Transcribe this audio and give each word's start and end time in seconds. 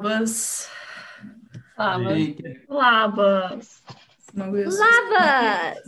Labas. 0.00 0.68
Labas. 1.78 2.12
Reikia. 2.16 2.54
Labas. 2.72 3.82
Smagu 4.30 4.62
jūs. 4.62 4.78
Labas! 4.80 5.82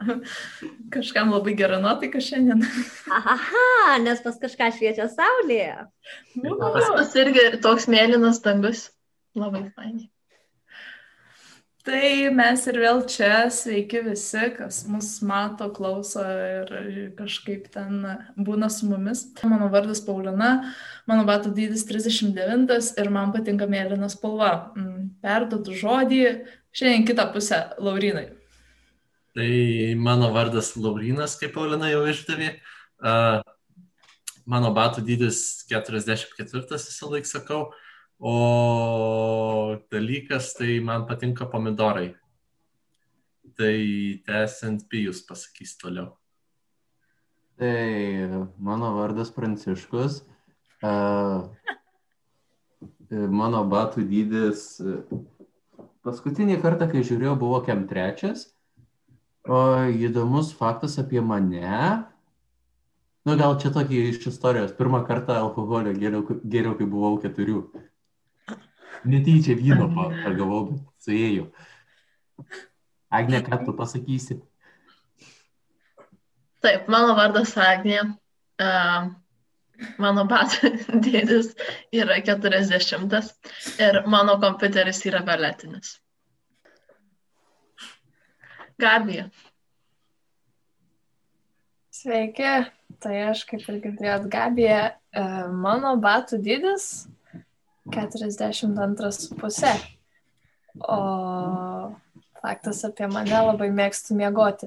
Kažkam 0.94 1.32
labai 1.32 1.54
gera 1.56 1.78
nuotaika 1.80 2.20
šiandien. 2.20 2.60
Aha, 3.32 3.96
nes 4.04 4.20
pas 4.24 4.36
kažką 4.42 4.68
šviečia 4.76 5.08
saulė. 5.08 5.64
Pas 6.36 6.90
mus 6.92 7.16
irgi 7.22 7.46
toks 7.64 7.88
mėlynas 7.88 8.42
dangus. 8.44 8.90
Labai 9.38 9.64
fainai. 9.70 10.10
Tai 11.82 12.30
mes 12.30 12.60
ir 12.70 12.76
vėl 12.78 13.00
čia, 13.10 13.48
sveiki 13.50 14.04
visi, 14.04 14.42
kas 14.54 14.84
mus 14.86 15.16
mato, 15.26 15.66
klauso 15.74 16.22
ir 16.22 16.68
kažkaip 17.18 17.64
ten 17.74 18.04
būna 18.38 18.68
su 18.70 18.86
mumis. 18.86 19.24
Mano 19.42 19.66
vardas 19.72 19.98
Paulina, 20.06 20.52
mano 21.10 21.24
batų 21.26 21.50
dydis 21.56 21.82
39 21.88 22.92
ir 23.02 23.10
man 23.10 23.34
patinka 23.34 23.66
mėlyna 23.66 24.06
spalva. 24.14 24.52
Mm, 24.78 25.08
Perdodu 25.26 25.74
žodį, 25.74 26.22
šiandien 26.70 27.08
kitą 27.08 27.26
pusę, 27.34 27.58
Laurinai. 27.82 28.28
Tai 29.34 29.50
mano 29.98 30.30
vardas 30.30 30.76
Laurinas, 30.78 31.34
kaip 31.40 31.56
Paulina 31.56 31.90
jau 31.90 32.04
išdavė. 32.06 32.52
Uh, 33.02 33.42
mano 34.46 34.70
batų 34.76 35.02
dydis 35.10 35.64
44, 35.66 36.78
visą 36.78 37.10
laiką 37.10 37.34
sakau. 37.34 37.64
O 38.22 39.76
dalykas, 39.90 40.52
tai 40.54 40.78
man 40.78 41.06
patinka 41.08 41.46
pomidorai. 41.50 42.12
Tai 43.58 43.78
tęsiant 44.26 44.86
pijus 44.88 45.24
pasakys 45.26 45.74
toliau. 45.80 46.12
Tai 47.58 48.46
mano 48.58 48.94
vardas 48.94 49.34
Pranciškus. 49.34 50.22
Uh, 50.82 51.50
mano 53.10 53.66
batų 53.66 54.06
dydis 54.06 54.80
paskutinį 56.06 56.62
kartą, 56.62 56.88
kai 56.90 57.02
žiūrėjau, 57.02 57.36
buvo 57.42 57.60
kem 57.66 57.88
trečias. 57.90 58.52
O 59.50 59.82
įdomus 59.90 60.54
faktas 60.54 60.98
apie 61.02 61.20
mane. 61.20 62.06
Nu, 63.26 63.34
gal 63.38 63.58
čia 63.58 63.70
tokį 63.74 64.10
iš 64.12 64.26
istorijos. 64.30 64.74
Pirmą 64.78 65.02
kartą 65.06 65.42
alkoholio 65.42 65.94
geriau, 65.98 66.22
geriau 66.46 66.78
kai 66.78 66.86
buvau 66.86 67.18
keturių. 67.22 67.66
Netyčia 69.04 69.56
vyno 69.58 69.88
pa- 69.94 70.10
pagavau, 70.22 70.68
bet 70.70 71.06
suėjau. 71.06 71.48
Agne, 73.12 73.42
ką 73.44 73.58
tu 73.66 73.74
pasakysi? 73.76 74.38
Taip, 76.62 76.86
mano 76.88 77.16
vardas 77.18 77.56
Agnė. 77.58 78.04
Uh, 78.62 79.10
mano 80.02 80.24
batų 80.28 80.70
dydis 81.04 81.52
yra 81.94 82.18
40 82.24 83.32
ir 83.82 84.00
mano 84.06 84.38
kompiuteris 84.42 85.02
yra 85.10 85.22
violetinis. 85.26 85.96
Gabija. 88.82 89.28
Sveiki, 91.92 92.52
tai 93.02 93.18
aš 93.28 93.44
kaip 93.46 93.66
ir 93.68 93.78
girdėjot 93.84 94.24
Gabija, 94.32 94.78
e, 95.14 95.24
mano 95.54 95.92
batų 96.02 96.40
dydis 96.42 96.86
42,5. 97.86 99.98
O 100.88 101.94
faktas 102.42 102.84
apie 102.86 103.06
mane 103.10 103.42
labai 103.46 103.70
mėgstu 103.74 104.14
miegoti. 104.18 104.66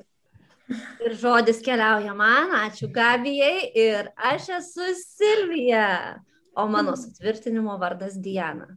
Ir 1.06 1.14
žodis 1.22 1.60
keliauja 1.66 2.14
man, 2.18 2.52
ačiū 2.66 2.88
Gabijai. 2.94 3.72
Ir 3.78 4.10
aš 4.16 4.50
esu 4.60 4.86
Silvija, 4.98 6.20
o 6.58 6.68
mano 6.68 6.96
sutvirtinimo 6.98 7.78
vardas 7.82 8.18
Diana. 8.22 8.68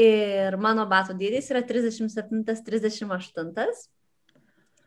Ir 0.00 0.56
mano 0.60 0.86
batų 0.88 1.14
dydis 1.16 1.50
yra 1.52 1.62
37-38. 1.64 3.86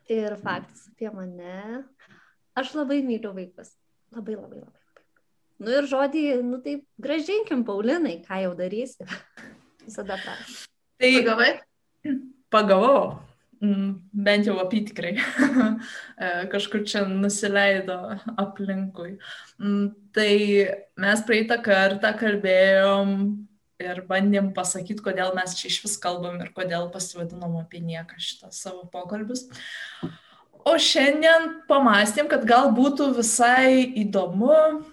Ir 0.09 0.35
faktas 0.41 0.87
apie 0.89 1.09
mane. 1.13 1.83
Aš 2.57 2.73
labai 2.77 3.01
myliu 3.05 3.33
vaikus. 3.33 3.69
Labai, 4.13 4.35
labai, 4.35 4.59
labai. 4.65 4.78
Nu 5.59 5.73
ir 5.75 5.87
žodį, 5.91 6.25
nu 6.47 6.61
taip, 6.63 6.85
gražinkim, 7.03 7.65
Paulinai, 7.67 8.19
ką 8.23 8.43
jau 8.45 8.53
darysi. 8.55 9.07
Visada 9.87 10.19
prašau. 10.21 10.67
Tai 10.99 11.09
Pagavai? 11.17 11.49
pagavau, 12.49 13.01
Mm, 13.59 13.99
bent 14.13 14.47
jau 14.47 14.55
apytikrai. 14.63 15.17
E, 16.19 16.47
Kažkur 16.51 16.83
čia 16.87 17.01
nusileido 17.07 17.95
aplinkui. 18.39 19.17
Mm, 19.59 19.91
Tai 20.15 20.31
mes 20.99 21.21
praeitą 21.27 21.57
kartą 21.63 22.11
kalbėjom 22.19 23.11
ir 23.83 24.01
bandėm 24.07 24.49
pasakyti, 24.55 25.03
kodėl 25.03 25.31
mes 25.35 25.55
čia 25.59 25.67
iš 25.71 25.77
vis 25.85 25.97
kalbam 26.01 26.39
ir 26.43 26.51
kodėl 26.55 26.89
pasivadinom 26.91 27.59
apie 27.61 27.79
nieką 27.83 28.19
šitą 28.19 28.51
savo 28.55 28.87
pokalbius. 28.91 29.45
O 30.67 30.75
šiandien 30.75 31.61
pamastėm, 31.69 32.27
kad 32.31 32.43
gal 32.47 32.71
būtų 32.75 33.13
visai 33.19 33.83
įdomu 34.03 34.83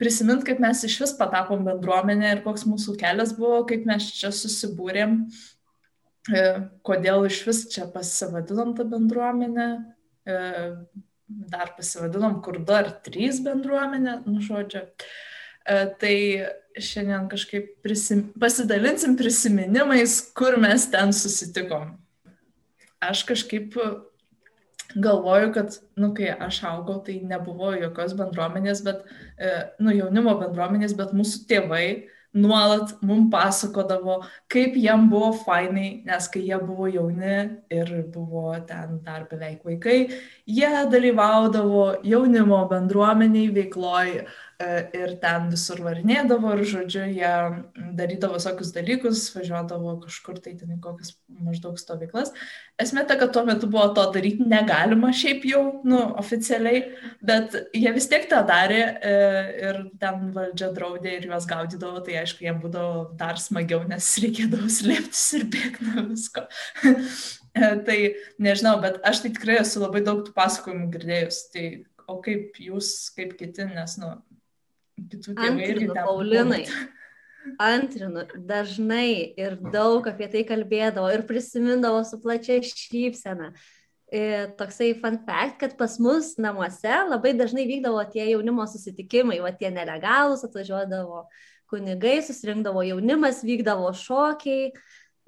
prisiminti, 0.00 0.48
kaip 0.48 0.60
mes 0.62 0.82
iš 0.86 0.96
vis 1.04 1.14
patapom 1.18 1.62
bendruomenė 1.66 2.34
ir 2.34 2.42
koks 2.46 2.66
mūsų 2.68 2.96
kelias 3.00 3.34
buvo, 3.36 3.62
kaip 3.68 3.86
mes 3.88 4.08
čia 4.16 4.32
susibūrėm, 4.34 5.20
e, 6.32 6.44
kodėl 6.86 7.28
iš 7.28 7.42
vis 7.48 7.64
čia 7.72 7.86
pasivadinom 7.92 8.74
tą 8.78 8.88
bendruomenę, 8.88 9.68
e, 10.24 10.38
dar 11.28 11.74
pasivadinom 11.76 12.40
kur 12.44 12.58
du 12.58 12.74
ar 12.74 12.90
trys 13.04 13.42
bendruomenė, 13.44 14.22
nu 14.26 14.42
žodžiu. 14.44 14.86
E, 14.86 15.20
Tai 16.00 16.14
šiandien 16.80 17.26
kažkaip 17.30 17.74
prisim, 17.84 18.24
pasidalinsim 18.40 19.16
prisiminimais, 19.18 20.20
kur 20.34 20.56
mes 20.60 20.86
ten 20.90 21.12
susitikom. 21.14 21.92
Aš 23.00 23.24
kažkaip 23.28 23.76
galvoju, 24.94 25.52
kad, 25.54 25.74
nu, 26.00 26.12
kai 26.14 26.30
aš 26.34 26.62
augau, 26.70 27.00
tai 27.06 27.20
nebuvo 27.26 27.74
jokios 27.78 28.16
bendruomenės, 28.18 28.84
bet, 28.86 29.04
e, 29.38 29.52
nu, 29.82 29.94
jaunimo 29.94 30.36
bendruomenės, 30.40 30.96
bet 30.98 31.14
mūsų 31.16 31.44
tėvai 31.50 31.84
nuolat 32.34 32.94
mums 33.02 33.30
pasakodavo, 33.32 34.20
kaip 34.50 34.76
jam 34.78 35.08
buvo 35.10 35.32
fainai, 35.44 36.02
nes 36.06 36.28
kai 36.30 36.44
jie 36.46 36.58
buvo 36.62 36.86
jauni 36.86 37.38
ir 37.74 37.90
buvo 38.14 38.54
ten 38.66 39.00
dar 39.06 39.26
beveik 39.30 39.64
vaikai, 39.66 39.98
jie 40.46 40.70
dalyvaudavo 40.92 42.04
jaunimo 42.06 42.62
bendruomeniai 42.70 43.50
veikloj 43.54 44.14
e, 44.20 44.28
ir 44.96 45.14
ten 45.22 45.48
visur 45.52 45.80
varinėdavo 45.84 46.52
ir, 46.56 46.62
žodžiu, 46.68 47.04
jie 47.14 47.32
darydavo 47.96 48.36
visokius 48.36 48.72
dalykus, 48.74 49.22
važiuodavo 49.34 49.94
kažkur 50.04 50.40
tai 50.42 50.54
ten 50.58 50.74
į 50.74 50.78
kokias 50.84 51.14
maždaug 51.40 51.78
stovyklas. 51.80 52.32
Esmė 52.80 53.06
ta, 53.08 53.16
kad 53.20 53.32
tuo 53.34 53.44
metu 53.48 53.70
buvo 53.70 53.88
to 53.96 54.04
daryti 54.14 54.46
negalima 54.48 55.12
šiaip 55.16 55.46
jau, 55.48 55.62
nu, 55.88 56.02
oficialiai, 56.20 56.84
bet 57.24 57.56
jie 57.76 57.94
vis 57.96 58.08
tiek 58.10 58.28
tą 58.30 58.42
darė 58.48 58.82
e, 58.84 59.16
ir 59.70 59.82
ten 60.02 60.30
valdžia 60.36 60.70
draudė 60.76 61.16
ir 61.16 61.28
juos 61.30 61.48
gaudydavo, 61.50 62.04
tai 62.06 62.20
aišku, 62.22 62.44
jiems 62.46 62.64
būdavo 62.64 63.04
dar 63.20 63.40
smagiau, 63.40 63.82
nes 63.88 64.12
reikėdavo 64.24 64.70
slėptis 64.72 65.26
ir 65.40 65.46
bėgti 65.56 65.92
nuo 65.92 66.08
visko. 66.12 66.48
E, 67.50 67.66
tai 67.82 67.96
nežinau, 68.38 68.76
bet 68.78 69.00
aš 69.02 69.24
tai 69.24 69.32
tikrai 69.34 69.56
esu 69.58 69.80
labai 69.82 70.04
daug 70.06 70.20
tų 70.22 70.30
pasakojimų 70.36 70.84
girdėjus. 70.94 71.40
Tai, 71.50 71.64
o 72.06 72.20
kaip 72.22 72.60
jūs, 72.62 72.92
kaip 73.16 73.34
kiti, 73.40 73.66
nes, 73.74 73.96
nu, 73.98 74.12
Antrinu, 75.36 75.94
Paulinai. 75.94 76.64
Antrinu, 77.60 78.24
dažnai 78.36 79.32
ir 79.40 79.56
daug 79.72 80.06
apie 80.10 80.28
tai 80.32 80.42
kalbėdavo 80.48 81.08
ir 81.14 81.24
prisimindavo 81.28 82.02
su 82.04 82.20
plačia 82.20 82.60
šypsena. 82.64 83.52
Ir 84.10 84.50
toksai 84.58 84.90
fun 84.98 85.20
fact, 85.22 85.60
kad 85.60 85.76
pas 85.78 85.94
mus 86.02 86.34
namuose 86.42 86.96
labai 87.06 87.30
dažnai 87.38 87.64
vykdavo 87.68 88.02
tie 88.10 88.26
jaunimo 88.32 88.66
susitikimai, 88.66 89.38
va 89.38 89.52
tie 89.54 89.70
nelegalus 89.70 90.42
atvažiuodavo 90.48 91.22
kunigai, 91.70 92.18
susirinkdavo 92.26 92.82
jaunimas, 92.88 93.44
vykdavo 93.46 93.92
šokiai. 93.94 94.72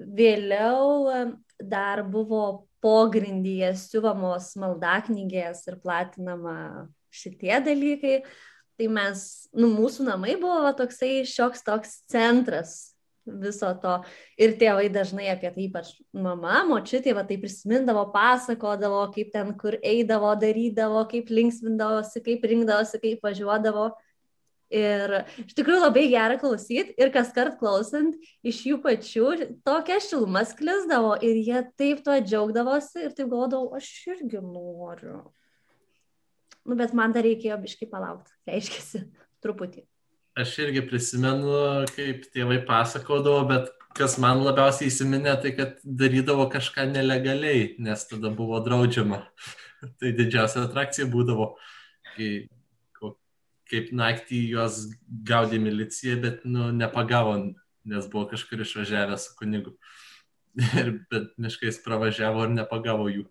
Vėliau 0.03 1.13
em, 1.15 1.37
dar 1.63 2.03
buvo 2.03 2.67
pogrindyje 2.83 3.71
siuvamos 3.79 4.51
maldaknygės 4.59 5.63
ir 5.71 5.79
platinama 5.85 6.57
šitie 7.15 7.55
dalykai. 7.63 8.17
Tai 8.81 8.89
mes, 8.89 9.27
nu, 9.53 9.69
mūsų 9.75 10.09
namai 10.09 10.39
buvo 10.41 10.63
va 10.65 10.73
toksai 10.77 11.21
šioks 11.29 11.65
toks 11.67 12.01
centras 12.11 12.93
viso 13.27 13.71
to. 13.83 13.97
Ir 14.41 14.57
tėvai 14.61 14.89
dažnai 14.93 15.29
apie 15.33 15.51
tai, 15.55 15.67
ypač 15.69 15.93
mama, 16.15 16.63
močiutė, 16.69 17.15
va 17.17 17.25
tai 17.27 17.39
prisimindavo, 17.43 18.09
pasakodavo, 18.15 19.05
kaip 19.15 19.33
ten 19.35 19.53
kur 19.59 19.77
eidavo, 19.79 20.33
darydavo, 20.39 21.05
kaip 21.11 21.31
linksmindavosi, 21.31 22.25
kaip 22.25 22.49
rinkdavosi, 22.51 23.03
kaip 23.03 23.29
važiuodavo. 23.29 23.93
Ir 24.73 25.19
iš 25.43 25.53
tikrųjų 25.53 25.83
labai 25.83 26.07
gera 26.09 26.39
klausyti 26.41 26.95
ir 26.97 27.11
kas 27.13 27.29
kart 27.37 27.59
klausant 27.61 28.17
iš 28.41 28.63
jų 28.71 28.79
pačių 28.81 29.27
tokia 29.69 29.99
šiluma 30.01 30.47
sklisdavo 30.49 31.19
ir 31.21 31.43
jie 31.45 31.61
taip 31.77 32.01
tuo 32.07 32.17
džiaugdavosi 32.17 33.05
ir 33.05 33.13
taip 33.13 33.29
galvodavau, 33.29 33.77
aš 33.77 33.91
irgi 34.15 34.41
noriu. 34.41 35.27
Nu, 36.69 36.77
bet 36.79 36.95
man 36.95 37.15
dar 37.15 37.27
reikėjo 37.27 37.57
biškai 37.63 37.89
palaukti, 37.91 38.35
reiškia, 38.47 39.05
truputį. 39.43 39.83
aš 40.39 40.55
irgi 40.65 40.85
prisimenu, 40.87 41.57
kaip 41.93 42.29
tėvai 42.33 42.61
pasakodavo, 42.69 43.43
bet 43.51 43.73
kas 43.99 44.17
man 44.23 44.41
labiausiai 44.45 44.89
įsiminė, 44.89 45.35
tai 45.43 45.53
kad 45.57 45.83
darydavo 45.85 46.47
kažką 46.53 46.87
nelegaliai, 46.93 47.75
nes 47.83 48.07
tada 48.09 48.31
buvo 48.33 48.61
draudžiama. 48.65 49.21
tai 50.01 50.13
didžiausia 50.17 50.65
atrakcija 50.69 51.09
būdavo, 51.13 51.53
kai, 52.15 52.31
kaip 53.73 53.91
naktį 53.97 54.41
juos 54.55 54.85
gaudė 55.29 55.61
milicija, 55.63 56.17
bet 56.23 56.47
nu, 56.49 56.71
nepagavo, 56.77 57.37
nes 57.89 58.09
buvo 58.13 58.29
kažkur 58.33 58.63
išvažiavęs 58.65 59.29
su 59.29 59.37
kunigu. 59.41 59.77
Ir 60.81 60.95
bet 61.11 61.33
miškais 61.41 61.81
pravažiavo 61.85 62.45
ir 62.45 62.51
nepagavo 62.53 63.07
jų. 63.09 63.23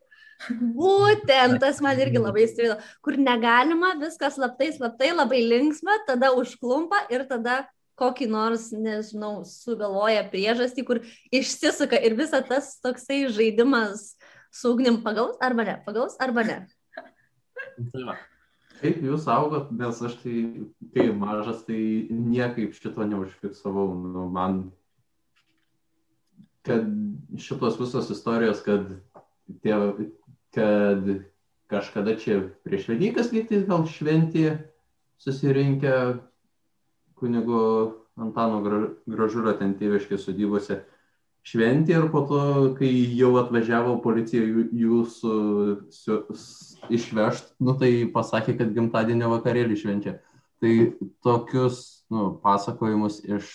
Būtent, 0.49 1.59
tas 1.61 1.81
man 1.83 1.99
irgi 2.01 2.21
labai 2.21 2.47
įstrido, 2.47 2.79
kur 3.05 3.19
negalima, 3.19 3.93
viskas 4.01 4.39
slaptai, 4.39 4.71
slaptai, 4.73 5.11
labai 5.13 5.43
linksma, 5.45 5.99
tada 6.07 6.31
užklumpa 6.38 7.03
ir 7.13 7.27
tada 7.29 7.61
kokį 8.01 8.27
nors, 8.31 8.71
nežinau, 8.73 9.43
sugalvoja 9.45 10.23
priežastį, 10.31 10.85
kur 10.88 11.03
išsisuka 11.29 11.99
ir 12.01 12.17
visa 12.17 12.41
tas 12.41 12.73
toksai 12.81 13.27
žaidimas 13.29 14.15
su 14.51 14.73
ugnim 14.73 15.03
pagaus 15.05 15.38
arba 15.43 15.67
ne, 15.67 15.77
pagaus 15.85 16.17
arba 16.23 16.47
ne. 16.47 16.59
Tai 17.93 18.17
Kaip 18.81 19.03
jūs 19.05 19.27
augot, 19.29 19.69
nes 19.77 19.99
aš 20.07 20.15
tai, 20.23 20.35
kai 20.95 21.11
mažas, 21.13 21.59
tai 21.67 21.77
niekaip 22.09 22.73
šito 22.73 23.05
neužfiksavau. 23.05 23.91
Nu, 23.93 24.23
man, 24.33 24.63
kad 26.65 26.88
šitos 27.38 27.77
visos 27.77 28.09
istorijos, 28.15 28.63
kad, 28.65 28.88
tėv, 29.61 30.07
kad 30.56 31.07
kažkada 31.71 32.18
čia 32.19 32.42
prieš 32.65 32.89
Velykas 32.92 33.31
lygtais 33.31 33.63
gal 33.68 33.86
šventė 33.88 34.57
susirinkę 35.21 36.19
kunigo 37.15 37.62
Antano 38.19 38.59
Gražulio 39.07 39.53
ten 39.57 39.75
tėviškės 39.80 40.25
sodybose 40.27 40.81
šventė 41.48 41.95
ir 41.98 42.09
po 42.13 42.24
to, 42.30 42.42
kai 42.77 42.89
jau 43.18 43.31
atvažiavo 43.42 43.95
policija 44.03 44.44
jūsų 44.77 45.33
išvežt, 46.94 47.56
nu, 47.63 47.75
tai 47.80 47.92
pasakė, 48.13 48.57
kad 48.59 48.74
gimtadienio 48.75 49.31
vakarėlį 49.33 49.80
švenčia. 49.80 50.18
Tai 50.62 50.74
tokius 51.25 52.03
nu, 52.13 52.27
pasakojimus 52.44 53.24
iš 53.25 53.50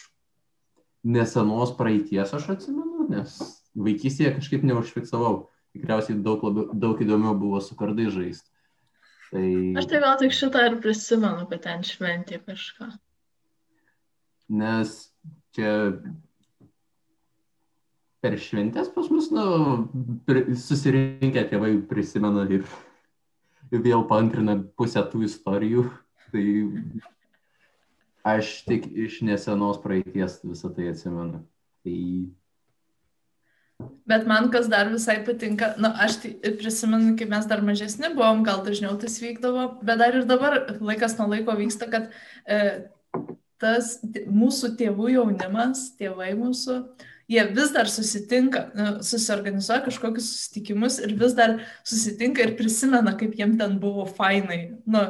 nesenos 1.06 1.76
praeities 1.78 2.34
aš 2.34 2.48
atsimenu, 2.56 3.06
nes 3.12 3.36
vaikystėje 3.78 4.34
kažkaip 4.40 4.66
neužfiksavau. 4.66 5.46
Tikriausiai 5.76 6.18
daug, 6.24 6.44
labiau, 6.48 6.68
daug 6.74 7.00
įdomiau 7.04 7.36
buvo 7.38 7.62
su 7.62 7.78
kardai 7.78 8.10
žaisti. 8.10 8.50
Tai... 9.30 9.48
Aš 9.80 9.90
tai 9.90 10.04
gal 10.04 10.20
tik 10.20 10.34
šitą 10.34 10.68
ir 10.68 10.78
prisimenu, 10.82 11.48
kad 11.50 11.64
ten 11.64 11.84
šventė 11.86 12.40
kažką 12.42 12.92
nes 14.48 14.94
čia 15.56 15.72
per 18.22 18.38
šventės 18.42 18.90
pas 18.94 19.08
mus, 19.12 19.28
nu, 19.34 19.44
susirinkę 20.58 21.44
tėvai 21.50 21.76
prisimena 21.90 22.46
ir 22.50 22.64
vėl 23.70 24.06
pantrina 24.10 24.56
pusę 24.78 25.02
tų 25.10 25.26
istorijų. 25.28 25.86
Tai 26.32 26.46
aš 28.26 28.48
tik 28.66 28.88
iš 28.90 29.20
nesenos 29.26 29.78
praeities 29.82 30.40
visą 30.46 30.72
tai 30.74 30.90
atsimenu. 30.94 31.44
Tai... 31.86 32.00
Bet 34.06 34.26
man 34.26 34.50
kas 34.54 34.68
dar 34.70 34.88
visai 34.92 35.16
patinka, 35.26 35.72
na, 35.76 35.88
nu, 35.88 35.94
aš 36.04 36.20
tai 36.22 36.52
prisimenu, 36.60 37.16
kai 37.18 37.26
mes 37.28 37.48
dar 37.50 37.62
mažesni 37.66 38.12
buvom, 38.14 38.44
gal 38.46 38.62
dažniau 38.64 38.94
tas 39.02 39.18
vykdavo, 39.20 39.66
bet 39.82 39.98
dar 40.00 40.14
ir 40.14 40.28
dabar 40.28 40.60
laikas 40.78 41.16
nuo 41.18 41.26
laiko 41.32 41.56
vyksta, 41.58 41.88
kad 41.90 42.06
e, 42.46 42.60
tas 43.62 43.96
mūsų 44.30 44.76
tėvų 44.78 45.10
jaunimas, 45.16 45.90
tėvai 45.98 46.30
mūsų, 46.38 46.78
jie 47.34 47.44
vis 47.58 47.74
dar 47.74 47.90
susitinka, 47.90 48.68
nu, 48.78 48.88
susiorganizuoja 49.06 49.82
kažkokius 49.88 50.30
susitikimus 50.30 51.00
ir 51.02 51.16
vis 51.18 51.34
dar 51.36 51.58
susitinka 51.82 52.46
ir 52.46 52.54
prisimena, 52.60 53.16
kaip 53.18 53.34
jiem 53.38 53.58
ten 53.58 53.76
buvo 53.82 54.06
fainai. 54.06 54.60
Nu, 54.86 55.02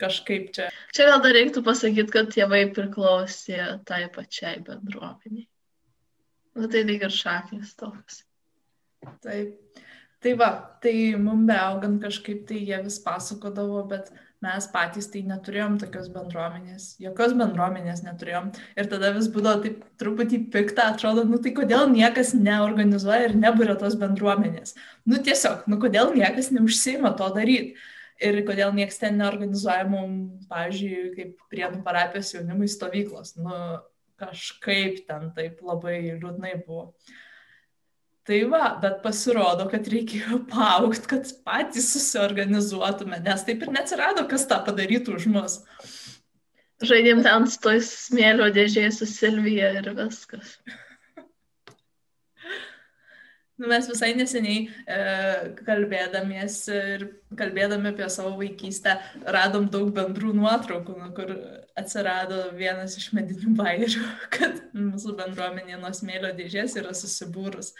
kažkaip 0.00 0.50
čia. 0.56 0.70
Čia 0.96 1.10
gal 1.12 1.22
dar 1.26 1.36
reiktų 1.36 1.62
pasakyti, 1.66 2.10
kad 2.16 2.32
tėvai 2.32 2.64
priklausė 2.72 3.60
tai 3.88 4.06
pačiai 4.14 4.56
bendruomeniai. 4.64 5.48
Nu, 6.56 6.70
tai 6.70 6.84
lyg 6.88 7.04
ir 7.04 7.14
šaknis 7.14 7.74
toks. 7.78 8.22
Taip. 9.24 9.56
Tai 10.18 10.32
va, 10.34 10.48
tai 10.82 11.14
mum 11.14 11.44
beaugant 11.46 12.00
kažkaip 12.02 12.42
tai 12.48 12.64
jie 12.66 12.78
vis 12.82 12.96
pasakodavo, 13.04 13.84
bet 13.90 14.08
mes 14.42 14.66
patys 14.72 15.06
tai 15.12 15.20
neturėjom 15.26 15.76
tokios 15.78 16.08
bendruomenės, 16.14 16.86
jokios 17.02 17.34
bendruomenės 17.38 18.02
neturėjom. 18.06 18.48
Ir 18.78 18.88
tada 18.90 19.12
vis 19.14 19.28
būdavo 19.34 19.62
taip 19.62 19.84
truputį 20.02 20.40
piktą, 20.54 20.88
atrodo, 20.92 21.22
nu 21.26 21.38
tai 21.42 21.52
kodėl 21.54 21.86
niekas 21.92 22.32
neorganizuoja 22.38 23.28
ir 23.28 23.36
nebūrė 23.38 23.78
tos 23.78 23.94
bendruomenės. 23.98 24.74
Nu 25.06 25.22
tiesiog, 25.22 25.66
nu 25.70 25.78
kodėl 25.82 26.10
niekas 26.16 26.50
neužsima 26.54 27.14
to 27.18 27.30
daryti. 27.34 27.78
Ir 28.18 28.40
kodėl 28.46 28.72
niekas 28.74 28.98
ten 28.98 29.20
neorganizuoja 29.20 29.86
mums, 29.86 30.46
pavyzdžiui, 30.50 31.02
kaip 31.14 31.50
prienų 31.52 31.84
parapijos 31.86 32.32
jaunimui 32.34 32.66
stovyklos. 32.70 33.36
Nu 33.38 33.54
kažkaip 34.18 35.04
ten 35.08 35.30
taip 35.36 35.62
labai 35.64 36.00
liūdnai 36.18 36.54
buvo. 36.66 36.92
Tai 38.28 38.42
va, 38.52 38.64
bet 38.82 38.98
pasirodo, 39.00 39.64
kad 39.72 39.86
reikėjo 39.88 40.42
paaukti, 40.50 41.08
kad 41.14 41.30
patys 41.46 41.86
susiorganizuotume, 41.94 43.22
nes 43.24 43.46
taip 43.46 43.64
ir 43.64 43.72
neatsirado, 43.72 44.26
kas 44.28 44.44
tą 44.50 44.58
padarytų 44.66 45.16
už 45.16 45.28
mus. 45.32 45.56
Žaidėm 46.84 47.24
ten 47.24 47.48
su 47.50 47.62
toj 47.64 47.80
smėlio 47.86 48.50
dėžėje 48.54 48.92
su 48.98 49.08
Silvija 49.08 49.72
ir 49.80 49.88
viskas. 49.96 50.58
Nu, 53.58 53.66
mes 53.66 53.88
visai 53.90 54.12
neseniai 54.14 54.58
e, 54.68 54.98
kalbėdamiesi 55.66 56.76
ir 56.92 57.06
kalbėdami 57.40 57.90
apie 57.90 58.06
savo 58.14 58.36
vaikystę 58.38 58.94
radom 59.34 59.66
daug 59.72 59.88
bendrų 59.96 60.30
nuotraukų, 60.36 60.94
nu, 61.00 61.08
kur 61.16 61.32
atsirado 61.78 62.48
vienas 62.56 62.96
iš 62.98 63.10
medinių 63.16 63.54
bairių, 63.58 64.04
kad 64.36 64.58
mūsų 64.76 65.14
bendruomenė 65.18 65.78
nuo 65.80 65.92
smėlio 65.96 66.32
dėžės 66.36 66.76
yra 66.80 66.94
susibūrus. 66.96 67.72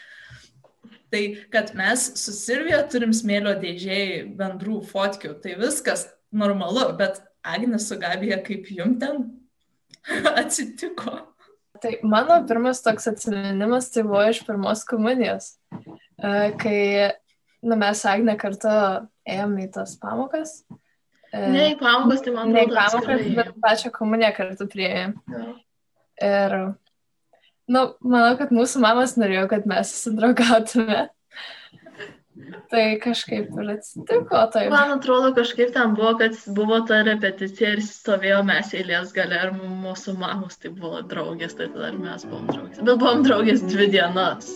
Tai 1.09 1.23
kad 1.52 1.73
mes 1.76 2.05
su 2.21 2.35
Silvija 2.37 2.83
turim 2.93 3.14
smėlio 3.17 3.55
dėžiai 3.61 4.26
bendrų 4.37 4.83
fotkių, 4.90 5.38
tai 5.43 5.57
viskas 5.61 6.07
normalu, 6.33 6.85
bet 6.99 7.23
Agnė 7.49 7.78
su 7.81 7.97
Gabija, 7.97 8.40
kaip 8.45 8.67
jum 8.75 8.99
ten 9.00 9.23
atsitiko? 10.40 11.21
Tai 11.78 11.93
mano 12.02 12.40
pirmas 12.49 12.83
toks 12.83 13.07
atsiminimas 13.09 13.88
tai 13.95 14.02
buvo 14.05 14.25
iš 14.28 14.43
pirmos 14.45 14.83
komunijos, 14.88 15.52
e, 15.73 16.50
kai 16.61 16.81
nu, 17.62 17.78
mes 17.78 18.02
Agnė 18.11 18.35
kartu 18.40 18.75
ėjome 19.28 19.69
į 19.69 19.73
tas 19.78 19.95
pamokas. 20.02 20.59
E, 21.32 21.47
ne 21.52 21.70
į 21.75 21.78
pamokas, 21.80 22.25
tai 22.25 22.35
man 22.37 22.52
ne 22.54 22.66
į 22.66 22.75
pamokas, 22.75 23.25
bet 23.37 23.54
pačią 23.64 23.92
komuniją 23.94 24.35
kartu 24.37 24.68
prieėjome. 24.70 25.38
Ja. 25.38 25.49
Ir 26.28 26.61
Nu, 27.68 27.85
manau, 28.00 28.32
kad 28.40 28.52
mūsų 28.54 28.80
mamas 28.80 29.14
norėjo, 29.20 29.44
kad 29.50 29.66
mes 29.68 29.90
susidraugautume. 29.92 31.08
Tai 32.73 32.85
kažkaip 33.02 33.50
ir 33.50 33.70
atsitiko. 33.75 34.40
Taip. 34.54 34.70
Man 34.73 34.94
atrodo, 34.94 35.35
kažkaip 35.37 35.75
ten 35.75 35.92
buvo, 35.99 36.14
kad 36.20 36.37
buvo 36.56 36.78
ta 36.88 37.02
repeticija 37.04 37.75
ir 37.76 37.82
stovėjo 37.85 38.40
mes 38.49 38.73
eilės 38.78 39.12
gale 39.16 39.40
ir 39.49 39.52
mūsų 39.58 40.14
mamos 40.20 40.56
tai 40.62 40.73
buvo 40.73 41.02
draugės, 41.11 41.58
tai 41.58 41.68
tada 41.75 41.90
ir 41.92 42.00
mes 42.00 42.25
buvom 42.30 42.49
draugės. 42.49 42.80
Bet 42.80 43.02
buvom 43.02 43.25
draugės 43.26 43.64
dvi 43.68 43.90
dienas. 43.99 44.52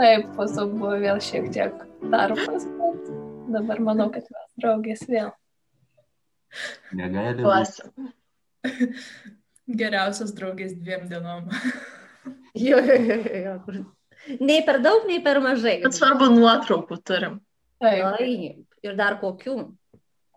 Taip, 0.00 0.26
paskui 0.38 0.66
buvo 0.72 0.96
vėl 1.04 1.22
šiek 1.22 1.50
tiek 1.54 1.84
darbas, 2.10 2.66
bet 2.80 3.10
dabar 3.54 3.84
manau, 3.92 4.10
kad 4.14 4.26
mes 4.26 4.48
draugės 4.64 5.06
vėl. 5.06 5.30
Negali. 6.96 7.44
Klasė. 7.44 7.90
Geriausias 9.80 10.32
draugės 10.36 10.76
dviem 10.78 11.08
dienom. 11.12 11.50
Jo, 12.56 12.78
jo, 12.80 12.94
jo, 13.04 13.16
jo. 13.44 13.80
Nei 14.40 14.62
per 14.64 14.78
daug, 14.82 15.04
nei 15.06 15.20
per 15.22 15.42
mažai. 15.44 15.74
Bet 15.82 15.94
svarbu, 15.94 16.30
nuotraukų 16.32 16.96
turim. 17.04 17.34
Taip. 17.84 18.16
Taip. 18.16 18.62
Ir 18.82 18.96
dar 18.96 19.18
kokių. 19.20 19.56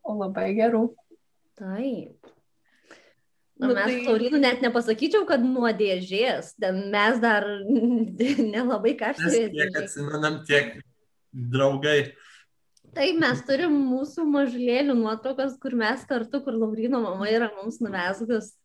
O 0.04 0.16
labai 0.20 0.50
gerų. 0.58 0.84
Taip. 1.58 2.30
Na, 3.60 3.68
nu, 3.68 3.76
mes 3.76 3.90
tai... 3.92 4.04
taurynų 4.08 4.40
net 4.40 4.62
nepasakyčiau, 4.64 5.26
kad 5.28 5.42
nuo 5.44 5.68
dėžės, 5.76 6.54
mes 6.64 7.18
dar 7.20 7.48
nelabai 8.56 8.94
kažkaip. 9.00 9.52
Tiek 9.56 9.80
atsimenam, 9.82 10.40
tiek 10.48 10.78
draugai. 11.34 12.14
Taip, 12.96 13.20
mes 13.22 13.44
turim 13.48 13.76
mūsų 13.92 14.26
mažulėlių 14.34 14.96
nuotraukas, 14.98 15.58
kur 15.62 15.76
mes 15.78 16.02
kartu, 16.10 16.42
kur 16.46 16.58
Laurino 16.58 17.04
mama 17.04 17.30
yra 17.30 17.52
mums 17.58 17.78
nuvesgus 17.84 18.56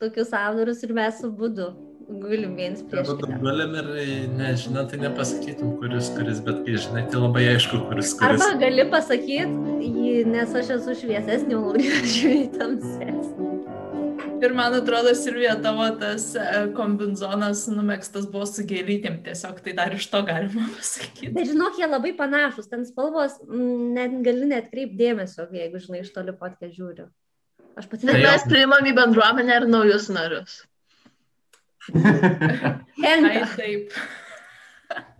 tokius 0.00 0.32
autorius 0.36 0.82
ir 0.84 0.92
mes 0.96 1.20
su 1.20 1.30
būdu 1.32 1.70
gulim 2.06 2.54
viens 2.58 2.82
prieš 2.86 3.10
kitą. 3.18 3.38
Gulim 3.42 3.74
ir 3.80 3.88
nežinau, 4.36 4.84
tai 4.90 5.00
nepasakytum, 5.02 5.74
kuris, 5.80 6.10
kuris, 6.14 6.42
bet 6.46 6.62
kai 6.66 6.76
žinai, 6.84 7.04
tai 7.10 7.22
labai 7.22 7.46
aišku, 7.54 7.82
kuris, 7.88 8.14
kuris. 8.18 8.44
Arba 8.46 8.60
gali 8.62 8.86
pasakyti, 8.92 10.22
nes 10.30 10.54
aš 10.62 10.76
esu 10.78 10.96
šviesesnė, 11.02 11.58
o 11.58 11.64
Laurija 11.66 12.00
žiūri 12.14 12.46
tamsesnė. 12.54 13.45
Ir 14.42 14.52
man 14.56 14.74
atrodo, 14.76 15.12
Silvija, 15.16 15.54
tavo 15.62 15.86
tas 16.00 16.28
e, 16.36 16.44
kombinzonas 16.76 17.64
numėgstas 17.72 18.26
buvo 18.30 18.46
su 18.48 18.64
gėlytėm, 18.68 19.20
tiesiog 19.24 19.62
tai 19.64 19.74
dar 19.78 19.94
iš 19.96 20.08
to 20.12 20.20
galima 20.26 20.66
pasakyti. 20.76 21.32
Bet 21.36 21.50
žinok, 21.52 21.78
jie 21.80 21.88
labai 21.88 22.12
panašus, 22.18 22.68
ten 22.72 22.84
spalvos 22.88 23.38
net 23.48 24.18
gali 24.26 24.50
net 24.50 24.68
kreipti 24.72 25.00
dėmesio, 25.00 25.48
jeigu 25.56 25.80
žinai 25.82 26.02
iš 26.04 26.12
toli 26.14 26.36
potkę 26.36 26.70
žiūriu. 26.72 27.08
Aš 27.76 27.88
pati 27.90 28.08
Bet 28.08 28.16
Tai 28.16 28.24
mes 28.24 28.46
priimam 28.48 28.88
į 28.88 28.94
bendruomenę 28.96 29.60
ir 29.60 29.68
naujus 29.68 30.08
narius. 30.12 30.60
Ai, 31.94 32.78
Henka. 33.02 33.48
taip. 33.56 33.92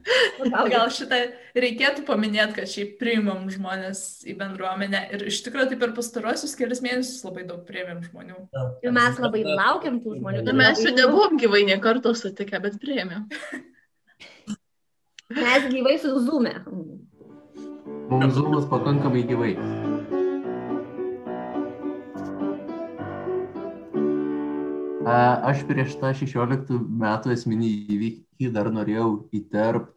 Gal 0.72 0.90
šitą 0.94 1.18
reikėtų 1.56 2.04
paminėti, 2.06 2.56
kad 2.60 2.70
šiaip 2.70 2.96
priimam 3.00 3.46
žmonės 3.50 4.00
į 4.28 4.36
bendruomenę 4.38 5.02
ir 5.16 5.24
iš 5.30 5.40
tikrųjų 5.46 5.72
tai 5.72 5.78
per 5.80 5.94
pastarosius 5.96 6.54
kelias 6.58 6.82
mėnesius 6.84 7.24
labai 7.26 7.46
daug 7.48 7.64
priėmėm 7.66 8.04
žmonių. 8.06 8.38
Ir 8.86 8.94
mes 8.94 9.18
labai 9.22 9.42
laukiam 9.46 9.98
tų 10.04 10.18
žmonių. 10.20 10.44
Na, 10.46 10.56
mes 10.62 10.82
jų 10.84 10.94
nebuvom 10.96 11.40
gyvai 11.42 11.64
nie 11.68 11.78
karto 11.82 12.14
sutikę, 12.16 12.62
bet 12.62 12.78
priėmėm. 12.82 13.26
Mes 15.26 15.64
gyvai 15.72 15.96
su 15.98 16.12
Zume. 16.22 16.52
Mums 18.06 18.36
zūmas 18.36 18.68
pakankamai 18.70 19.24
gyvai. 19.26 19.56
A, 25.06 25.16
Aš 25.50 25.64
prieš 25.66 25.96
tą 25.98 26.12
16 26.14 26.78
metų 27.02 27.34
esminį 27.34 27.72
įvykį 27.96 28.52
dar 28.54 28.70
norėjau 28.74 29.10
įterpti 29.34 29.95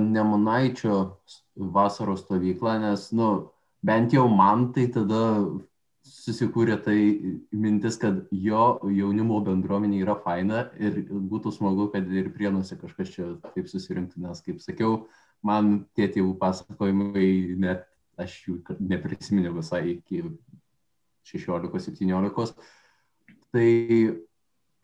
Nemunaičio 0.00 0.96
vasaros 1.74 2.24
stovyklą, 2.24 2.78
nes, 2.82 3.08
nu, 3.16 3.30
bent 3.84 4.14
jau 4.14 4.26
man 4.30 4.70
tai 4.74 4.88
tada 4.92 5.22
susikūrė 6.04 6.76
tai 6.84 6.98
mintis, 7.52 7.96
kad 8.00 8.20
jo 8.30 8.64
jaunimo 8.92 9.40
bendruomenė 9.44 10.02
yra 10.02 10.16
faina 10.20 10.66
ir 10.76 11.00
būtų 11.08 11.52
smagu, 11.56 11.88
kad 11.94 12.08
ir 12.12 12.28
prienuose 12.34 12.76
kažkas 12.80 13.12
čia 13.14 13.30
taip 13.54 13.70
susirinktų, 13.70 14.20
nes, 14.26 14.42
kaip 14.44 14.60
sakiau, 14.64 15.04
man 15.44 15.84
tie 15.96 16.08
tėvų 16.12 16.36
pasakojimai 16.40 17.28
net 17.60 17.88
aš 18.20 18.36
jų 18.46 18.58
neprisiminiau 18.78 19.56
visai 19.56 19.96
iki 19.96 20.22
16-17. 21.26 22.54
Tai 23.54 23.68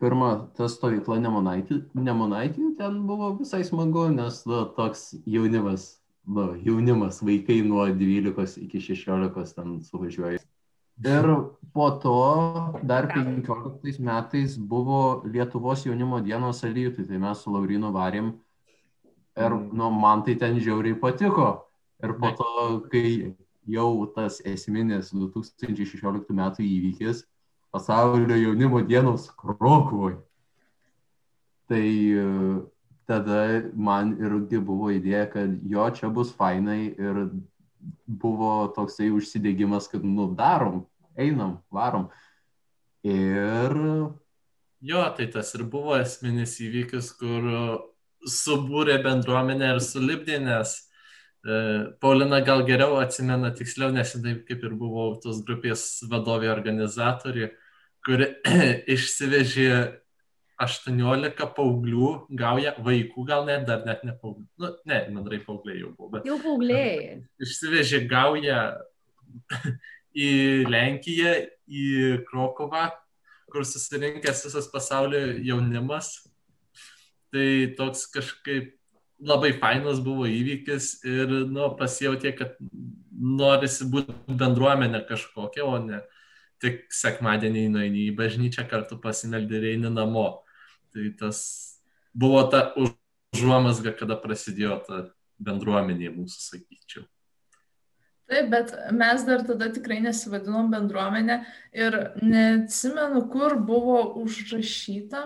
pirma, 0.01 0.31
ta 0.57 0.67
stovykla 0.69 1.19
Nemunaitį, 1.21 1.77
Nemunaitį 1.95 2.73
ten 2.79 3.01
buvo 3.07 3.31
visai 3.39 3.61
smagu, 3.67 4.07
nes 4.13 4.41
nu, 4.49 4.63
toks 4.77 5.11
jaunimas, 5.29 5.87
nu, 6.25 6.51
jaunimas, 6.65 7.21
vaikai 7.25 7.61
nuo 7.67 7.85
12 7.87 8.57
iki 8.65 8.81
16 8.91 9.55
ten 9.57 9.77
suvažiuoja. 9.85 10.41
Ir 11.01 11.27
po 11.73 11.87
to 12.01 12.17
dar 12.85 13.07
15 13.09 14.01
metais 14.05 14.57
buvo 14.57 15.23
Lietuvos 15.25 15.85
jaunimo 15.85 16.19
dienos 16.21 16.63
alytui, 16.63 17.07
tai 17.07 17.17
mes 17.17 17.41
su 17.41 17.53
Laurinu 17.53 17.89
varėm 17.95 18.33
ir 19.37 19.55
nu, 19.73 19.89
man 19.89 20.25
tai 20.25 20.35
ten 20.35 20.59
žiauriai 20.59 20.99
patiko. 20.99 21.67
Ir 22.03 22.13
po 22.17 22.33
to, 22.37 22.49
kai 22.91 23.33
jau 23.69 24.05
tas 24.15 24.41
esminis 24.45 25.11
2016 25.13 26.33
metų 26.37 26.65
įvykis, 26.65 27.25
pasaulio 27.71 28.37
jaunimo 28.37 28.81
dienos 28.87 29.29
Krokuvoj. 29.39 30.17
Tai 31.71 31.87
e, 32.23 32.25
tada 33.07 33.41
man 33.73 34.15
irgi 34.19 34.59
buvo 34.59 34.91
idėja, 34.91 35.27
kad 35.31 35.55
jo 35.67 35.87
čia 35.95 36.11
bus 36.11 36.33
fainai 36.35 36.91
ir 36.91 37.21
buvo 38.05 38.67
toksai 38.75 39.09
užsidėgymas, 39.15 39.87
kad 39.91 40.03
nu 40.05 40.29
darom, 40.37 40.83
einam, 41.17 41.59
varom. 41.71 42.09
Ir 43.01 43.79
Jo, 44.81 45.03
tai 45.13 45.27
tas 45.29 45.51
ir 45.53 45.61
buvo 45.69 45.93
esminis 46.01 46.55
įvykis, 46.57 47.11
kur 47.19 47.43
subūrė 48.25 48.95
bendruomenę 49.05 49.75
ir 49.75 49.81
sulibdė, 49.85 50.39
nes 50.41 50.71
e, 51.45 51.57
Paulina 52.01 52.39
gal 52.45 52.63
geriau 52.65 52.97
atsimena 52.97 53.51
tiksliau, 53.53 53.91
nes 53.93 54.15
jinai 54.15 54.39
kaip 54.47 54.65
ir 54.65 54.73
buvo 54.79 55.11
tos 55.21 55.43
grupės 55.45 55.83
vadovė 56.09 56.49
organizatorė, 56.49 57.51
kuri 58.05 58.27
išsivežė 58.95 59.71
18 60.61 61.47
paauglių, 61.55 62.09
gauja 62.37 62.75
vaikų, 62.85 63.25
gal 63.25 63.47
net 63.47 63.65
dar 63.69 63.85
net 63.87 64.03
ne 64.05 64.13
paauglių. 64.13 64.45
Nu, 64.61 64.71
ne, 64.89 64.99
bendrai 65.09 65.41
paaugliai 65.41 65.81
jau 65.81 65.93
buvo, 65.95 66.11
bet 66.15 66.27
Jau 66.29 66.37
paaugliai. 66.41 67.21
išsivežė 67.45 68.03
gaują 68.09 68.59
į 70.27 70.31
Lenkiją, 70.69 71.33
į 71.65 71.87
Krokovą, 72.27 72.89
kur 73.51 73.65
susirinkęs 73.67 74.45
visas 74.47 74.69
pasaulio 74.71 75.23
jaunimas. 75.41 76.13
Tai 77.31 77.49
toks 77.77 78.05
kažkaip 78.11 78.75
labai 79.21 79.53
fainas 79.55 80.01
buvo 80.03 80.25
įvykis 80.27 80.97
ir 81.07 81.29
nu, 81.47 81.69
pasijautė, 81.79 82.33
kad 82.35 82.57
norisi 83.11 83.85
būti 83.87 84.13
bendruomenė 84.27 85.03
kažkokia, 85.07 85.63
o 85.65 85.77
ne 85.79 86.01
tik 86.61 86.85
sekmadienį 86.93 87.67
nueini 87.73 88.07
į 88.09 88.15
bažnyčią 88.17 88.67
kartu 88.69 88.99
pasimeldi 89.01 89.57
ir 89.57 89.69
eini 89.73 89.91
namo. 89.93 90.27
Tai 90.91 91.07
tas 91.19 91.39
buvo 92.13 92.43
ta 92.51 92.67
užuomasga, 92.77 93.95
kada 93.97 94.17
prasidėjo 94.19 94.77
ta 94.87 95.01
bendruomenė 95.41 96.11
mūsų, 96.13 96.39
sakyčiau. 96.51 97.05
Taip, 98.31 98.47
bet 98.51 98.71
mes 98.95 99.23
dar 99.27 99.41
tada 99.43 99.67
tikrai 99.75 99.97
nesivadinom 100.05 100.69
bendruomenė 100.71 101.41
ir 101.75 101.97
neatsimenu, 102.23 103.25
kur 103.33 103.57
buvo 103.59 103.97
užrašyta, 104.21 105.25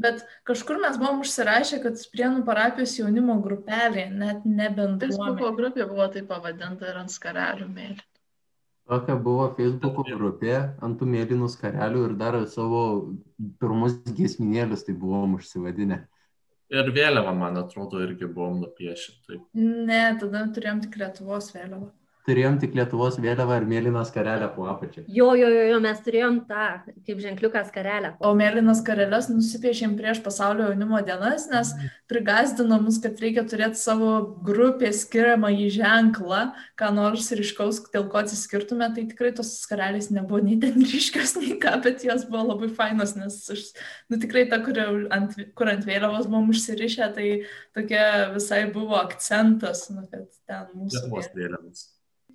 bet 0.00 0.22
kažkur 0.48 0.80
mes 0.80 0.96
buvom 1.00 1.20
užsirašę, 1.26 1.82
kad 1.84 2.00
Prienų 2.14 2.46
parapijos 2.46 2.96
jaunimo 2.96 3.36
grupelė, 3.44 4.06
net 4.14 4.48
ne 4.48 4.70
Facebooko 4.70 4.96
bendruomenė. 5.02 5.54
grupė 5.60 5.88
buvo 5.90 6.08
taip 6.16 6.30
pavadinta 6.32 6.88
ir 6.88 7.02
ant 7.02 7.12
skarelių 7.12 7.68
mėly. 7.68 8.00
Tokia 8.88 9.16
buvo 9.16 9.48
Facebook 9.58 10.02
grupė 10.08 10.54
ant 10.84 10.98
tų 11.00 11.08
mėlynų 11.14 11.48
skarelių 11.52 12.04
ir 12.08 12.16
dar 12.20 12.38
savo 12.52 12.82
pirmus 13.62 13.96
giesminėlius 14.18 14.86
tai 14.86 14.96
buvom 14.98 15.38
užsivadinę. 15.38 16.04
Ir 16.74 16.88
vėliavą, 16.96 17.34
man 17.36 17.58
atrodo, 17.60 18.00
irgi 18.02 18.26
buvom 18.26 18.62
nupiešę. 18.62 19.12
Tai 19.26 19.40
Ne, 19.54 20.02
tada 20.20 20.46
turėjom 20.56 20.80
tik 20.86 20.96
Lietuvos 21.00 21.52
vėliavą. 21.54 21.90
Turėjom 22.24 22.54
tik 22.56 22.72
Lietuvos 22.72 23.18
vėliavą 23.20 23.58
ir 23.60 23.66
mėlyną 23.68 24.00
skarelę 24.08 24.46
po 24.54 24.64
apačią. 24.72 25.02
Jo, 25.12 25.26
jo, 25.36 25.48
jo, 25.52 25.64
jo, 25.68 25.80
mes 25.84 25.98
turėjom 26.06 26.38
tą, 26.48 26.68
kaip 27.04 27.18
ženkliuką 27.20 27.60
skarelę. 27.68 28.14
O 28.24 28.30
mėlynas 28.38 28.78
kareles 28.86 29.28
nusipiešėm 29.28 29.92
prieš 29.98 30.22
pasaulio 30.24 30.70
jaunimo 30.70 31.02
dienas, 31.04 31.44
nes 31.52 31.74
prigazdino 32.08 32.78
mus, 32.80 32.96
kad 33.04 33.20
reikia 33.20 33.44
turėti 33.50 33.76
savo 33.76 34.14
grupės 34.46 35.02
skiriamą 35.04 35.50
į 35.52 35.66
ženklą, 35.74 36.38
ką 36.80 36.88
nors 36.96 37.28
ryškaus, 37.36 37.82
dėl 37.92 38.06
ko 38.08 38.22
atsiskirtume, 38.22 38.88
tai 38.96 39.04
tikrai 39.10 39.34
tos 39.36 39.50
skarelės 39.66 40.08
nebuvo 40.14 40.40
nei 40.46 40.56
ten 40.62 40.80
ryškios, 40.80 41.36
nei 41.42 41.58
ką, 41.60 41.74
bet 41.84 42.06
jos 42.08 42.24
buvo 42.30 42.54
labai 42.54 42.70
fainos, 42.72 43.12
nes 43.20 43.36
aš, 43.52 43.66
nu, 44.08 44.16
tikrai 44.22 44.46
ta, 44.48 44.62
kur 44.64 44.80
ant, 45.12 45.36
kur 45.52 45.72
ant 45.74 45.84
vėliavos 45.84 46.30
buvom 46.32 46.48
užsirišę, 46.56 47.10
tai 47.20 47.28
tokia 47.76 48.32
visai 48.32 48.64
buvo 48.72 48.96
akcentas, 49.02 49.90
nu, 49.92 50.06
kad 50.08 50.24
ten 50.48 50.72
mūsų 50.72 51.02
Lietuvos 51.02 51.30
vėliavos. 51.36 51.84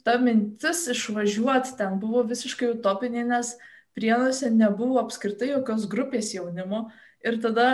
Ta 0.10 0.18
mintis 0.18 0.88
išvažiuoti 0.89 1.75
ten 1.78 2.00
buvo 2.01 2.24
visiškai 2.25 2.72
utopinė, 2.74 3.28
nes 3.30 3.54
prienuose 3.94 4.50
nebuvo 4.50 4.98
apskritai 5.04 5.51
jokios 5.51 5.86
grupės 5.92 6.34
jaunimo 6.34 6.88
ir 7.22 7.38
tada 7.44 7.70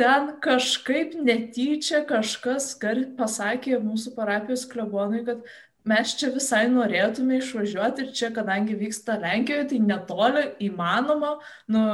ten 0.00 0.30
kažkaip 0.40 1.12
netyčia 1.20 2.06
kažkas 2.08 2.72
pasakė 3.18 3.82
mūsų 3.84 4.14
parapijos 4.16 4.64
klebonui, 4.70 5.26
kad 5.26 5.44
mes 5.84 6.14
čia 6.16 6.30
visai 6.32 6.64
norėtume 6.72 7.36
išvažiuoti 7.40 8.06
ir 8.06 8.14
čia, 8.16 8.30
kadangi 8.32 8.78
vyksta 8.80 9.18
Lenkijoje, 9.20 9.68
tai 9.74 9.82
netoli 9.84 10.46
įmanoma, 10.70 11.36
nu, 11.68 11.84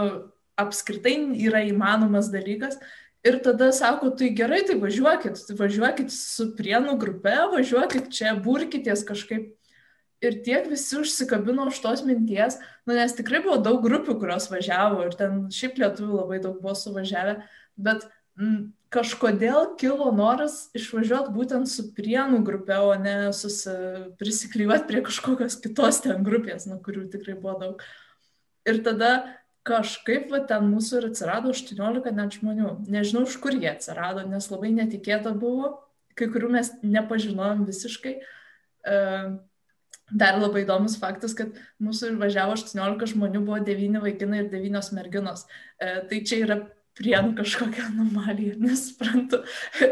apskritai 0.57 1.17
yra 1.49 1.65
įmanomas 1.67 2.31
dalykas. 2.31 2.79
Ir 3.27 3.41
tada 3.43 3.73
sako, 3.75 4.13
tai 4.15 4.29
gerai, 4.37 4.61
tai 4.69 4.77
važiuokit, 4.79 5.41
tai 5.49 5.57
važiuokit 5.59 6.13
su 6.15 6.51
prienų 6.59 6.95
grupe, 7.01 7.33
važiuokit 7.55 8.11
čia, 8.15 8.37
burkitės 8.43 9.03
kažkaip. 9.09 9.49
Ir 10.25 10.39
tiek 10.47 10.69
visi 10.71 10.97
užsikabino 10.97 11.67
už 11.69 11.81
tos 11.85 12.05
minties, 12.07 12.57
nu, 12.87 12.95
nes 12.97 13.13
tikrai 13.19 13.43
buvo 13.45 13.59
daug 13.61 13.83
grupių, 13.85 14.15
kurios 14.23 14.47
važiavo 14.49 15.03
ir 15.05 15.17
ten 15.19 15.43
šiaip 15.53 15.77
lietuvių 15.83 16.23
labai 16.23 16.39
daug 16.45 16.63
buvo 16.63 16.73
suvažiavę, 16.79 17.35
bet 17.77 18.07
mm, 18.39 18.71
kažkodėl 18.95 19.75
kilo 19.81 20.09
noras 20.15 20.71
išvažiuoti 20.79 21.35
būtent 21.35 21.71
su 21.71 21.89
prienų 21.97 22.41
grupe, 22.47 22.79
o 22.79 22.95
ne 23.01 23.17
prisiklyvati 24.21 24.89
prie 24.89 25.03
kažkokios 25.09 25.59
kitos 25.65 26.01
ten 26.07 26.25
grupės, 26.27 26.69
nuo 26.71 26.79
kurių 26.85 27.09
tikrai 27.13 27.37
buvo 27.37 27.59
daug. 27.61 27.85
Ir 28.67 28.81
tada 28.87 29.11
kažkaip 29.67 30.31
va, 30.31 30.43
ten 30.49 30.69
mūsų 30.71 31.01
ir 31.01 31.09
atsirado 31.11 31.51
18 31.55 32.15
net 32.15 32.39
žmonių. 32.39 32.71
Nežinau, 32.93 33.25
iš 33.27 33.37
kur 33.43 33.57
jie 33.57 33.69
atsirado, 33.73 34.23
nes 34.29 34.47
labai 34.53 34.71
netikėta 34.77 35.35
buvo, 35.37 35.75
kai 36.19 36.31
kurių 36.33 36.53
mes 36.55 36.71
nepažinojom 36.85 37.67
visiškai. 37.69 38.15
E, 38.87 39.01
dar 40.11 40.39
labai 40.39 40.63
įdomus 40.63 40.97
faktas, 41.03 41.35
kad 41.37 41.57
mūsų 41.83 42.15
važiavo 42.21 42.55
18 42.55 43.11
žmonių, 43.15 43.43
buvo 43.49 43.59
9 43.67 44.03
vaikinai 44.05 44.45
ir 44.45 44.51
9 44.55 44.93
merginos. 44.97 45.47
E, 45.83 45.99
tai 46.11 46.23
čia 46.23 46.43
yra 46.45 46.61
prienų 46.97 47.35
kažkokią 47.39 47.85
anomaliją, 47.91 48.55
nesuprantu. 48.63 49.43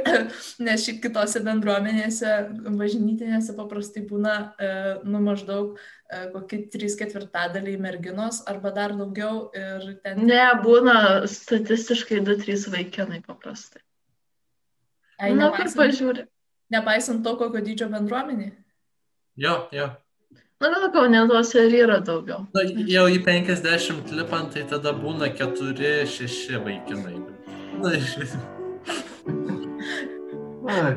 Nes 0.65 0.85
šiaip 0.87 1.03
kitose 1.05 1.43
bendruomenėse, 1.45 2.33
bažnytinėse 2.81 3.57
paprastai 3.59 4.05
būna, 4.09 4.37
e, 4.57 4.71
nu, 5.05 5.21
maždaug 5.25 5.77
e, 5.77 6.23
kokie 6.33 6.63
3 6.73 6.97
ketvirtadaliai 7.03 7.81
merginos 7.81 8.43
arba 8.51 8.73
dar 8.77 8.97
daugiau 8.97 9.49
ir 9.57 9.99
ten... 10.05 10.25
Ne, 10.29 10.45
būna 10.65 11.27
statistiškai 11.31 12.23
2-3 12.25 12.69
vaikinai 12.75 13.21
paprastai. 13.27 13.85
Ai, 15.21 15.31
Na, 15.37 15.51
kaip 15.53 15.69
nepaisant, 15.69 15.79
pažiūrė. 15.79 16.25
nepaisant 16.75 17.21
to, 17.27 17.37
kokio 17.39 17.61
dydžio 17.65 17.91
bendruomenė. 17.93 18.51
Jo, 19.39 19.69
jo. 19.75 19.91
Na, 20.63 20.71
gal 20.71 20.91
kaunė 20.95 21.25
tuose 21.31 21.65
ir 21.67 21.79
yra 21.85 21.99
daugiau. 22.05 22.45
Na, 22.55 22.67
jau 22.91 23.07
į 23.11 23.23
50 23.27 24.13
lipant, 24.19 24.53
tai 24.55 24.67
tada 24.71 24.95
būna 24.97 25.33
4-6 25.35 26.61
vaikinai. 26.67 27.17
Na, 27.83 27.97
iš 27.99 28.15
vis. 28.23 28.37
Ai, 30.75 30.95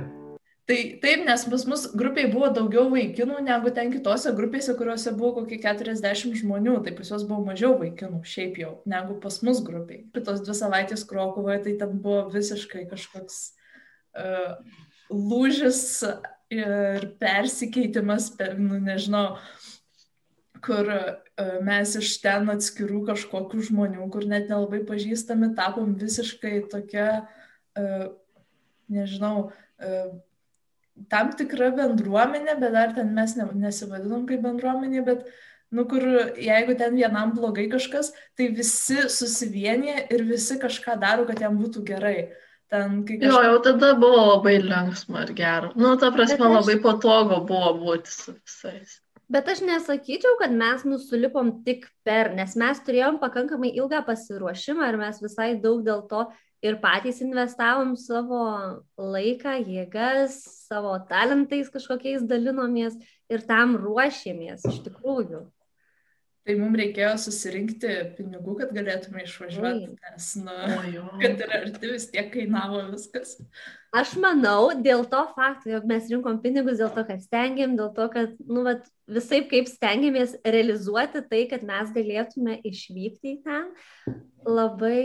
Tai 0.68 0.76
taip, 1.00 1.22
nes 1.24 1.44
pas 1.48 1.62
mus 1.64 1.86
grupiai 1.96 2.28
buvo 2.28 2.50
daugiau 2.52 2.90
vaikinų 2.92 3.38
negu 3.46 3.72
ten 3.72 3.88
kitose 3.94 4.34
grupėse, 4.36 4.74
kuriuose 4.76 5.14
buvo 5.16 5.38
kokie 5.38 5.62
40 5.64 6.34
žmonių, 6.42 6.74
tai 6.84 6.92
pas 6.98 7.08
juos 7.08 7.24
buvo 7.30 7.46
mažiau 7.46 7.78
vaikinų, 7.80 8.20
šiaip 8.28 8.60
jau, 8.60 8.74
negu 8.84 9.16
pas 9.24 9.38
mus 9.48 9.62
grupiai. 9.64 10.02
Kitos 10.12 10.42
dvi 10.44 10.56
savaitės 10.60 11.06
Krokuvoje 11.08 11.62
tai 11.64 11.78
ten 11.80 11.94
buvo 12.04 12.26
visiškai 12.34 12.84
kažkoks 12.92 13.38
uh, 14.20 14.60
lūžis 15.08 15.80
ir 16.54 17.08
persikeitimas, 17.20 18.30
per, 18.38 18.56
nu 18.60 18.80
nežinau, 18.84 19.38
kur 20.64 20.88
uh, 20.90 21.58
mes 21.66 21.96
iš 22.00 22.14
ten 22.24 22.48
atskirų 22.52 23.04
kažkokių 23.12 23.66
žmonių, 23.70 24.08
kur 24.14 24.26
net 24.30 24.48
nelabai 24.52 24.82
pažįstami, 24.88 25.54
tapom 25.58 25.94
visiškai 26.00 26.64
tokia, 26.72 27.10
uh, 27.78 28.08
nežinau, 28.92 29.50
uh, 29.52 30.16
tam 31.12 31.34
tikra 31.38 31.70
bendruomenė, 31.78 32.58
bet 32.62 32.74
dar 32.74 32.96
ten 32.96 33.14
mes 33.14 33.36
ne, 33.38 33.46
nesivadinom 33.68 34.26
kaip 34.30 34.42
bendruomenė, 34.46 35.04
bet, 35.06 35.28
nu, 35.70 35.86
kur 35.90 36.04
jeigu 36.42 36.78
ten 36.80 36.98
vienam 36.98 37.36
blogai 37.36 37.68
kažkas, 37.70 38.14
tai 38.40 38.50
visi 38.56 39.04
susivienyje 39.12 40.08
ir 40.16 40.26
visi 40.26 40.58
kažką 40.62 40.98
daro, 41.04 41.28
kad 41.30 41.44
jam 41.44 41.60
būtų 41.60 41.86
gerai. 41.86 42.18
Ten, 42.70 43.04
kai 43.08 43.16
Jo, 43.24 43.38
jau 43.46 43.60
tada 43.64 43.94
buvo 43.96 44.24
labai 44.34 44.58
linksma 44.60 45.22
ir 45.24 45.34
gera. 45.38 45.70
Nu, 45.76 45.96
ta 45.98 46.10
prasme, 46.12 46.38
Bet 46.38 46.48
aš- 46.48 46.56
labai 46.58 46.76
patogu 46.84 47.38
buvo 47.48 47.70
būti 47.84 48.08
su 48.12 48.34
visais. 48.34 48.98
Bet 49.30 49.48
aš 49.52 49.60
nesakyčiau, 49.68 50.38
kad 50.40 50.52
mes 50.52 50.84
nusulipom 50.88 51.64
tik 51.66 51.88
per, 52.08 52.34
nes 52.36 52.56
mes 52.56 52.80
turėjom 52.80 53.20
pakankamai 53.20 53.74
ilgą 53.76 54.04
pasiruošimą 54.08 54.88
ir 54.88 54.98
mes 54.98 55.20
visai 55.24 55.50
daug 55.60 55.84
dėl 55.84 56.08
to 56.08 56.26
ir 56.64 56.78
patys 56.84 57.20
investavom 57.22 57.96
savo 58.00 58.40
laiką, 58.98 59.58
jėgas, 59.68 60.38
savo 60.68 60.98
talentais 61.10 61.70
kažkokiais 61.70 62.24
dalinomės 62.28 62.96
ir 63.30 63.44
tam 63.48 63.76
ruošėmės 63.78 64.64
iš 64.72 64.80
tikrųjų. 64.88 65.44
Tai 66.48 66.54
mums 66.56 66.80
reikėjo 66.80 67.10
susirinkti 67.20 67.90
pinigų, 68.16 68.54
kad 68.62 68.70
galėtume 68.72 69.26
išvažiuoti, 69.26 69.90
Oi. 69.90 69.96
nes, 70.06 70.28
nu, 70.40 70.54
O, 71.02 71.10
kad 71.22 71.42
ir 71.44 71.56
arti 71.58 71.90
vis 71.92 72.06
tiek 72.14 72.30
kainavo 72.32 72.86
viskas. 72.94 73.34
Aš 73.98 74.14
manau, 74.24 74.70
dėl 74.84 75.04
to 75.12 75.26
fakto, 75.34 75.74
jog 75.74 75.90
mes 75.90 76.08
rinkom 76.12 76.40
pinigus, 76.44 76.80
dėl 76.80 76.94
to, 76.96 77.04
kad 77.10 77.20
stengiam, 77.26 77.76
dėl 77.76 77.92
to, 77.98 78.08
kad, 78.14 78.40
nu, 78.48 78.64
vat, 78.64 78.88
visai 79.12 79.42
kaip 79.52 79.68
stengiamės 79.68 80.38
realizuoti 80.48 81.26
tai, 81.28 81.44
kad 81.52 81.68
mes 81.68 81.92
galėtume 81.96 82.58
išvykti 82.72 83.34
į 83.34 83.38
ten, 83.44 83.68
labai, 84.48 85.04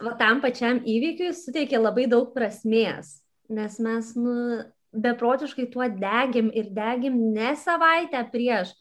va, 0.00 0.16
tam 0.16 0.40
pačiam 0.44 0.80
įvykiui 0.80 1.34
suteikė 1.36 1.80
labai 1.82 2.08
daug 2.08 2.32
prasmės, 2.32 3.18
nes 3.52 3.80
mes, 3.84 4.16
nu, 4.16 4.64
beprotiškai 4.96 5.68
tuo 5.68 5.84
degim 5.92 6.48
ir 6.56 6.72
degim 6.72 7.20
ne 7.36 7.52
savaitę 7.60 8.24
prieš, 8.32 8.72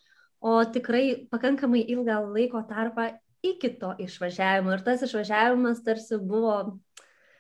o 0.42 0.60
tikrai 0.66 1.28
pakankamai 1.32 1.84
ilgą 1.94 2.20
laiko 2.34 2.62
tarpą 2.70 3.10
iki 3.46 3.72
to 3.80 3.94
išvažiavimo. 4.04 4.74
Ir 4.76 4.84
tas 4.86 5.04
išvažiavimas 5.08 5.84
tarsi 5.86 6.20
buvo 6.22 6.58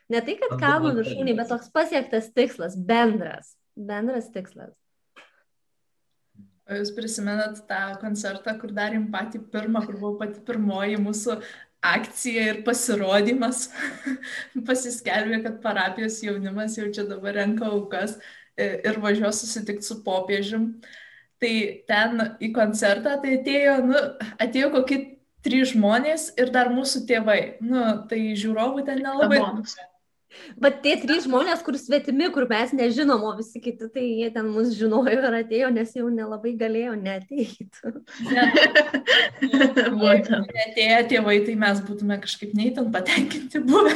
ne 0.10 0.22
tai, 0.24 0.38
kad 0.42 0.58
kalno 0.62 0.94
viršūnė, 0.98 1.36
bet 1.38 1.52
toks 1.52 1.72
pasiektas 1.74 2.32
tikslas, 2.36 2.78
bendras, 2.78 3.56
bendras 3.76 4.30
tikslas. 4.34 4.76
O 6.68 6.76
jūs 6.76 6.92
prisimenat 6.92 7.62
tą 7.70 7.96
koncertą, 8.02 8.58
kur 8.60 8.74
darėm 8.76 9.08
patį 9.12 9.46
pirmą, 9.54 9.86
kur 9.88 9.96
buvo 10.02 10.18
pati 10.20 10.42
pirmoji 10.44 10.98
mūsų 11.00 11.38
akcija 11.88 12.48
ir 12.52 12.64
pasirodymas. 12.68 13.70
Pasiskelbė, 14.68 15.42
kad 15.46 15.62
parapijos 15.64 16.20
jaunimas 16.26 16.76
jau 16.80 16.90
čia 16.92 17.06
dabar 17.08 17.38
renka 17.40 17.70
aukas 17.72 18.18
e, 18.58 18.82
ir 18.84 19.00
važiuos 19.04 19.40
susitikti 19.44 19.88
su 19.88 20.02
popiežium. 20.04 20.74
Tai 21.38 21.54
ten 21.90 22.24
į 22.42 22.50
koncertą 22.56 23.20
tai 23.22 23.36
atėjo, 23.38 23.76
nu, 23.86 24.00
atėjo 24.42 24.72
kokie 24.74 24.98
trys 25.46 25.76
žmonės 25.76 26.32
ir 26.40 26.50
dar 26.54 26.72
mūsų 26.74 27.04
tėvai. 27.10 27.42
Nu, 27.62 27.84
tai 28.10 28.24
žiūrovų 28.40 28.88
ten 28.88 29.04
nelabai. 29.06 29.44
Bet 30.62 30.82
tie 30.84 30.94
trys 31.02 31.26
žmonės, 31.26 31.62
kur 31.66 31.78
svetimi, 31.80 32.28
kur 32.34 32.46
mes 32.50 32.74
nežinom, 32.76 33.24
o 33.26 33.32
visi 33.38 33.62
kiti, 33.64 33.88
tai 33.94 34.04
jie 34.06 34.30
ten 34.34 34.50
mus 34.54 34.74
žinojo 34.78 35.14
ir 35.14 35.38
atėjo, 35.40 35.70
nes 35.74 35.94
jau 35.98 36.10
nelabai 36.14 36.54
galėjo 36.60 36.94
neteiti. 37.00 37.94
Būtent. 40.02 40.52
Atėję 40.68 41.02
tėvai, 41.14 41.40
tai 41.48 41.58
mes 41.60 41.82
būtume 41.88 42.20
kažkaip 42.24 42.54
neįtin 42.58 42.92
patenkinti 42.94 43.64
buvę. 43.66 43.96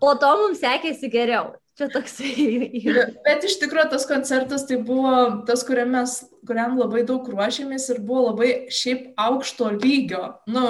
Po 0.00 0.14
to 0.20 0.30
mums 0.40 0.62
sekėsi 0.62 1.10
geriau. 1.12 1.52
Čia 1.78 1.86
toksai. 1.94 2.82
Bet 3.26 3.44
iš 3.46 3.54
tikrųjų 3.62 3.86
tas 3.92 4.06
koncertas 4.10 4.66
tai 4.66 4.80
buvo 4.82 5.44
tas, 5.46 5.62
kuriam 5.66 5.92
mes, 5.94 6.16
kuriam 6.48 6.74
labai 6.80 7.04
daug 7.06 7.28
ruošėmės 7.30 7.86
ir 7.94 8.00
buvo 8.02 8.32
labai 8.32 8.50
šiaip 8.74 9.12
aukšto 9.22 9.70
lygio, 9.76 10.24
nu, 10.50 10.64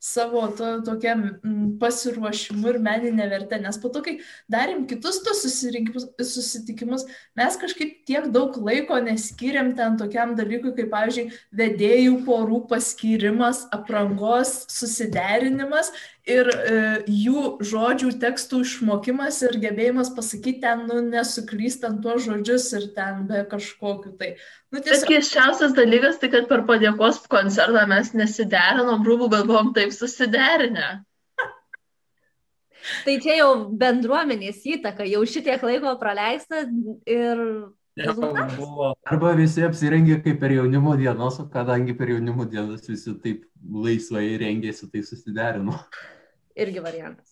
savo 0.00 0.46
to, 0.56 0.68
tokiam 0.86 1.22
mm, 1.28 1.64
pasiruošimu 1.80 2.72
ir 2.72 2.78
meninė 2.82 3.26
vertė. 3.30 3.58
Nes 3.60 3.76
po 3.80 3.90
to, 3.92 4.00
kai 4.04 4.16
darėm 4.50 4.86
kitus 4.88 5.20
tos 5.26 5.44
susitikimus, 5.44 7.04
mes 7.36 7.58
kažkaip 7.60 7.98
tiek 8.08 8.30
daug 8.32 8.56
laiko 8.64 8.96
neskiriam 9.04 9.74
ten 9.76 9.98
tokiam 10.00 10.32
dalykui, 10.38 10.72
kaip, 10.78 10.88
pavyzdžiui, 10.94 11.28
vedėjų 11.60 12.16
porų 12.24 12.62
paskirimas, 12.72 13.66
aprangos 13.76 14.62
susiderinimas 14.72 15.92
ir 16.28 16.48
e, 16.52 16.78
jų 17.08 17.44
žodžių 17.64 18.10
tekstų 18.22 18.60
išmokimas 18.64 19.40
ir 19.46 19.56
gebėjimas 19.62 20.12
pasakyti 20.16 20.60
ten, 20.64 20.84
nu, 20.88 21.00
nesuklystant 21.06 22.02
tuos 22.04 22.24
žodžius 22.26 22.68
ir 22.76 22.88
ten 22.96 23.24
be 23.28 23.42
kažkokiu 23.50 24.12
tai. 24.20 24.34
Nu, 24.70 24.78
Bet 24.78 24.86
tiesiog, 24.86 25.08
keiščiausias 25.10 25.74
dalykas, 25.74 26.20
tai 26.22 26.30
kad 26.32 26.46
per 26.50 26.62
padėkos 26.68 27.24
koncertą 27.32 27.86
mes 27.90 28.12
nesiderinom 28.14 29.02
rūbų, 29.06 29.30
bet 29.32 29.48
buvom 29.48 29.72
taip 29.76 29.89
susiderinę. 29.94 30.88
Tai 33.04 33.16
čia 33.20 33.36
jau 33.42 33.50
bendruomenės 33.76 34.62
įtaka, 34.76 35.04
jau 35.08 35.20
šitiek 35.28 35.62
laiko 35.66 35.92
praleista 36.00 36.64
ir. 37.08 37.42
Arba 38.00 39.34
visi 39.36 39.64
apsirengė 39.66 40.20
kaip 40.24 40.38
per 40.40 40.54
jaunimo 40.54 40.94
dienos, 40.96 41.36
o 41.42 41.48
kadangi 41.52 41.92
per 41.98 42.14
jaunimo 42.14 42.46
dienas 42.48 42.86
visi 42.88 43.12
taip 43.20 43.44
laisvai 43.60 44.38
rengėsi, 44.40 44.88
tai 44.88 45.02
susiderino. 45.04 45.76
irgi 46.56 46.80
variantas. 46.80 47.29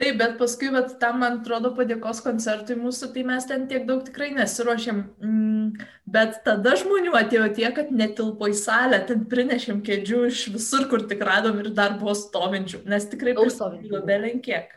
Taip, 0.00 0.18
bet 0.20 0.36
paskui, 0.40 0.68
bet 0.74 0.94
tam, 1.02 1.20
man 1.22 1.40
atrodo, 1.40 1.72
padėkos 1.76 2.20
koncertui 2.24 2.76
mūsų, 2.80 3.10
tai 3.14 3.24
mes 3.28 3.48
ten 3.48 3.66
tiek 3.70 3.86
daug 3.88 4.04
tikrai 4.06 4.30
nesiuošėm. 4.36 5.02
Mm, 5.24 5.88
bet 6.16 6.40
tada 6.46 6.76
žmonių 6.80 7.16
atėjo 7.18 7.48
tiek, 7.56 7.74
kad 7.78 7.92
netilpo 7.94 8.50
į 8.52 8.56
salę, 8.60 9.02
ten 9.08 9.26
prinešėm 9.30 9.82
kėdžių 9.86 10.22
iš 10.30 10.46
visur, 10.54 10.86
kur 10.92 11.06
tik 11.08 11.24
radom 11.26 11.60
ir 11.64 11.72
dar 11.76 11.98
buvo 12.00 12.16
stovinčių, 12.18 12.84
nes 12.88 13.10
tikrai 13.12 13.36
stovinčių. 13.36 14.04
belenkiek. 14.06 14.72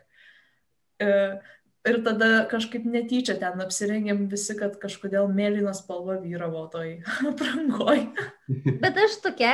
E, 1.00 1.14
Ir 1.88 2.02
tada 2.04 2.44
kažkaip 2.52 2.84
netyčia 2.84 3.38
ten 3.40 3.62
apsirengėm 3.64 4.26
visi, 4.32 4.52
kad 4.60 4.74
kažkodėl 4.82 5.30
mėlyna 5.32 5.72
spalva 5.78 6.18
vyravo 6.20 6.66
toj 6.74 6.98
aprangoj. 7.32 8.02
Bet 8.84 9.00
aš 9.00 9.16
tokia 9.24 9.54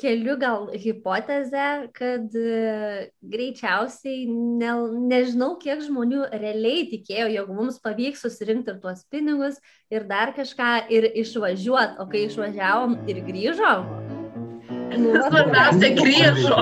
keliu 0.00 0.36
gal 0.38 0.68
hipotezę, 0.76 1.88
kad 1.96 2.34
e, 2.36 3.10
greičiausiai 3.22 4.26
ne, 4.28 4.72
nežinau, 5.08 5.54
kiek 5.60 5.80
žmonių 5.86 6.26
realiai 6.36 6.86
tikėjo, 6.90 7.30
jog 7.32 7.52
mums 7.56 7.80
pavyks 7.84 8.26
susirinkti 8.26 8.74
ir 8.74 8.80
tuos 8.82 9.06
pinigus 9.12 9.60
ir 9.92 10.04
dar 10.08 10.34
kažką 10.36 10.86
ir 10.92 11.08
išvažiuoti, 11.22 11.96
o 12.02 12.08
kai 12.12 12.26
išvažiavom 12.28 12.98
ir 13.08 13.22
grįžom. 13.26 13.88
Nu, 14.96 15.12
va, 15.12 15.24
Svarbiausia, 15.30 15.92
grįžo. 15.96 16.60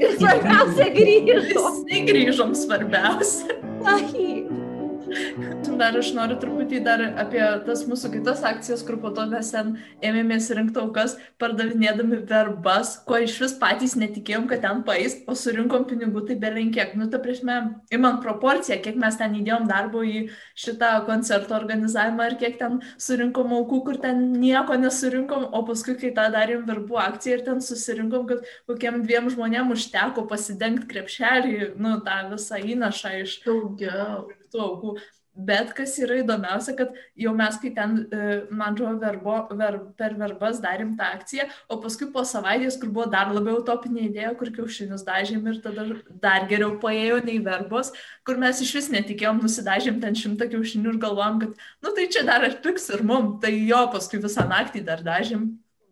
ir 0.00 0.16
svarbiausia 0.18 0.88
grįžom. 0.96 1.80
Visi 1.84 2.02
grįžom 2.08 2.56
svarbiausia. 2.64 3.60
Ai. 3.88 5.59
Dar 5.80 5.96
aš 5.98 6.12
noriu 6.16 6.36
truputį 6.40 6.80
dar 6.84 7.02
apie 7.22 7.42
tas 7.66 7.82
mūsų 7.88 8.12
kitas 8.14 8.42
akcijas, 8.46 8.82
kur 8.86 8.98
po 9.02 9.10
to 9.16 9.24
mes 9.30 9.50
ten 9.54 9.72
ėmėmės 10.04 10.50
rinkti 10.56 10.80
aukas, 10.82 11.16
pardavinėdami 11.40 12.20
verbas, 12.28 12.94
ko 13.08 13.18
iš 13.24 13.38
vis 13.42 13.54
patys 13.60 13.96
netikėjom, 14.00 14.46
kad 14.50 14.62
ten 14.64 14.82
paės, 14.86 15.18
o 15.26 15.36
surinkom 15.38 15.86
pinigų 15.90 16.24
tai 16.28 16.36
belenkiek. 16.42 16.92
Nu, 16.98 17.08
ta 17.10 17.20
prasme, 17.22 17.56
imant 17.94 18.20
proporciją, 18.24 18.80
kiek 18.84 18.98
mes 19.00 19.18
ten 19.20 19.36
įdėjom 19.40 19.68
darbo 19.70 20.04
į 20.06 20.26
šitą 20.58 20.92
koncerto 21.08 21.56
organizavimą 21.58 22.30
ir 22.30 22.38
kiek 22.42 22.58
ten 22.60 22.80
surinkom 23.00 23.56
aukų, 23.60 23.82
kur 23.88 24.00
ten 24.04 24.26
nieko 24.36 24.76
nesurinkom, 24.80 25.48
o 25.56 25.64
paskui, 25.68 25.96
kai 26.00 26.12
tą 26.16 26.28
darėm 26.34 26.66
verbų 26.68 27.00
akciją 27.06 27.38
ir 27.38 27.46
ten 27.48 27.64
susirinkom, 27.64 28.26
kad 28.30 28.44
kokiem 28.70 29.00
dviem 29.06 29.30
žmonėm 29.32 29.72
užteko 29.74 30.26
pasidengti 30.30 30.90
krepšelį, 30.90 31.72
nu, 31.80 31.96
tą 32.06 32.20
visą 32.34 32.60
įnašą 32.60 33.16
iš 33.24 33.40
Daugiau. 33.46 34.28
tų 34.52 34.66
aukų. 34.66 34.98
Bet 35.46 35.70
kas 35.76 35.94
yra 36.02 36.18
įdomiausia, 36.20 36.74
kad 36.78 36.96
jau 37.18 37.32
mes, 37.36 37.56
kai 37.62 37.70
ten, 37.76 37.96
e, 38.12 38.30
man 38.50 38.74
atrodo, 38.74 39.10
ver, 39.56 39.76
per 39.98 40.16
verbas 40.18 40.60
darėm 40.62 40.96
tą 40.98 41.10
akciją, 41.16 41.46
o 41.70 41.78
paskui 41.80 42.10
po 42.12 42.24
savaitės, 42.28 42.76
kur 42.80 42.90
buvo 42.92 43.06
dar 43.12 43.30
labiau 43.32 43.62
topinė 43.66 44.08
idėja, 44.08 44.34
kur 44.38 44.50
kiaušinius 44.56 45.06
dažėm 45.06 45.46
ir 45.52 45.60
tada 45.64 45.86
dar 46.24 46.48
geriau 46.50 46.74
paėjo 46.82 47.22
nei 47.24 47.38
verbos, 47.44 47.92
kur 48.26 48.40
mes 48.42 48.60
iš 48.64 48.74
vis 48.78 48.90
netikėjom, 48.96 49.40
nusidažėm 49.44 50.02
ten 50.02 50.18
šimtą 50.18 50.50
kiaušinių 50.52 50.94
ir 50.94 51.00
galvom, 51.06 51.40
kad, 51.44 51.66
nu 51.84 51.94
tai 51.96 52.08
čia 52.12 52.26
dar 52.28 52.44
atpiks 52.48 52.90
ir 52.94 53.06
mum, 53.06 53.36
tai 53.42 53.54
jo, 53.56 53.84
paskui 53.94 54.20
visą 54.22 54.48
naktį 54.50 54.84
dar 54.90 55.04
dažėm. 55.06 55.48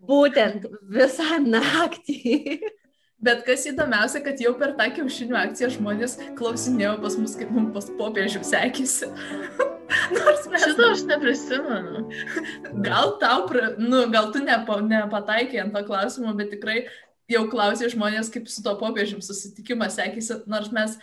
Būtent 0.08 0.68
visą 0.92 1.40
naktį. 1.44 2.61
Bet 3.18 3.42
kas 3.46 3.64
įdomiausia, 3.66 4.20
kad 4.22 4.38
jau 4.38 4.52
per 4.59 4.76
tą 4.78 4.87
kiaušinių 4.94 5.35
akciją 5.40 5.72
žmonės 5.74 6.14
klausinėjo 6.38 6.92
pas 7.02 7.16
mus, 7.18 7.35
kaip 7.38 7.50
mums 7.50 7.72
pas 7.74 7.88
popiežių 7.98 8.44
sekėsi. 8.46 9.09
Nors 10.14 10.46
mes 10.52 10.66
Šitą 10.68 10.92
aš 10.92 11.02
neprisimenu. 11.09 12.04
Gal 12.85 13.16
tau, 13.18 13.42
pra, 13.50 13.72
nu, 13.81 14.04
gal 14.12 14.31
tu 14.35 14.44
nepa, 14.44 14.78
nepataikai 14.85 15.64
ant 15.64 15.74
to 15.74 15.83
klausimo, 15.88 16.31
bet 16.38 16.52
tikrai 16.54 16.85
jau 17.28 17.42
klausė 17.50 17.90
žmonės, 17.90 18.31
kaip 18.33 18.46
su 18.52 18.62
to 18.62 18.76
popiežium 18.78 19.24
susitikimas 19.24 19.98
sekėsi, 19.98 20.44
nors 20.46 20.70
mes 20.74 20.94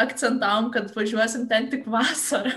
akcentavom, 0.00 0.70
kad 0.74 0.94
važiuosim 0.94 1.48
ten 1.50 1.72
tik 1.74 1.88
vasarą. 1.90 2.54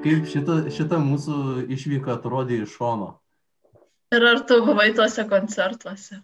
Kaip 0.00 0.24
šita, 0.32 0.54
šita 0.72 0.96
mūsų 0.96 1.66
išvyka 1.76 2.14
atrodė 2.14 2.62
iš 2.64 2.72
šono? 2.78 3.10
Ir 4.16 4.24
ar 4.24 4.38
tu 4.48 4.56
buvai 4.64 4.88
tuose 4.96 5.26
koncertuose? 5.28 6.22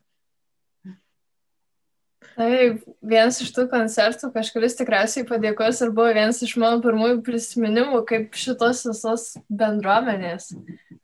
Taip, 2.37 2.81
vienas 3.05 3.43
iš 3.45 3.51
tų 3.53 3.67
koncertų 3.69 4.31
kažkuris 4.33 4.79
tikriausiai 4.79 5.27
padėkos 5.29 5.83
ir 5.85 5.93
buvo 5.93 6.09
vienas 6.17 6.41
iš 6.45 6.57
mano 6.61 6.81
pirmųjų 6.85 7.21
prisiminimų 7.29 8.01
kaip 8.09 8.41
šitos 8.41 8.83
visos 8.89 9.29
bendruomenės. 9.53 10.51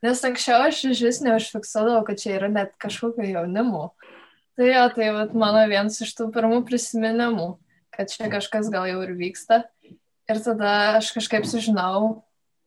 Nes 0.05 0.25
anksčiau 0.25 0.65
aš 0.65 0.81
iš 0.95 1.05
vis 1.05 1.21
neužfiksuodavau, 1.25 2.01
kad 2.09 2.25
čia 2.25 2.35
yra 2.39 2.49
net 2.53 2.73
kažkokio 2.81 3.29
jaunimo. 3.29 3.91
Tai 4.57 4.73
jo, 4.73 4.89
tai 4.97 5.13
vat, 5.13 5.37
mano 5.37 5.61
vienas 5.69 6.01
iš 6.01 6.17
tų 6.17 6.31
pirmų 6.33 6.63
prisiminimų, 6.65 7.49
kad 7.93 8.09
čia 8.09 8.33
kažkas 8.33 8.73
gal 8.73 8.89
jau 8.89 9.01
ir 9.05 9.13
vyksta. 9.17 9.63
Ir 10.29 10.41
tada 10.41 10.75
aš 10.97 11.13
kažkaip 11.13 11.45
sužinau 11.45 12.23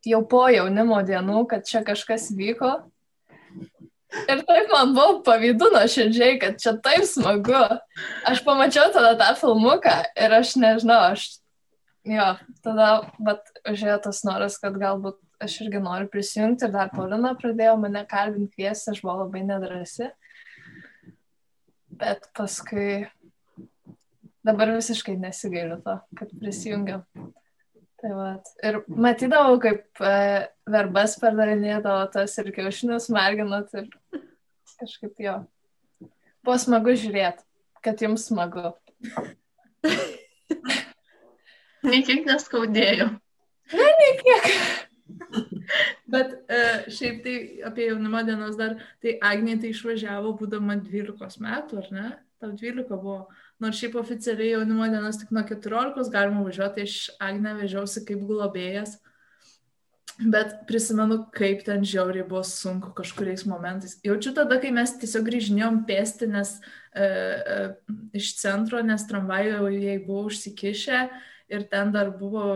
jau 0.07 0.23
po 0.29 0.47
jaunimo 0.53 1.01
dienų, 1.07 1.47
kad 1.51 1.67
čia 1.69 1.83
kažkas 1.87 2.31
vyko. 2.37 2.77
Ir 4.31 4.43
taip 4.49 4.71
man 4.73 4.95
buvo 4.97 5.21
pavydu 5.27 5.69
nuoširdžiai, 5.75 6.39
kad 6.41 6.61
čia 6.63 6.77
taip 6.83 7.05
smagu. 7.09 7.59
Aš 8.29 8.43
pamačiau 8.47 8.93
tada 8.95 9.17
tą 9.19 9.33
filmuką 9.41 9.97
ir 10.23 10.37
aš 10.39 10.55
nežinau, 10.63 11.01
aš, 11.13 11.27
jo, 12.07 12.29
tada, 12.65 12.91
bet 13.19 13.51
užėjo 13.69 13.99
tas 14.07 14.23
noras, 14.29 14.61
kad 14.63 14.79
galbūt 14.81 15.19
aš 15.43 15.59
irgi 15.67 15.83
noriu 15.83 16.09
prisijungti 16.13 16.69
ir 16.69 16.73
dar 16.73 16.93
Paulina 16.95 17.35
pradėjo 17.37 17.75
mane 17.83 18.07
kalbinti 18.09 18.55
kviesti, 18.55 18.95
aš 18.95 19.03
buvau 19.05 19.25
labai 19.25 19.43
nedrasi. 19.49 20.09
Bet 21.97 22.31
paskui 22.37 23.07
dabar 24.47 24.73
visiškai 24.77 25.17
nesigailiu 25.21 25.81
to, 25.85 25.99
kad 26.19 26.33
prisijungiau. 26.41 27.03
Tai 27.97 28.13
vat. 28.13 28.49
Ir 28.67 28.81
matydavau, 28.93 29.57
kaip 29.63 30.01
e, 30.05 30.15
verbas 30.69 31.17
pardavinėdavo 31.23 32.03
tas 32.13 32.35
ir 32.43 32.51
kiaušinius 32.57 33.09
marginot 33.15 33.73
ir 33.79 33.87
kažkaip 34.77 35.23
jo. 35.25 35.37
Buvo 36.45 36.59
smagu 36.61 36.93
žiūrėti, 37.01 37.47
kad 37.85 38.05
jums 38.05 38.29
smagu. 38.29 38.75
Niekiek 41.87 42.27
neskaudėjo. 42.29 43.09
Kiek? 43.71 44.45
Bet 46.13 46.37
e, 46.51 46.61
šiaip 46.93 47.23
tai 47.25 47.35
apie 47.67 47.89
jaunimo 47.89 48.23
dienos 48.27 48.59
dar, 48.59 48.77
tai 49.03 49.17
Agnė 49.25 49.57
tai 49.63 49.73
išvažiavo 49.73 50.35
būdama 50.39 50.79
12 50.83 51.43
metų, 51.43 51.81
ar 51.83 51.91
ne? 51.95 52.07
Tau 52.43 52.53
12 52.53 52.93
buvo. 52.93 53.21
Nors 53.63 53.79
šiaip 53.81 53.95
oficialiai 53.97 54.53
jaunimo 54.53 54.87
dienos 54.93 55.17
tik 55.21 55.31
nuo 55.33 55.43
14 55.49 56.13
galima 56.13 56.43
važiuoti, 56.45 56.85
aš 56.85 56.97
Agnę 57.25 57.55
vežiausi 57.57 58.03
kaip 58.09 58.25
globėjas. 58.29 58.99
Bet 60.17 60.53
prisimenu, 60.69 61.19
kaip 61.37 61.63
ten 61.65 61.83
žiauriai 61.85 62.25
buvo 62.25 62.41
sunku 62.49 62.95
kažkuriais 62.97 63.45
momentais. 63.49 63.99
Jaučiu 64.05 64.33
tada, 64.37 64.57
kai 64.61 64.71
mes 64.73 64.95
tiesiog 65.01 65.27
grįžinėjom 65.29 65.83
pėsti, 65.89 66.29
nes 66.33 66.55
e, 66.57 67.05
e, 67.05 67.57
iš 68.17 68.31
centro, 68.41 68.81
nes 68.85 69.05
tramvajų 69.09 69.69
jai 69.77 69.99
buvo 70.05 70.31
užsikišę 70.31 71.03
ir 71.53 71.67
ten 71.71 71.93
dar 71.93 72.11
buvo 72.17 72.47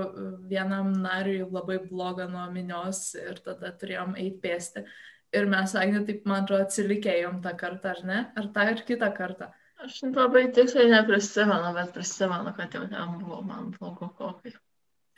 vienam 0.49 0.93
nariui 1.03 1.45
labai 1.45 1.79
bloga 1.85 2.27
nuo 2.33 2.47
minios 2.53 3.11
ir 3.21 3.41
tada 3.45 3.73
turėjom 3.77 4.17
eiti 4.17 4.41
pėsti. 4.43 4.85
Ir 5.37 5.47
mes, 5.47 5.77
Agnė, 5.79 6.01
taip 6.09 6.25
man 6.27 6.43
atrodo, 6.43 6.65
atsilikėjom 6.67 7.39
tą 7.45 7.53
kartą, 7.61 7.93
ar 7.93 8.05
ne? 8.09 8.23
Ar 8.41 8.49
tą 8.57 8.67
ir 8.73 8.81
kitą 8.89 9.13
kartą. 9.15 9.53
Aš 9.85 10.01
labai 10.13 10.49
tiksliai 10.53 10.91
neprisimenu, 10.93 11.71
bet 11.77 11.95
prisimenu, 11.95 12.53
kad 12.57 12.75
jau 12.77 12.83
ten 12.89 13.15
buvo 13.21 13.41
man 13.43 13.71
blogo 13.77 14.11
kokai. 14.19 14.53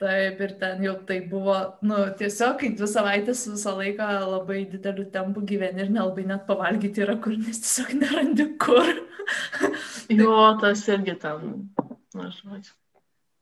Taip, 0.01 0.39
ir 0.41 0.53
ten 0.59 0.83
jau 0.83 0.93
tai 1.07 1.19
buvo, 1.31 1.55
nu, 1.87 1.97
tiesiog, 2.19 2.55
kai 2.59 2.71
dvi 2.75 2.87
savaitės 2.91 3.43
visą 3.51 3.75
laiką 3.77 4.07
labai 4.33 4.63
dideliu 4.71 5.05
tempu 5.13 5.43
gyveni 5.51 5.85
ir 5.85 5.91
nelabai 5.93 6.25
net 6.31 6.47
pavalgyti 6.47 7.03
yra 7.05 7.15
kur, 7.23 7.35
nes 7.39 7.61
tiesiog 7.63 7.93
nerandi 8.01 8.47
kur. 8.63 8.93
Jo, 10.11 10.37
tas 10.63 10.87
irgi 10.91 11.15
ten, 11.21 11.51
na, 12.15 12.31
žodžiu. 12.39 12.73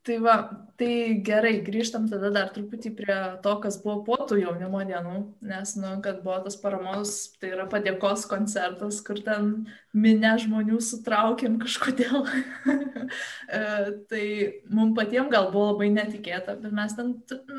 Tai 0.02 0.16
va, 0.18 0.32
tai 0.74 1.20
gerai, 1.22 1.60
grįžtam 1.62 2.08
tada 2.10 2.32
dar 2.34 2.48
truputį 2.50 2.90
prie 2.98 3.16
to, 3.44 3.52
kas 3.62 3.76
buvo 3.84 4.00
po 4.08 4.16
tų 4.26 4.40
jaunimo 4.40 4.80
dienų, 4.88 5.12
nes, 5.46 5.76
nu, 5.78 5.92
kad 6.02 6.24
buvo 6.24 6.40
tas 6.42 6.56
paramos, 6.58 7.12
tai 7.38 7.52
yra 7.52 7.68
padėkos 7.70 8.24
koncertas, 8.26 8.98
kur 9.06 9.20
ten 9.22 9.52
minę 9.94 10.32
žmonių 10.42 10.80
sutraukėm 10.82 11.60
kažkodėl. 11.62 12.26
E, 13.52 13.62
tai 14.08 14.26
mums 14.72 14.94
patiems 14.96 15.28
gal 15.28 15.50
buvo 15.52 15.72
labai 15.72 15.90
netikėta, 15.92 16.54
bet 16.62 16.72
mes 16.72 16.94
ten, 16.96 17.10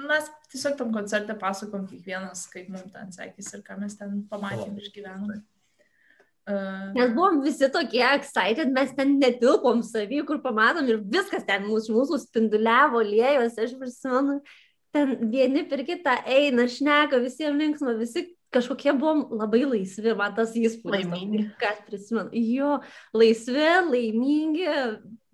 mes 0.10 0.29
tiesiog 0.49 0.79
tam 0.79 0.93
koncerte 0.95 1.36
pasakom 1.38 1.84
kiekvienas, 1.91 2.47
kaip 2.49 2.71
mums 2.73 2.89
ten 2.95 3.12
sekėsi 3.13 3.60
ir 3.60 3.65
ką 3.67 3.77
mes 3.84 3.99
ten 3.99 4.23
pamatėm 4.32 4.79
ir 4.79 4.88
išgyvenom. 4.88 5.43
Nes 6.43 7.13
buvom 7.15 7.39
visi 7.43 7.69
tokie 7.71 8.03
excited, 8.03 8.71
mes 8.75 8.91
ten 8.97 9.15
netilpom 9.21 9.79
savy, 9.88 10.19
kur 10.27 10.41
pamatom 10.43 10.89
ir 10.91 10.99
viskas 10.99 11.45
ten 11.47 11.63
mūsų, 11.69 11.95
mūsų 11.95 12.19
spinduliavo, 12.25 12.99
lėjos, 13.08 13.56
aš 13.63 13.77
prisimenu, 13.79 14.41
ten 14.91 15.13
vieni 15.32 15.63
per 15.69 15.86
kitą 15.88 16.17
eina, 16.27 16.67
šneka, 16.67 17.21
visiems 17.23 17.62
linksma, 17.62 17.95
visi 17.99 18.25
kažkokie 18.53 18.91
buvom 18.99 19.23
labai 19.39 19.63
laisvi, 19.65 20.13
man 20.19 20.36
tas 20.36 20.51
įspūdis. 20.60 21.08
Laimingi. 21.08 21.45
Kas 21.62 21.79
prisimenu. 21.88 22.29
Jo, 22.36 22.75
laisvi, 23.15 23.69
laimingi, 23.88 24.67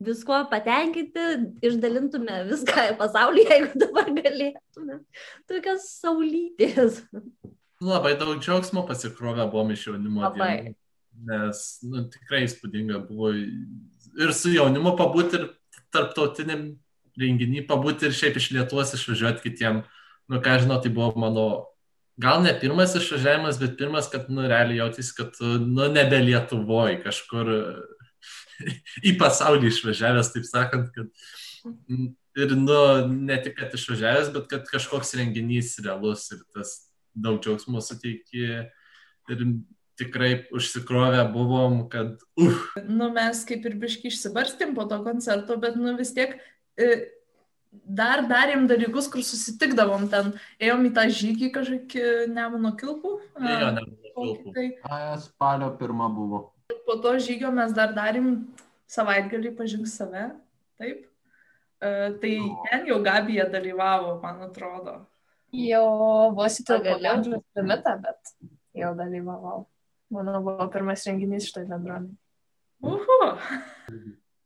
visko 0.06 0.43
patenkinti, 0.52 1.26
išdalintume 1.65 2.43
viską 2.52 2.86
į 2.93 2.98
pasaulį, 3.02 3.48
jeigu 3.54 3.82
dabar 3.82 4.12
galėtume. 4.13 5.00
Tokios 5.50 5.89
saulytės. 5.98 7.02
Labai 7.82 8.13
daug 8.19 8.38
džiaugsmo 8.43 8.86
pasikrovę 8.88 9.50
buvom 9.50 9.74
iš 9.74 9.89
jaunimo 9.89 10.24
Labai. 10.28 10.54
dienų. 10.54 10.78
Nes 11.27 11.63
nu, 11.84 12.05
tikrai 12.12 12.45
įspūdinga 12.45 13.01
buvo 13.08 13.34
ir 13.34 14.34
su 14.36 14.53
jaunimu 14.53 14.93
pabūti, 14.99 15.39
ir 15.39 15.82
tarptautiniam 15.93 16.69
renginį 17.19 17.65
pabūti, 17.67 18.08
ir 18.08 18.15
šiaip 18.15 18.39
iš 18.39 18.51
Lietuvos 18.55 18.93
išvažiuoti 18.95 19.43
kitiem. 19.43 19.82
Nu, 20.29 20.39
ką 20.43 20.60
žinau, 20.63 20.77
tai 20.84 20.91
buvo 20.93 21.12
mano, 21.19 21.45
gal 22.21 22.43
ne 22.45 22.53
pirmas 22.62 22.93
išvažiavimas, 22.95 23.60
bet 23.62 23.77
pirmas, 23.79 24.10
kad, 24.12 24.29
nu, 24.32 24.45
realiai 24.47 24.79
jautys, 24.84 25.12
kad, 25.17 25.36
nu, 25.41 25.89
nebe 25.91 26.21
Lietuvoje, 26.23 26.99
kažkur 27.03 27.51
į 29.10 29.15
pasaulį 29.19 29.71
išvažiavęs, 29.73 30.32
taip 30.36 30.47
sakant, 30.47 30.93
kad 30.95 31.10
ir, 32.39 32.55
nu, 32.55 32.79
ne 33.10 33.39
tik, 33.43 33.58
kad 33.60 33.73
išvažiavęs, 33.75 34.32
bet 34.36 34.47
kad 34.51 34.69
kažkoks 34.69 35.15
renginys 35.19 35.75
realus 35.84 36.29
ir 36.36 36.45
tas 36.55 36.77
daug 37.17 37.41
džiaugsmo 37.43 37.82
suteikė. 37.84 38.69
Ir 39.29 39.43
tikrai 39.99 40.31
užsikrovę 40.55 41.21
buvom, 41.33 41.81
kad, 41.91 42.15
uh, 42.39 42.59
Nu, 42.88 43.09
mes 43.15 43.43
kaip 43.47 43.65
ir 43.67 43.75
biški 43.81 44.09
išsibarstėm 44.12 44.75
po 44.77 44.88
to 44.89 44.99
koncerto, 45.05 45.57
bet 45.62 45.75
nu 45.79 45.93
vis 45.99 46.13
tiek 46.15 46.38
e, 46.79 46.88
dar 47.85 48.23
darėm 48.29 48.63
dalykus, 48.69 49.09
kur 49.12 49.21
susitikdavom 49.25 50.07
ten. 50.09 50.31
Ėjom 50.63 50.88
į 50.89 50.93
tą 50.95 51.03
žygį 51.19 51.51
kažkokį 51.57 52.05
Nemuno 52.33 52.71
kilpų. 52.79 53.12
jo, 53.43 53.69
ne, 53.75 53.83
kokį 54.15 54.55
tai. 54.55 54.65
Spalio 55.21 55.73
pirma 55.77 56.07
buvo. 56.09 56.47
Po 56.88 56.95
to 57.03 57.13
žygio 57.21 57.51
mes 57.53 57.75
dar 57.77 57.93
darėm 57.93 58.47
savaitgalį 58.89 59.53
pažink 59.57 59.88
save. 59.91 60.31
Taip. 60.81 61.05
E, 61.79 61.89
tai 62.21 62.33
ten 62.71 62.88
jau 62.89 62.97
Gabija 63.05 63.45
dalyvavo, 63.51 64.15
man 64.23 64.41
atrodo. 64.47 64.95
Jau 65.53 65.85
vos 66.38 66.57
įtilpau 66.62 66.95
Pagaliau. 66.95 67.17
amžiaus 67.17 67.45
limitą, 67.57 67.93
bet 68.03 68.33
jau 68.77 68.91
dalyvavau. 68.97 69.63
Mano 70.10 70.41
buvo 70.41 70.65
pirmas 70.74 71.06
renginys 71.06 71.50
šitoj 71.50 71.67
bendruomenė. 71.69 72.17
Uhu. 72.82 73.17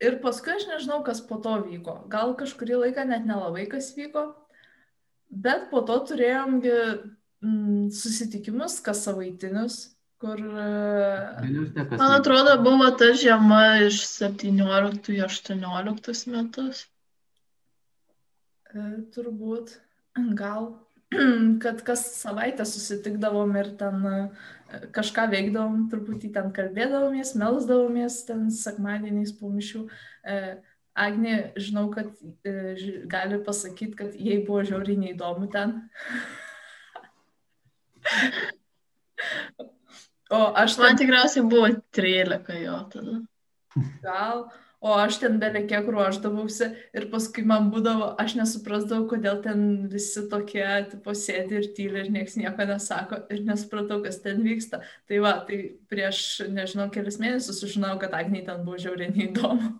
Ir 0.04 0.17
paskui 0.23 0.56
aš 0.58 0.65
nežinau, 0.67 0.99
kas 1.06 1.21
po 1.23 1.38
to 1.43 1.56
vyko. 1.63 2.02
Gal 2.12 2.34
kažkurį 2.39 2.80
laiką 2.82 3.06
net 3.08 3.28
nelabai 3.30 3.67
kas 3.71 3.93
vyko. 3.95 4.32
Bet 5.32 5.69
po 5.71 5.82
to 5.88 5.95
turėjom 6.10 6.60
gi, 6.63 6.78
mm, 7.45 7.89
susitikimus, 7.95 8.80
kas 8.86 9.06
savaitinius, 9.08 9.78
kur... 10.21 10.38
e. 10.38 11.88
Man 11.93 12.17
atrodo, 12.19 12.58
buvo 12.65 12.89
ta 12.99 13.13
žiema 13.17 13.63
iš 13.88 14.04
17 14.12 15.13
į 15.15 15.21
18 15.26 16.34
metus. 16.36 16.84
E, 18.73 18.86
Turbūt, 19.15 19.78
gal, 20.38 20.73
kad 21.63 21.82
kas 21.88 22.06
savaitę 22.19 22.65
susitikdavom 22.67 23.56
ir 23.60 23.71
ten 23.80 24.06
e, 24.10 24.19
kažką 24.95 25.28
veikdavom, 25.34 25.88
truputį 25.91 26.34
ten 26.36 26.52
kalbėdavomės, 26.56 27.36
melsdavomės 27.39 28.21
ten 28.30 28.47
sekmadieniais 28.54 29.36
po 29.39 29.52
mišių. 29.54 29.88
E, 30.23 30.39
Agnė, 30.93 31.38
žinau, 31.58 31.88
kad 31.89 32.12
e, 32.45 32.76
gali 33.10 33.39
pasakyti, 33.45 33.95
kad 33.97 34.13
jai 34.13 34.43
buvo 34.45 34.62
žiauriai 34.67 34.99
neįdomu 35.08 35.49
ten. 35.54 35.80
O 40.34 40.39
aš 40.58 40.78
Man 40.82 40.97
tikriausiai 40.97 41.45
buvo 41.45 41.67
13 41.93 42.56
jo 42.63 42.78
tada. 42.89 43.19
gal, 44.02 44.47
o 44.84 44.93
aš 45.00 45.22
ten 45.22 45.38
beveik 45.39 45.69
kiek 45.72 45.88
ruoždavausi 45.88 46.67
ir 46.91 47.08
paskui 47.12 47.46
man 47.48 47.69
būdavo, 47.72 48.10
aš 48.19 48.36
nesuprasdavau, 48.39 49.06
kodėl 49.13 49.39
ten 49.46 49.62
visi 49.91 50.26
tokie, 50.32 50.65
tipo, 50.91 51.15
sėdi 51.15 51.62
ir 51.62 51.69
tyli 51.78 52.02
ir 52.02 52.10
niekas 52.12 52.36
nieko 52.39 52.67
nesako 52.67 53.22
ir 53.32 53.46
nesupratau, 53.48 54.02
kas 54.04 54.19
ten 54.26 54.43
vyksta. 54.43 54.82
Tai 55.08 55.22
va, 55.24 55.38
tai 55.48 55.62
prieš, 55.91 56.43
nežinau, 56.52 56.89
kelias 56.91 57.19
mėnesius 57.22 57.62
sužinojau, 57.63 58.02
kad 58.02 58.17
Agniai 58.19 58.43
ten 58.48 58.65
buvo 58.67 58.82
žiauriai 58.84 59.13
neįdomu. 59.15 59.72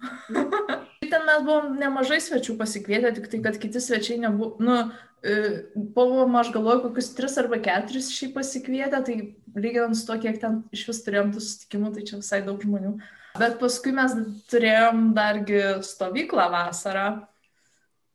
ten 1.13 1.26
mes 1.28 1.44
buvom 1.46 1.76
nemažai 1.82 2.22
svečių 2.24 2.56
pasikvietę, 2.60 3.12
tik 3.18 3.28
tai, 3.32 3.42
kad 3.44 3.60
kiti 3.62 3.82
svečiai 3.84 4.22
nebuvo, 4.24 4.56
nu, 4.63 4.78
e, 5.20 5.36
buvom, 5.76 6.39
aš 6.39 6.54
galvoju, 6.56 6.86
kokius 6.88 7.12
tris 7.18 7.36
arba 7.42 7.60
keturis 7.63 8.08
šį 8.16 8.32
pasikvietę, 8.38 9.04
tai 9.06 9.18
lyginant 9.54 10.00
su 10.00 10.08
to, 10.08 10.18
kiek 10.24 10.39
ten 10.42 10.62
iš 10.74 10.88
vis 10.89 11.04
turėjom 11.06 11.36
tų 11.36 11.44
susitikimų, 11.44 11.92
tai 11.98 12.08
čia 12.08 12.22
visai 12.24 12.42
daug 12.48 12.63
žmonių. 12.63 12.96
Bet 13.39 13.60
paskui 13.62 13.93
mes 13.98 14.13
turėjom 14.52 15.12
dargi 15.17 15.62
stovyklą 15.86 16.48
vasarą. 16.54 17.06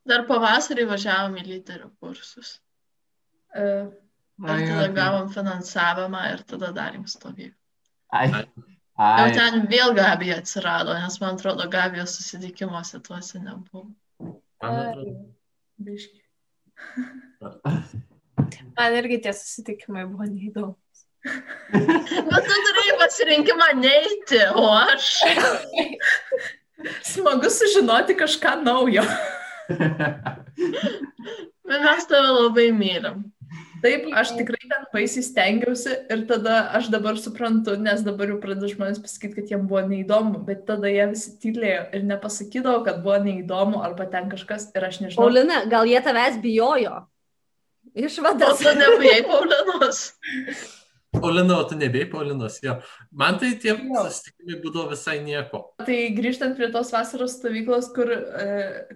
Dar 0.08 0.24
pavasarį 0.28 0.86
važiavom 0.88 1.34
į 1.40 1.46
lyderio 1.46 1.90
kursus. 2.00 2.56
E, 3.52 3.64
Ir 4.38 4.60
tada 4.68 4.86
gavom 4.94 5.30
finansavimą 5.34 6.20
ir 6.32 6.44
tada 6.46 6.68
darėm 6.76 7.08
stovyklą. 7.10 7.56
Ai. 8.14 8.28
Jau 8.30 9.24
Ai. 9.24 9.32
ten 9.34 9.66
vėl 9.70 9.94
Gabija 9.98 10.36
atsirado, 10.38 10.94
nes 10.94 11.18
man 11.22 11.34
atrodo, 11.34 11.66
Gabijos 11.70 12.14
susitikimuose 12.20 13.00
tuose 13.02 13.42
nebuvo. 13.42 13.88
man 14.62 14.78
atrodo, 14.84 15.16
biški. 15.88 16.22
Man 18.78 18.94
irgi 18.94 19.18
tie 19.24 19.32
susitikimai 19.34 20.04
buvo 20.06 20.26
neįdomu. 20.30 20.76
Bet 21.24 22.44
tu 22.46 22.58
turėjai 22.66 22.98
pasirinkimą 23.00 23.70
neiti, 23.80 24.42
o 24.54 24.68
aš. 24.76 25.08
Smagu 27.08 27.50
sužinoti 27.50 28.14
kažką 28.18 28.60
naujo. 28.62 29.02
Bet 31.68 31.82
mes 31.84 32.06
tave 32.08 32.30
labai 32.30 32.70
mylim. 32.72 33.26
Taip, 33.82 34.08
aš 34.18 34.32
tikrai 34.34 34.58
ten 34.66 34.86
baisiai 34.90 35.22
stengiausi 35.22 35.92
ir 36.10 36.24
tada 36.26 36.56
aš 36.74 36.88
dabar 36.90 37.18
suprantu, 37.20 37.76
nes 37.78 38.00
dabar 38.06 38.32
jau 38.32 38.38
pradeda 38.42 38.70
žmonės 38.72 38.98
pasakyti, 39.02 39.36
kad 39.36 39.52
jiems 39.52 39.68
buvo 39.70 39.84
neįdomu, 39.86 40.40
bet 40.48 40.64
tada 40.66 40.90
jie 40.90 41.04
visi 41.12 41.36
tylėjo 41.42 41.84
ir 41.94 42.08
nepasakydavo, 42.08 42.80
kad 42.88 43.04
buvo 43.04 43.20
neįdomu 43.28 43.82
arba 43.86 44.08
ten 44.10 44.26
kažkas 44.32 44.70
ir 44.74 44.88
aš 44.88 44.98
nežinau. 45.04 45.22
Paulina, 45.22 45.60
gal 45.70 45.86
jie 45.86 46.00
tavęs 46.02 46.40
bijojo? 46.42 47.04
O 47.94 48.02
Išvadas. 48.06 48.58
tu 48.58 48.74
nebijai 48.74 49.22
Paulinos. 49.26 50.02
Paulina, 51.12 51.56
o 51.56 51.64
tu 51.64 51.76
nebėjai 51.78 52.10
Paulinos, 52.12 52.58
jo. 52.60 52.74
Man 53.16 53.38
tai 53.40 53.54
tie 53.60 53.72
susitikimai 53.72 54.58
būdavo 54.60 54.90
visai 54.92 55.16
nieko. 55.24 55.62
Tai 55.80 55.96
grįžtant 56.16 56.56
prie 56.58 56.68
tos 56.74 56.90
vasaros 56.92 57.38
stovyklos, 57.38 57.88
kur 57.96 58.12
e, 58.12 58.48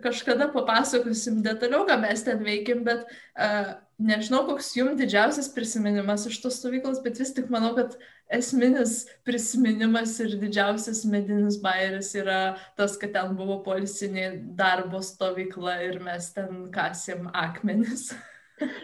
kažkada 0.05 0.51
papasakosim 0.53 1.41
detaliau, 1.45 1.87
ką 1.89 1.97
mes 2.03 2.25
ten 2.27 2.43
veikim, 2.45 2.83
bet 2.85 3.07
e, 3.09 3.49
nežinau, 4.03 4.43
koks 4.49 4.75
jums 4.77 4.99
didžiausias 5.01 5.49
prisiminimas 5.55 6.27
iš 6.29 6.37
tos 6.43 6.59
stovyklos, 6.61 7.01
bet 7.05 7.21
vis 7.23 7.33
tik 7.33 7.49
manau, 7.53 7.73
kad 7.79 7.97
esminis 8.33 9.07
prisiminimas 9.25 10.19
ir 10.25 10.37
didžiausias 10.41 11.07
medinis 11.09 11.57
bairis 11.65 12.13
yra 12.19 12.43
tas, 12.77 12.99
kad 13.01 13.15
ten 13.17 13.33
buvo 13.39 13.63
policinė 13.65 14.35
darbo 14.59 15.01
stovykla 15.05 15.81
ir 15.89 15.97
mes 16.05 16.29
ten 16.37 16.67
kasėm 16.77 17.33
akmenis. 17.33 18.11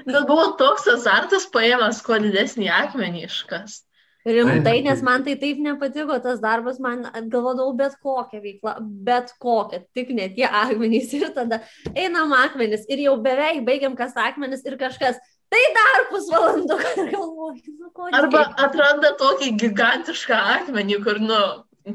Bet 0.07 0.25
buvo 0.29 0.53
toks 0.61 0.89
azartas 0.93 1.49
paėmęs 1.55 2.01
kuo 2.07 2.19
didesnį 2.23 2.71
akmenį 2.83 3.27
iškas. 3.29 3.83
Rimtai, 4.29 4.83
nes 4.85 5.01
man 5.05 5.23
tai 5.25 5.37
taip 5.41 5.61
nepatiko 5.63 6.19
tas 6.21 6.41
darbas, 6.43 6.81
man 6.83 7.07
galvodavau 7.31 7.71
bet 7.79 7.95
kokią 8.03 8.41
veiklą, 8.43 8.75
bet 9.07 9.31
kokią, 9.41 9.81
tik 9.97 10.11
ne 10.17 10.27
tie 10.35 10.45
akmenys 10.45 11.15
ir 11.17 11.31
tada 11.37 11.63
einam 11.95 12.35
akmenis 12.37 12.85
ir 12.91 13.07
jau 13.07 13.15
beveik 13.25 13.63
baigiam 13.65 13.95
kas 13.97 14.17
akmenis 14.19 14.67
ir 14.69 14.77
kažkas, 14.81 15.17
tai 15.49 15.63
dar 15.77 16.05
pusvalandų, 16.11 16.77
ir 16.91 17.09
galvoju, 17.15 17.77
nu 17.79 17.93
ko. 17.95 18.11
Arba 18.19 18.43
atranda 18.67 19.15
tokį 19.23 19.55
gigantišką 19.63 20.43
akmenį, 20.59 21.01
kur, 21.07 21.23
nu, 21.23 21.41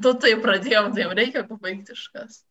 tu 0.02 0.16
tai 0.24 0.34
pradėjom, 0.42 0.94
tai 0.96 1.06
jau 1.06 1.14
reikia 1.20 1.46
pabaigti 1.50 1.94
iškas. 1.94 2.42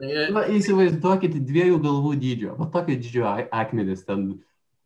Tai 0.00 0.26
Na, 0.34 0.42
įsivaizduokit 0.50 1.36
dviejų 1.46 1.78
galvų 1.84 2.16
dydžio. 2.18 2.56
O 2.58 2.66
tokio 2.66 2.96
dydžio 2.98 3.28
a- 3.30 3.46
akmenis 3.62 4.02
ten. 4.08 4.40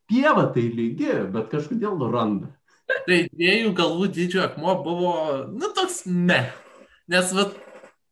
Pieva 0.09 0.47
tai 0.55 0.69
lygi, 0.73 1.11
bet 1.35 1.51
kažkodėl 1.53 2.01
randa. 2.13 2.53
Tai 2.89 3.19
dviejų 3.29 3.73
galvų 3.77 4.09
dydžio 4.17 4.45
akmuo 4.47 4.79
buvo, 4.85 5.15
nu, 5.53 5.69
toks 5.77 6.07
me. 6.09 6.47
Nes, 7.13 7.33
vat, 7.37 7.53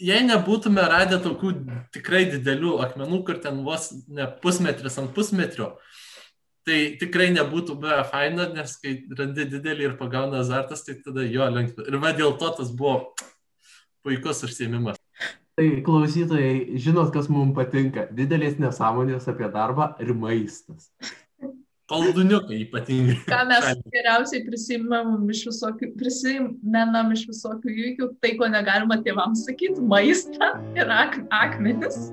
jei 0.03 0.25
nebūtume 0.29 0.85
radę 0.93 1.19
tokių 1.25 1.53
tikrai 1.97 2.27
didelių 2.35 2.77
akmenų, 2.85 3.23
kur 3.25 3.41
ten 3.41 3.63
vos 3.65 3.89
ne 4.13 4.29
pusmetris 4.43 4.99
ant 5.01 5.15
pusmetrio, 5.17 5.73
tai 6.67 6.99
tikrai 7.01 7.31
nebūtų 7.33 7.79
buvę 7.81 8.03
faina, 8.11 8.49
nes 8.53 8.77
kai 8.83 8.99
randi 9.17 9.49
didelį 9.55 9.91
ir 9.91 9.97
pagauna 10.01 10.43
azartas, 10.45 10.85
tai 10.85 10.99
tada 11.01 11.25
jo 11.25 11.49
lengva. 11.53 11.87
Ir 11.89 12.01
va 12.03 12.13
dėl 12.17 12.37
to 12.41 12.53
tas 12.59 12.73
buvo 12.75 13.15
puikus 14.05 14.45
užsiemimas. 14.47 15.01
Tai 15.57 15.69
klausytojai, 15.87 16.77
žinot, 16.83 17.15
kas 17.15 17.31
mums 17.33 17.55
patinka. 17.57 18.11
Didelės 18.13 18.59
nesąmonės 18.61 19.31
apie 19.33 19.49
darbą 19.55 19.95
ir 20.05 20.13
maistas. 20.13 20.91
Palduniukai 21.87 22.65
ypatingai. 22.65 23.15
Ką 23.31 23.45
mes 23.47 23.67
geriausiai 23.95 24.43
prisimam 24.43 25.29
iš 25.31 25.45
visokių, 25.53 25.93
prisimenam 25.95 27.13
iš 27.15 27.23
visokių 27.31 27.71
įvykių, 27.71 28.09
tai 28.19 28.33
ko 28.41 28.49
negalima 28.51 28.99
tėvams 29.07 29.45
sakyti, 29.47 29.85
maistą 29.93 30.49
ir 30.75 30.91
ak 30.91 31.21
akmenis. 31.31 32.09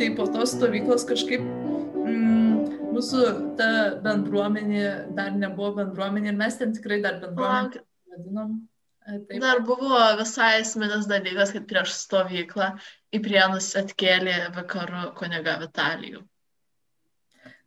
Tai 0.00 0.10
po 0.16 0.30
tos 0.32 0.56
stovyklos 0.56 1.04
kažkaip 1.12 1.44
mm, 1.44 2.90
mūsų 2.96 3.28
ta 3.60 3.70
bendruomenė 4.08 4.88
dar 5.12 5.36
nebuvo 5.36 5.74
bendruomenė 5.82 6.32
ir 6.32 6.40
mes 6.40 6.56
ten 6.56 6.72
tikrai 6.72 7.02
dar 7.04 7.20
bendruomenė 7.20 7.84
vadinom. 8.08 8.60
E, 9.06 9.18
Taip, 9.28 9.40
Dar 9.42 9.62
buvo 9.66 9.98
visai 10.18 10.60
esminis 10.60 11.08
dalykas, 11.10 11.54
kad 11.54 11.66
prieš 11.70 11.94
stovyklą 12.04 12.72
į 13.12 13.22
prienus 13.24 13.72
atkėlė 13.78 14.52
vakarų 14.56 15.10
kuniga 15.18 15.58
Vitalijų. 15.64 16.22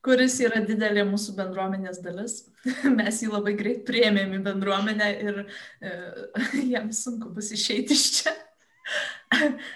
kuris 0.06 0.36
yra 0.46 0.60
didelė 0.62 1.02
mūsų 1.10 1.34
bendruomenės 1.34 1.98
dalis. 2.06 2.34
Mes 3.00 3.22
jį 3.24 3.32
labai 3.32 3.56
greit 3.58 3.86
priėmėm 3.88 4.36
į 4.38 4.42
bendruomenę 4.46 5.08
ir 5.18 5.40
e, 5.82 5.94
jam 6.74 6.92
sunku 6.94 7.34
bus 7.34 7.52
išeiti 7.52 7.98
iš 7.98 8.10
čia. 8.20 8.36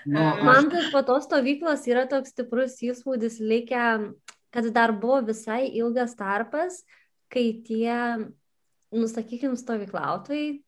Nu, 0.06 0.22
aš, 0.22 0.43
Man 0.45 0.67
tai 0.69 0.84
po 0.93 1.02
tos 1.02 1.24
stovyklos 1.26 1.88
yra 1.89 2.04
toks 2.08 2.30
stiprus 2.30 2.76
įspūdis 2.86 3.39
likę 3.41 3.86
kad 4.50 4.65
dar 4.74 4.91
buvo 4.91 5.22
visai 5.26 5.69
ilgas 5.78 6.15
tarpas, 6.17 6.84
kai 7.30 7.62
tie, 7.65 7.93
nusakykim, 8.93 9.56
stovyklautojai 9.58 10.48
e, 10.58 10.62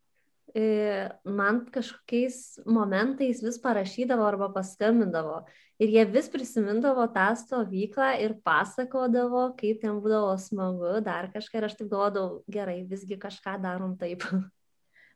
man 1.25 1.65
kažkokiais 1.71 2.61
momentais 2.65 3.41
vis 3.43 3.59
parašydavo 3.61 4.25
arba 4.27 4.51
paskambindavo. 4.53 5.41
Ir 5.81 5.89
jie 5.89 6.05
vis 6.13 6.29
prisimindavo 6.29 7.07
tą 7.15 7.31
stovyklą 7.39 8.13
ir 8.21 8.35
pasakodavo, 8.45 9.51
kaip 9.57 9.81
ten 9.81 10.01
būdavo 10.03 10.35
smagu, 10.37 10.99
dar 11.01 11.31
kažką. 11.33 11.57
Ir 11.57 11.69
aš 11.69 11.77
taip 11.79 11.89
galvodavau, 11.89 12.41
gerai, 12.51 12.81
visgi 12.85 13.17
kažką 13.17 13.57
darom 13.63 13.95
taip. 13.97 14.27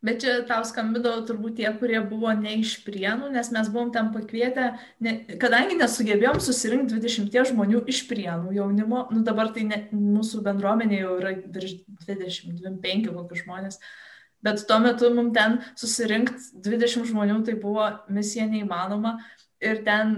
Bet 0.05 0.19
čia 0.21 0.33
tau 0.45 0.61
skambidavo 0.67 1.23
turbūt 1.25 1.55
tie, 1.57 1.67
kurie 1.79 1.97
buvo 2.05 2.29
ne 2.37 2.59
iš 2.59 2.75
prienų, 2.85 3.31
nes 3.33 3.47
mes 3.53 3.69
buvom 3.73 3.89
ten 3.95 4.11
pakvietę, 4.13 4.67
ne, 5.01 5.13
kadangi 5.41 5.77
nesugebėjom 5.79 6.41
susirinkti 6.43 6.99
20 6.99 7.49
žmonių 7.49 7.81
iš 7.89 8.03
prienų 8.09 8.53
jaunimo, 8.53 9.05
nu 9.15 9.23
dabar 9.25 9.49
tai 9.55 9.63
ne, 9.65 9.79
mūsų 9.95 10.43
bendruomenė 10.45 10.99
jau 10.99 11.15
yra 11.21 11.33
virš 11.41 11.79
20-25 12.05 13.15
kokius 13.15 13.41
žmonės, 13.45 13.79
bet 14.45 14.63
tuo 14.69 14.79
metu 14.83 15.11
mums 15.13 15.35
ten 15.35 15.59
susirinkti 15.79 16.63
20 16.69 17.09
žmonių 17.11 17.41
tai 17.47 17.57
buvo 17.59 17.89
misija 18.13 18.47
neįmanoma 18.51 19.17
ir 19.63 19.81
ten 19.87 20.17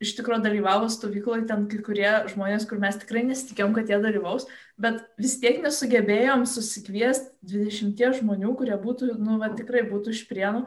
iš 0.00 0.14
tikrųjų 0.16 0.40
dalyvavo 0.44 0.88
stovykloje 0.92 1.44
ten 1.48 1.66
kai 1.68 1.80
kurie 1.84 2.10
žmonės, 2.32 2.64
kur 2.68 2.80
mes 2.80 2.96
tikrai 3.02 3.22
nesitikėjom, 3.28 3.74
kad 3.76 3.90
jie 3.92 3.98
dalyvaus, 4.00 4.46
bet 4.80 5.02
vis 5.20 5.36
tiek 5.42 5.60
nesugebėjom 5.60 6.46
susikviesti 6.48 7.34
20 7.52 8.22
žmonių, 8.22 8.54
kurie 8.56 8.78
būtų, 8.80 9.12
nu, 9.20 9.36
va, 9.42 9.52
tikrai 9.56 9.84
būtų 9.90 10.16
iš 10.16 10.24
prienų. 10.30 10.64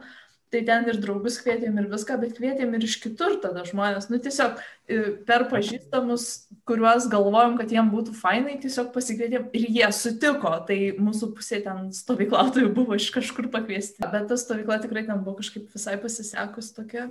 Tai 0.53 0.59
ten 0.67 0.85
ir 0.85 0.99
draugus 1.01 1.39
kvietėm 1.41 1.79
ir 1.81 1.87
viską, 1.89 2.19
bet 2.21 2.35
kvietėm 2.37 2.75
ir 2.77 2.83
iš 2.85 2.99
kitur 3.01 3.39
tada 3.41 3.63
žmonės. 3.65 4.05
Nu, 4.11 4.19
tiesiog 4.21 4.59
e, 4.85 4.99
per 5.25 5.47
pažįstamus, 5.49 6.27
kuriuos 6.69 7.07
galvojom, 7.09 7.55
kad 7.57 7.73
jiem 7.73 7.89
būtų 7.89 8.13
fainai, 8.19 8.59
tiesiog 8.61 8.91
pasikvietėm 8.93 9.47
ir 9.57 9.65
jie 9.79 9.89
sutiko. 9.97 10.53
Tai 10.67 10.77
mūsų 11.01 11.31
pusė 11.39 11.63
ten 11.65 11.89
stovyklautojų 11.97 12.69
buvo 12.77 12.99
iš 12.99 13.09
kažkur 13.15 13.49
pakviesti. 13.53 14.05
Bet 14.05 14.29
ta 14.29 14.37
stovykla 14.37 14.77
tikrai 14.85 15.07
ten 15.09 15.25
buvo 15.25 15.39
kažkaip 15.41 15.73
visai 15.73 15.97
pasisekus 16.01 16.69
tokia 16.77 17.09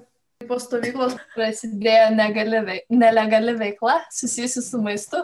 Po 0.48 0.58
stovyklos 0.58 1.14
prasidėjo 1.34 2.08
negali 2.16 2.80
nelegali 2.90 3.54
veikla 3.58 4.00
susijusi 4.10 4.62
su 4.64 4.80
maistu. 4.82 5.22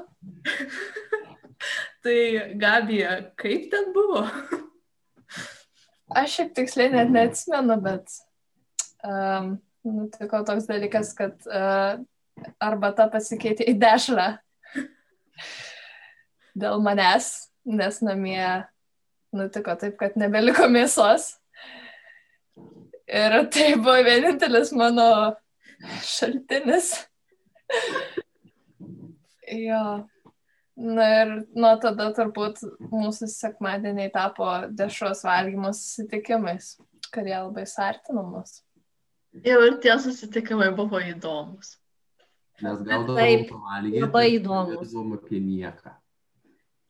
tai 2.04 2.18
Gabija, 2.60 3.18
kaip 3.40 3.70
ten 3.72 3.92
buvo? 3.94 4.26
Aš 6.16 6.38
šiek 6.38 6.52
tiksliai 6.56 6.92
net 6.92 7.10
neatsimenu, 7.12 7.76
bet 7.84 8.14
um, 9.04 9.56
nutiko 9.84 10.40
toks 10.48 10.68
dalykas, 10.68 11.12
kad 11.16 11.34
uh, 11.50 11.98
arbata 12.62 13.08
pasikeitė 13.12 13.66
į 13.68 13.74
dešrą 13.82 14.28
dėl 16.62 16.80
manęs, 16.84 17.50
nes 17.68 18.00
namie 18.04 18.40
nutiko 19.36 19.76
taip, 19.76 19.98
kad 20.00 20.16
nebeliko 20.16 20.70
mėsos. 20.72 21.34
Ir 23.08 23.36
tai 23.52 23.70
buvo 23.76 24.00
vienintelis 24.04 24.72
mano 24.76 25.08
šaltinis. 26.04 26.92
jo. 29.68 29.82
Na 30.78 31.06
ir 31.10 31.30
nuo 31.58 31.72
tada 31.82 32.12
turbūt 32.14 32.60
mūsų 32.92 33.26
sekmadieniai 33.32 34.12
tapo 34.14 34.46
dešros 34.78 35.24
valgymo 35.26 35.72
susitikimais, 35.74 36.76
kad 37.10 37.26
jie 37.26 37.34
labai 37.34 37.64
sartino 37.66 38.22
mus. 38.22 38.60
Jau 39.42 39.58
ir 39.66 39.80
tie 39.82 39.96
susitikimai 39.98 40.70
buvo 40.76 41.00
įdomus. 41.02 41.74
Mes 42.62 42.84
gaudavom 42.86 43.42
pavalgyti. 43.50 44.04
Labai 44.04 44.24
įdomus. 44.36 44.92
Galvom 44.92 45.16
apie 45.18 45.42
nieką. 45.42 45.96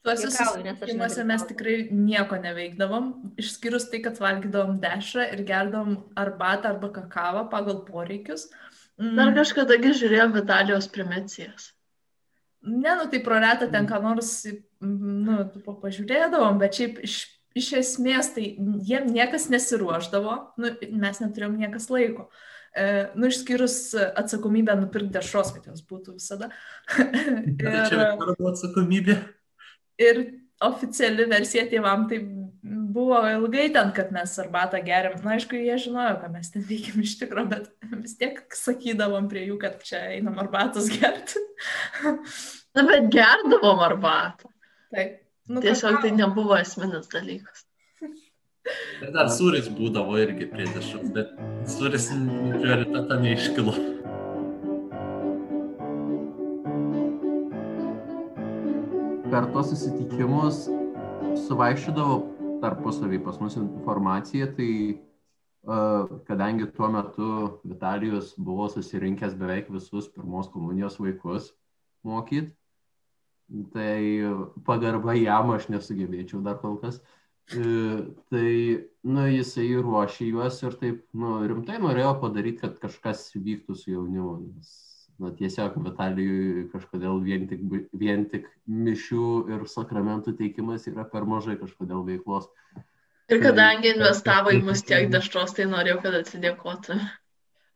Tuose 0.04 0.30
susitikimuose 0.32 1.24
mes 1.28 1.42
tikrai 1.48 1.78
nieko 1.92 2.38
neveikdavom, 2.40 3.08
išskyrus 3.40 3.88
tai, 3.92 4.02
kad 4.04 4.20
valgydavom 4.22 4.78
dešrą 4.84 5.26
ir 5.34 5.42
gerdavom 5.48 5.98
arbatą 6.16 6.74
arba 6.74 6.92
kakavą 7.00 7.48
pagal 7.52 7.82
poreikius. 7.88 8.46
Mm, 9.00 9.16
Dar 9.18 9.34
kažkada 9.36 9.80
žiūrėjau 9.80 10.30
Vitalijos 10.36 10.88
primicijas. 10.92 11.72
Ne, 12.66 12.94
nu 12.98 13.06
tai 13.10 13.20
pro 13.22 13.38
retą 13.38 13.70
ten 13.70 13.86
ką 13.86 14.00
nors, 14.02 14.32
mm, 14.82 15.18
nu, 15.26 15.38
tipo, 15.54 15.76
pažiūrėdavom, 15.78 16.58
bet 16.58 16.78
šiaip 16.78 16.98
iš, 17.06 17.20
iš 17.58 17.72
esmės 17.82 18.32
tai 18.34 18.50
jiem 18.88 19.06
niekas 19.14 19.46
nesiruoždavo, 19.52 20.34
nu, 20.58 20.72
mes 20.98 21.20
neturėjom 21.22 21.58
niekas 21.60 21.88
laiko. 21.94 22.28
E, 22.74 23.08
nu, 23.14 23.30
išskyrus 23.30 23.78
atsakomybę 23.96 24.74
nupirkti 24.78 25.14
dešros, 25.14 25.54
kad 25.54 25.70
jos 25.70 25.84
būtų 25.86 26.18
visada. 26.18 26.50
Tai 27.62 27.72
čia 27.88 27.96
ir, 27.96 28.04
buvo 28.18 28.50
atsakomybė. 28.52 29.16
ir 30.02 30.22
oficiali 30.64 31.26
versija 31.30 31.64
tėvam 31.70 32.06
tai 32.10 32.20
buvo 32.88 33.20
ilgai 33.28 33.68
ten, 33.74 33.92
kad 33.96 34.10
mes 34.14 34.34
arbatą 34.40 34.80
geriam. 34.84 35.16
Na, 35.24 35.36
aišku, 35.36 35.58
jie 35.60 35.76
žinojo, 35.82 36.16
ką 36.22 36.30
mes 36.32 36.50
ten 36.54 36.64
veikiam 36.68 37.02
iš 37.04 37.16
tikrųjų, 37.20 37.48
bet 37.52 37.70
vis 38.00 38.16
tiek 38.20 38.40
sakydavom 38.56 39.28
prie 39.30 39.46
jų, 39.48 39.58
kad 39.62 39.80
čia 39.84 40.04
einam 40.16 40.38
arbatos 40.40 40.90
gerti. 40.92 41.42
Na, 42.76 42.84
bet 42.88 43.10
gerdavom 43.12 43.82
arbatą. 43.84 44.52
Taip. 44.94 45.24
Nu, 45.48 45.62
Tiesiog 45.64 46.02
tai 46.02 46.12
nebuvo 46.12 46.56
esminis 46.60 47.08
dalykas. 47.12 47.64
Ir 49.02 49.12
dar 49.14 49.30
sūris 49.32 49.70
būdavo 49.72 50.18
irgi 50.20 50.48
prie 50.50 50.66
dešros, 50.74 51.08
bet 51.14 51.30
sūris 51.72 52.10
prioritetą 52.12 53.16
neiškilo. 53.22 53.76
Per 59.28 59.46
tos 59.54 59.72
susitikimus 59.72 60.66
suvaikščiodavo 61.46 62.18
tarpusavį 62.62 63.20
pas 63.24 63.38
mus 63.42 63.56
informacija, 63.60 64.48
tai 64.56 64.70
uh, 64.94 66.18
kadangi 66.28 66.68
tuo 66.74 66.90
metu 66.92 67.30
Vitalijus 67.64 68.34
buvo 68.36 68.68
susirinkęs 68.72 69.36
beveik 69.38 69.70
visus 69.74 70.10
pirmos 70.14 70.50
komunijos 70.52 70.98
vaikus 71.00 71.52
mokyti, 72.06 72.54
tai 73.72 74.02
pagarba 74.66 75.14
jam 75.16 75.54
aš 75.54 75.70
nesugebėčiau 75.72 76.42
dar 76.44 76.60
kol 76.62 76.76
kas. 76.82 76.98
E, 76.98 77.08
Tai, 77.48 78.48
nu, 79.08 79.22
jisai 79.32 79.70
ruošė 79.80 80.26
juos 80.28 80.58
ir 80.60 80.74
taip, 80.82 80.98
nu, 81.16 81.38
rimtai 81.48 81.78
norėjo 81.80 82.10
padaryti, 82.20 82.60
kad 82.60 82.74
kažkas 82.82 83.30
vyktų 83.36 83.76
su 83.78 83.94
jaunimu. 83.94 84.34
Nes, 84.42 84.72
na, 85.18 85.32
tiesiog 85.34 85.78
Vitalijui 85.82 86.66
kažkodėl 86.72 87.22
vien 87.24 87.46
tik, 87.50 87.62
vien 87.98 88.24
tik 88.30 88.46
mišių 88.70 89.30
ir 89.54 89.64
sakramentų 89.70 90.36
teikimas 90.38 90.86
yra 90.90 91.06
per 91.08 91.26
mažai 91.28 91.58
kažkodėl 91.60 92.04
veiklos. 92.06 92.46
Ir 93.28 93.42
kadangi 93.42 93.92
investavo 93.92 94.54
į 94.54 94.62
mus 94.64 94.84
tiek 94.88 95.10
dešros, 95.12 95.52
tai 95.56 95.66
norėjau, 95.68 95.98
kad 96.04 96.14
atsidėkotų. 96.22 96.96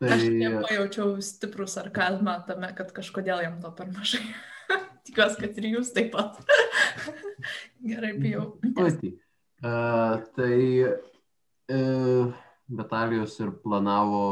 Tai, 0.03 0.15
Aš 0.17 0.25
nepajaučiau 0.35 1.19
stiprų 1.23 1.67
sarkazmą 1.71 2.39
tame, 2.49 2.73
kad 2.79 2.89
kažkodėl 2.95 3.45
jam 3.45 3.61
to 3.63 3.71
per 3.77 3.91
mažai. 3.93 4.23
Tikiuosi, 5.07 5.39
kad 5.43 5.59
ir 5.61 5.69
jūs 5.75 5.93
taip 5.95 6.11
pat. 6.15 6.41
Gerai, 7.91 8.15
bijau. 8.19 8.49
Pati. 8.79 9.13
Uh, 9.63 10.23
tai 10.35 10.57
uh, 11.71 12.33
Vitalijus 12.73 13.37
ir 13.45 13.53
planavo 13.63 14.25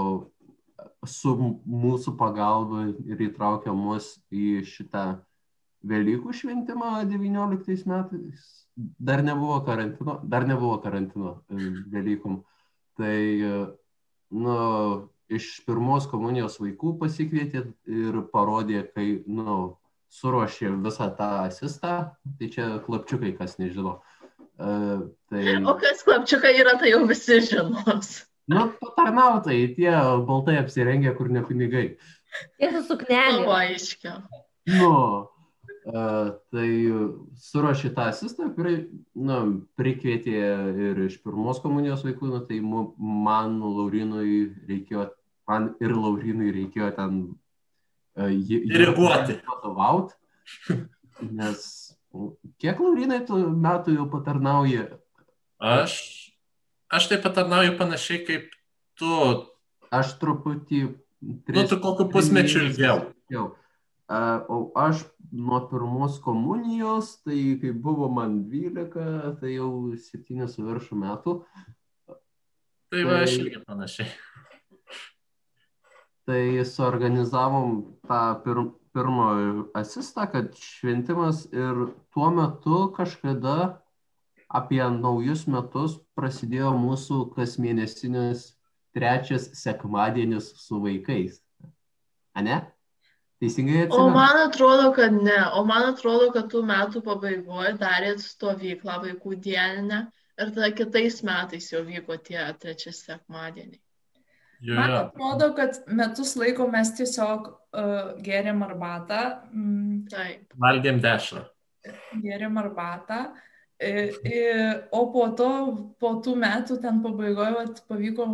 su 1.06 1.34
mūsų 1.64 2.14
pagalba 2.20 2.88
ir 3.08 3.26
įtraukė 3.30 3.74
mus 3.74 4.16
į 4.30 4.60
šitą 4.68 5.20
Velykų 5.80 6.34
šventimą 6.36 7.06
19 7.08 7.86
metais. 7.88 8.48
Dar 8.76 9.22
nebuvo 9.24 9.62
karantino, 9.64 10.18
dar 10.28 10.44
nebuvo 10.44 10.76
karantino 10.84 11.38
e, 11.48 11.70
Velykom. 11.88 12.42
Tai, 13.00 13.16
e, 13.16 13.62
nu, 14.36 14.56
iš 15.32 15.48
pirmos 15.64 16.04
komunijos 16.10 16.58
vaikų 16.60 16.98
pasikvietė 17.00 17.64
ir 17.88 18.20
parodė, 18.34 18.82
kai, 18.92 19.22
nu, 19.24 19.56
suruošė 20.12 20.74
visą 20.84 21.08
tą 21.16 21.30
asistą. 21.46 21.96
Tai 22.38 22.52
čia 22.52 22.70
klapčiukai, 22.84 23.32
kas 23.38 23.56
nežino. 23.62 24.00
Uh, 24.60 25.08
tai... 25.32 25.56
O 25.64 25.72
kas 25.80 26.02
klapčiukai 26.04 26.52
yra, 26.60 26.74
tai 26.80 26.92
jau 26.92 27.06
visi 27.08 27.38
žinos. 27.46 28.18
Nu, 28.50 28.64
patarnautai, 28.80 29.58
tie 29.76 29.90
baltai 30.26 30.56
apsirengę, 30.58 31.12
kur 31.18 31.28
ne 31.30 31.42
pinigai. 31.46 31.84
Tiesa, 32.58 32.80
Buvo 32.80 32.86
suknelė. 32.88 33.44
aiškiau. 33.56 34.16
Nu, 34.70 34.90
uh, 35.90 36.30
tai 36.52 36.68
suruošė 37.46 37.92
tą 37.96 38.08
asistą, 38.10 38.48
kurį, 38.56 38.74
nu, 39.18 39.38
prikvietė 39.78 40.34
ir 40.88 41.00
iš 41.06 41.20
pirmos 41.24 41.62
komunijos 41.62 42.02
vaikų, 42.06 42.30
nu, 42.32 42.40
tai 42.46 42.58
man, 42.62 43.60
Laurinui 43.62 44.50
reikėjo, 44.68 45.08
man 45.50 45.72
ir 45.82 45.94
Laurinui 45.94 46.50
reikėjo 46.58 46.90
ten 46.98 47.20
uh, 48.18 48.28
Diriguoti. 48.30 49.38
vadovauti, 49.46 50.14
nes 51.30 51.64
kiek 52.58 52.78
Laurinai 52.82 53.22
tų 53.26 53.44
metų 53.54 53.94
jau 53.94 54.06
patarnauja? 54.10 54.88
Aš, 55.60 56.19
aš 56.90 57.08
taip 57.12 57.22
patarnauju 57.26 57.76
panašiai 57.78 58.24
kaip 58.26 58.50
tu. 58.98 59.14
Aš 59.90 60.12
truputį... 60.20 60.84
Nu, 61.20 61.64
tu 61.68 61.76
kokiu 61.82 62.06
pusmečiu 62.12 62.62
ilgiau. 62.68 63.00
O 64.50 64.58
aš 64.78 65.02
nuo 65.30 65.58
pirmos 65.70 66.18
komunijos, 66.22 67.16
tai 67.26 67.58
kai 67.60 67.72
buvo 67.74 68.08
man 68.10 68.40
12, 68.50 69.36
tai 69.42 69.52
jau 69.56 69.70
7 69.94 70.46
su 70.50 70.64
viršų 70.66 70.98
metų. 71.02 71.34
Tai 72.90 73.02
va, 73.06 73.20
aš 73.26 73.34
Tai- 73.36 73.44
irgi 73.44 73.62
panašiai. 73.66 74.08
Tai 76.30 76.42
suorganizavom 76.70 77.76
tą 78.06 78.22
pir, 78.44 78.62
pirmą 78.94 79.28
asistą, 79.78 80.26
kad 80.30 80.54
šventimas 80.58 81.44
ir 81.50 81.88
tuo 82.14 82.30
metu 82.34 82.84
kažkada 82.94 83.80
apie 84.50 84.82
naujus 84.96 85.44
metus 85.50 85.98
prasidėjo 86.18 86.72
mūsų 86.78 87.20
kasmėnesinis 87.36 88.48
trečias 88.96 89.48
sekmadienis 89.60 90.50
su 90.64 90.80
vaikais. 90.82 91.38
Ane? 92.34 92.60
Teisingai 93.40 93.84
O 93.84 93.86
atsimenu? 93.86 94.14
man 94.14 94.40
atrodo, 94.46 94.88
kad 94.96 95.14
ne. 95.16 95.38
O 95.56 95.62
man 95.64 95.86
atrodo, 95.94 96.30
kad 96.34 96.50
tų 96.52 96.60
metų 96.68 97.00
pabaigoje 97.06 97.76
darėt 97.80 98.20
stovyklą 98.24 98.98
vaikų 99.06 99.36
dieninę 99.46 100.00
ir 100.40 100.50
tada 100.56 100.68
kitais 100.76 101.22
metais 101.26 101.70
jau 101.72 101.80
vyko 101.86 102.18
tie 102.26 102.42
trečias 102.60 103.00
sekmadieniai. 103.06 103.80
Jo, 104.60 104.74
Man 104.76 104.92
atrodo, 104.92 105.54
kad 105.56 105.78
metus 105.88 106.34
laiko 106.36 106.66
mes 106.68 106.90
tiesiog 106.98 107.46
uh, 107.48 108.10
geriam 108.20 108.60
arbatą, 108.66 109.20
mm, 109.54 110.02
Taip. 110.12 110.52
Valgėm 110.60 110.98
dešrą. 111.00 111.46
geriam 112.20 112.58
arbatą. 112.60 113.22
I, 113.80 114.44
o 114.92 115.06
po 115.08 115.22
to, 115.32 115.50
po 115.96 116.10
tų 116.20 116.34
metų 116.36 116.76
ten 116.82 116.98
pabaigoje 117.00 117.54
vat, 117.54 117.78
pavyko, 117.88 118.26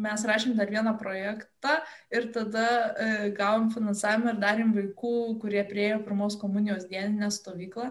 mes 0.00 0.22
rašėm 0.24 0.54
dar 0.56 0.70
vieną 0.72 0.94
projektą 0.96 1.74
ir 2.08 2.30
tada 2.32 2.64
e, 2.96 3.08
gavom 3.36 3.68
finansavimą 3.74 4.32
ir 4.32 4.38
darėm 4.40 4.72
vaikų, 4.72 5.12
kurie 5.42 5.60
priejo 5.68 5.98
pirmos 6.06 6.38
komunijos 6.40 6.86
dieninę 6.88 7.28
stovyklą. 7.36 7.90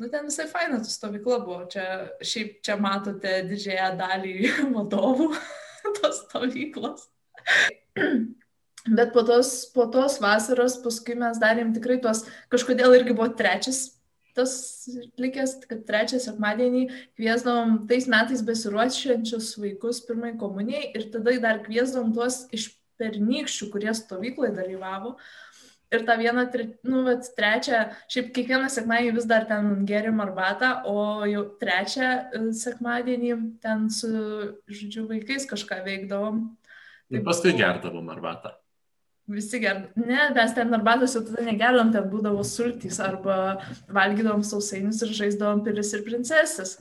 Nu, 0.00 0.08
ten 0.10 0.26
visai 0.26 0.48
faina 0.50 0.80
ta 0.82 0.90
stovykla 0.90 1.38
buvo. 1.44 1.60
Čia, 1.70 1.86
šiaip 2.18 2.58
čia 2.66 2.74
matote 2.82 3.36
didžiąją 3.46 3.92
dalį 4.00 4.34
vadovų 4.74 5.30
tos 6.00 6.24
stovyklos. 6.24 7.06
Bet 8.90 9.14
po 9.14 9.22
tos, 9.28 9.54
po 9.70 9.86
tos 9.92 10.18
vasaros 10.18 10.80
paskui 10.82 11.14
mes 11.20 11.38
darėm 11.38 11.70
tikrai 11.78 12.00
tuos, 12.02 12.24
kažkodėl 12.50 12.98
irgi 12.98 13.14
buvo 13.14 13.30
trečias 13.38 13.99
tas 14.40 14.56
likęs, 15.20 15.60
kad 15.70 15.86
trečią 15.88 16.20
sekmadienį 16.24 16.88
kviesdavom 17.20 17.84
tais 17.90 18.08
metais 18.10 18.42
besiruošiančius 18.46 19.54
vaikus 19.60 20.02
pirmai 20.08 20.34
komunijai 20.40 20.90
ir 20.96 21.08
tada 21.14 21.36
dar 21.44 21.62
kviesdavom 21.66 22.14
tuos 22.16 22.46
iš 22.56 22.72
pernykščių, 23.00 23.70
kurie 23.72 23.94
stovykloje 23.96 24.52
dalyvavo. 24.56 25.14
Ir 25.90 26.04
tą 26.06 26.14
vieną, 26.20 26.44
nu, 26.86 27.00
bet 27.08 27.32
trečią, 27.34 27.80
šiaip 28.12 28.28
kiekvieną 28.36 28.68
sekmadienį 28.70 29.16
vis 29.16 29.26
dar 29.26 29.48
ten 29.48 29.80
gerim 29.88 30.20
arbatą, 30.22 30.84
o 30.86 31.26
jau 31.26 31.42
trečią 31.58 32.10
e, 32.30 32.42
sekmadienį 32.54 33.32
ten 33.64 33.88
su, 33.90 34.12
žodžiu, 34.70 35.08
vaikais 35.10 35.48
kažką 35.50 35.80
veikdavom. 35.88 36.44
Ir 37.10 37.26
paskui 37.26 37.56
gerdavom 37.58 38.06
arbatą. 38.14 38.54
Visi 39.30 39.60
ger. 39.62 39.84
Ne, 39.94 40.30
mes 40.34 40.54
ten 40.56 40.74
arbatos 40.74 41.14
jau 41.14 41.22
tada 41.22 41.44
negerdom, 41.46 41.92
ten 41.94 42.08
būdavo 42.10 42.42
sultys 42.46 42.98
arba 43.04 43.60
valgydavom 43.92 44.42
sausainius 44.46 45.04
ir 45.06 45.14
žaisdavom 45.14 45.62
pilis 45.66 45.92
ir 45.94 46.02
princesės. 46.06 46.78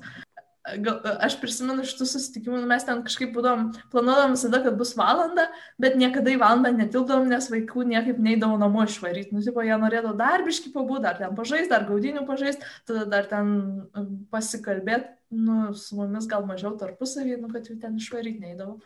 Gal, 0.84 1.00
aš 1.24 1.38
prisimenu 1.42 1.86
šitų 1.88 2.06
susitikimų, 2.10 2.60
nu, 2.62 2.68
mes 2.70 2.84
ten 2.86 3.00
kažkaip 3.06 3.32
būdom, 3.34 3.70
planuodavom 3.94 4.36
visada, 4.36 4.60
kad 4.66 4.76
bus 4.78 4.92
valanda, 4.98 5.48
bet 5.82 5.96
niekada 5.98 6.34
į 6.34 6.40
valandą 6.42 6.74
netildavom, 6.76 7.30
nes 7.32 7.48
vaikų 7.50 7.86
niekaip 7.90 8.20
neįdavo 8.22 8.60
namo 8.62 8.84
išvaryti. 8.86 9.34
Nu, 9.34 9.42
tipo, 9.46 9.64
jie 9.66 9.78
norėdavo 9.82 10.14
dar 10.20 10.44
biški 10.46 10.74
pabūti, 10.76 11.06
dar 11.08 11.18
ten 11.22 11.34
pažaisti, 11.38 11.72
dar 11.72 11.88
gaudinių 11.90 12.26
pažaisti, 12.28 12.70
tada 12.90 13.08
dar 13.10 13.30
ten 13.32 13.56
pasikalbėti, 14.34 15.16
nu, 15.38 15.72
su 15.80 15.98
mumis 15.98 16.30
gal 16.30 16.46
mažiau 16.50 16.76
tarpusavį, 16.78 17.40
nu, 17.42 17.50
kad 17.54 17.70
jų 17.72 17.80
ten 17.82 17.98
išvaryti 18.02 18.44
neįdavo. 18.44 18.78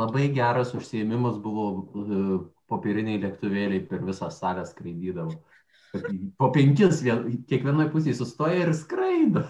Labai 0.00 0.30
geras 0.34 0.72
užsiemimas 0.78 1.36
buvo 1.42 1.66
uh, 1.74 2.38
popieriniai 2.70 3.20
lėktuvėliai 3.22 3.82
per 3.88 4.04
visą 4.06 4.30
salę 4.32 4.64
skraidydavo. 4.68 5.36
Po 6.40 6.50
penkis 6.54 7.02
vien, 7.06 7.26
kiekvienoje 7.48 7.92
pusėje 7.92 8.18
sustoja 8.18 8.64
ir 8.64 8.72
skraido. 8.74 9.44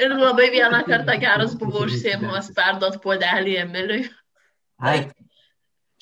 Ir 0.00 0.14
labai 0.16 0.48
vieną 0.50 0.80
kartą 0.88 1.18
geras 1.20 1.52
buvo 1.60 1.84
užsiemimas 1.86 2.48
perduot 2.56 2.96
puodelį 3.04 3.58
Emiliui. 3.66 4.06
Ai, 4.82 5.04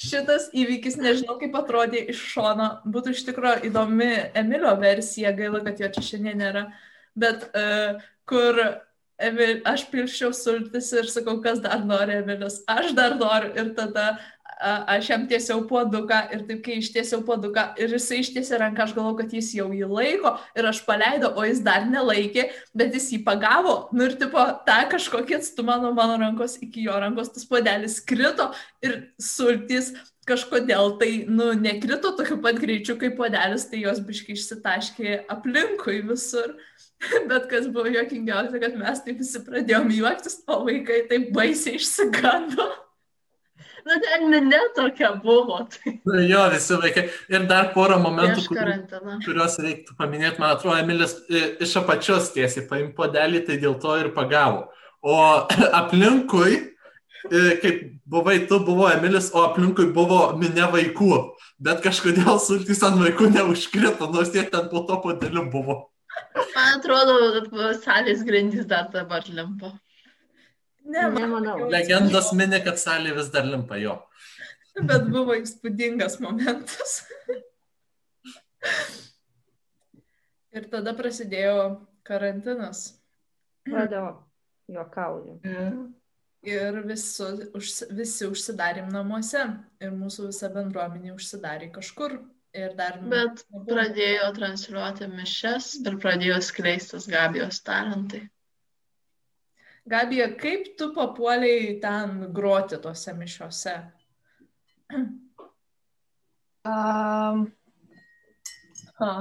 Šitas 0.00 0.46
įvykis, 0.56 0.94
nežinau 0.96 1.34
kaip 1.36 1.56
atrodė 1.58 2.00
iš 2.08 2.20
šono, 2.32 2.70
būtų 2.88 3.12
iš 3.12 3.24
tikrųjų 3.26 3.66
įdomi 3.68 4.08
Emilio 4.40 4.70
versija, 4.80 5.34
gaila, 5.36 5.60
kad 5.66 5.82
jo 5.82 5.90
čia 5.92 6.04
šiandien 6.06 6.40
nėra, 6.40 6.62
bet 7.20 7.44
uh, 7.50 8.00
kur 8.24 8.56
Emil, 9.20 9.58
aš 9.68 9.84
pilščiau 9.92 10.32
sultis 10.32 10.88
ir 10.96 11.10
sakau, 11.12 11.36
kas 11.44 11.60
dar 11.60 11.84
nori 11.84 12.16
Emilius, 12.22 12.62
aš 12.64 12.94
dar 12.96 13.18
noriu 13.20 13.52
ir 13.60 13.74
tada 13.76 14.06
aš 14.60 15.10
jam 15.12 15.26
tiesiau 15.30 15.64
puoduką 15.68 16.20
ir 16.34 16.44
taip, 16.48 16.60
kai 16.66 16.78
ištiesiau 16.80 17.22
puoduką 17.26 17.64
ir 17.80 17.94
jisai 17.96 18.20
ištiesė 18.24 18.60
ranką, 18.60 18.84
aš 18.84 18.94
galvoju, 18.96 19.18
kad 19.22 19.34
jis 19.36 19.50
jau 19.56 19.70
jį 19.72 19.88
laiko 19.88 20.34
ir 20.58 20.68
aš 20.70 20.82
paleidau, 20.86 21.32
o 21.36 21.46
jis 21.48 21.62
dar 21.64 21.86
nelaikė, 21.88 22.48
bet 22.76 22.94
jis 22.96 23.10
jį 23.14 23.22
pagavo, 23.26 23.76
nu 23.96 24.06
ir 24.08 24.16
tipo 24.20 24.44
tą 24.68 24.80
kažkokį 24.92 25.40
atstumą 25.40 25.80
nuo 25.82 25.94
mano 25.96 26.18
rankos 26.20 26.58
iki 26.60 26.86
jo 26.88 26.96
rankos, 27.00 27.32
tas 27.34 27.48
puodelis 27.48 28.00
krito 28.04 28.50
ir 28.84 28.98
sultys 29.20 29.94
kažkodėl 30.28 30.96
tai, 31.00 31.10
nu, 31.28 31.50
nekrito 31.58 32.12
tokiu 32.18 32.38
pat 32.44 32.60
greičiu 32.60 32.96
kaip 33.00 33.16
puodelis, 33.18 33.66
tai 33.70 33.82
jos 33.84 34.02
biškai 34.04 34.36
išsitaškė 34.36 35.16
aplinkui 35.32 36.02
visur. 36.06 36.54
Bet 37.30 37.48
kas 37.48 37.64
buvo 37.72 37.88
juokingiausia, 37.88 38.60
kad 38.60 38.76
mes 38.76 39.00
taip 39.06 39.22
visi 39.22 39.40
pradėjom 39.46 39.88
juoktis, 39.96 40.42
o 40.52 40.60
vaikai 40.66 41.06
taip 41.08 41.30
baisiai 41.32 41.80
išsigando. 41.80 42.68
Nu, 43.86 43.96
ten 44.04 44.26
minė 44.32 44.60
tokia 44.76 45.12
buvo. 45.22 45.60
Tai 45.72 45.92
Nu, 46.06 46.20
Jo, 46.26 46.46
visi 46.52 46.78
vaikai. 46.82 47.04
Ir 47.32 47.46
dar 47.50 47.70
porą 47.74 47.98
momentų, 48.02 48.40
prieš 48.40 48.48
kur, 48.50 48.58
karantiną. 48.60 49.18
kuriuos 49.24 49.58
reiktų 49.64 49.96
paminėti, 49.98 50.40
man 50.42 50.56
atrodo, 50.56 50.76
Emilis 50.82 51.16
e, 51.30 51.44
iš 51.64 51.76
apačios 51.80 52.32
tiesiai 52.34 52.66
paim 52.70 52.90
podelį, 52.96 53.44
tai 53.46 53.58
dėl 53.62 53.78
to 53.82 53.96
ir 54.00 54.10
pagavo. 54.16 54.66
O 55.02 55.16
aplinkui, 55.80 56.58
e, 57.30 57.44
kaip 57.62 57.84
buvai 58.10 58.40
tu, 58.50 58.60
buvo 58.66 58.88
Emilis, 58.92 59.30
o 59.34 59.44
aplinkui 59.48 59.90
buvo 59.96 60.22
minė 60.40 60.70
vaikų. 60.72 61.12
Bet 61.60 61.82
kažkodėl 61.84 62.38
sultys 62.40 62.82
ant 62.86 63.00
vaikų 63.00 63.30
neužkrito, 63.34 64.08
nors 64.12 64.32
jie 64.34 64.46
ten 64.48 64.68
po 64.72 64.84
to 64.88 65.00
podeliu 65.04 65.46
buvo. 65.52 65.86
Man 66.54 66.78
atrodo, 66.78 67.14
salės 67.82 68.22
grindys 68.26 68.66
dar 68.68 68.88
dabar 68.92 69.24
limpa. 69.28 69.72
Ne, 70.84 71.02
man 71.08 71.20
Nemanau. 71.20 71.68
Legendos 71.70 72.32
minė, 72.36 72.62
kad 72.64 72.80
salė 72.80 73.12
vis 73.16 73.28
dar 73.34 73.46
limpa 73.48 73.78
jo. 73.80 73.98
Bet 74.80 75.06
buvo 75.12 75.34
įspūdingas 75.36 76.18
momentas. 76.22 77.00
Ir 80.56 80.66
tada 80.72 80.94
prasidėjo 80.98 81.56
karantinas. 82.06 82.84
Pradėjau 83.68 84.14
juokauju. 84.70 85.38
Ir 86.50 86.80
visu, 86.88 87.28
užsi, 87.56 87.86
visi 87.92 88.28
užsidarėm 88.30 88.88
namuose. 88.94 89.44
Ir 89.84 89.92
mūsų 89.92 90.30
visa 90.30 90.48
bendruomenė 90.54 91.12
užsidarė 91.14 91.70
kažkur. 91.74 92.16
Ir 92.56 92.74
dar... 92.78 92.98
Bet 93.12 93.44
pradėjo 93.68 94.32
transliuoti 94.38 95.06
mišes 95.12 95.74
ir 95.84 95.98
pradėjo 96.02 96.40
skleistis 96.42 97.06
Gabijos 97.10 97.60
talentai. 97.66 98.24
Gabija, 99.88 100.28
kaip 100.36 100.76
tu 100.78 100.90
papuoliai 100.94 101.78
ten 101.80 102.26
groti 102.32 102.78
tose 102.82 103.14
mišiose? 103.16 103.76
Um, 106.64 107.46
ha. 109.00 109.12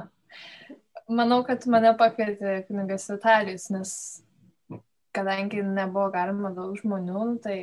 Manau, 1.09 1.39
kad 1.47 1.63
mane 1.71 1.93
pakvietė 1.97 2.59
kunigas 2.67 3.07
Vitalijus, 3.09 3.69
nes 3.73 3.93
kadangi 5.15 5.63
nebuvo 5.63 6.09
galima 6.13 6.51
daug 6.53 6.75
žmonių, 6.77 7.23
tai 7.41 7.57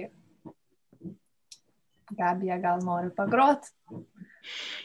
Gabija 2.16 2.56
gal 2.62 2.82
nori 2.86 3.12
pagroti. 3.14 3.70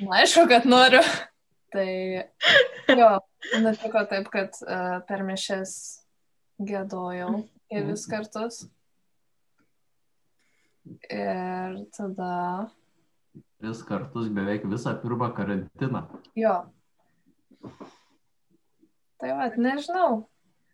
Na, 0.03 0.19
aišku, 0.19 0.45
kad 0.51 0.67
noriu. 0.69 1.01
Tai 1.71 1.87
jo, 2.99 3.09
nutiko 3.63 4.03
taip, 4.11 4.27
kad 4.33 4.57
uh, 4.65 4.99
per 5.07 5.23
mišes 5.23 5.73
gėdojau 6.59 7.45
kelis 7.71 8.05
kartus. 8.11 8.61
Ir 11.07 11.81
tada 11.95 12.31
Tris 13.61 13.83
kartus 13.85 14.29
beveik 14.33 14.63
visą 14.65 14.95
pirmą 15.03 15.27
karantiną. 15.37 16.01
Jo. 16.35 16.55
Tai 19.21 19.33
va, 19.37 19.49
nežinau. 19.53 20.23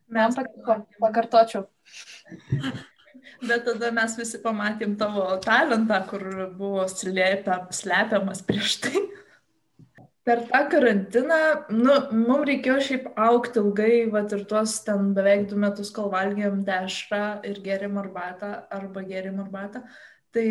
Man 0.07 0.35
patiko, 0.35 0.77
pakartočiau. 1.03 1.65
Bet 3.47 3.65
tada 3.67 3.89
mes 3.91 4.15
visi 4.15 4.39
pamatėm 4.39 4.95
tavo 4.97 5.25
talentą, 5.43 5.99
kur 6.07 6.23
buvo 6.55 6.85
slėpia, 6.87 7.59
slepiamas 7.75 8.41
prieš 8.47 8.77
tai. 8.85 9.03
Per 10.27 10.41
tą 10.49 10.59
karantiną, 10.71 11.37
nu, 11.71 11.93
mums 12.11 12.47
reikėjo 12.49 12.79
šiaip 12.83 13.05
aukti 13.27 13.61
ilgai, 13.61 13.93
va 14.11 14.25
ir 14.27 14.43
tuos 14.49 14.73
ten 14.83 15.13
beveik 15.15 15.45
du 15.47 15.59
metus, 15.61 15.93
kol 15.95 16.09
valgėm 16.11 16.65
dešrą 16.67 17.21
ir 17.47 17.61
gėrėm 17.63 17.95
arbatą 18.01 18.51
arba 18.75 19.05
gėrėm 19.07 19.39
arbatą. 19.45 19.85
Tai 20.35 20.45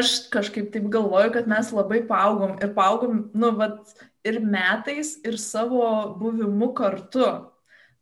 aš 0.00 0.16
kažkaip 0.34 0.72
taip 0.74 0.90
galvoju, 0.90 1.30
kad 1.36 1.48
mes 1.50 1.70
labai 1.76 2.02
paaugom 2.08 2.58
ir 2.58 2.74
paaugom, 2.74 3.24
nu, 3.38 3.52
va, 3.60 3.70
ir 4.26 4.40
metais, 4.42 5.14
ir 5.22 5.38
savo 5.38 5.86
buvimu 6.18 6.72
kartu. 6.74 7.28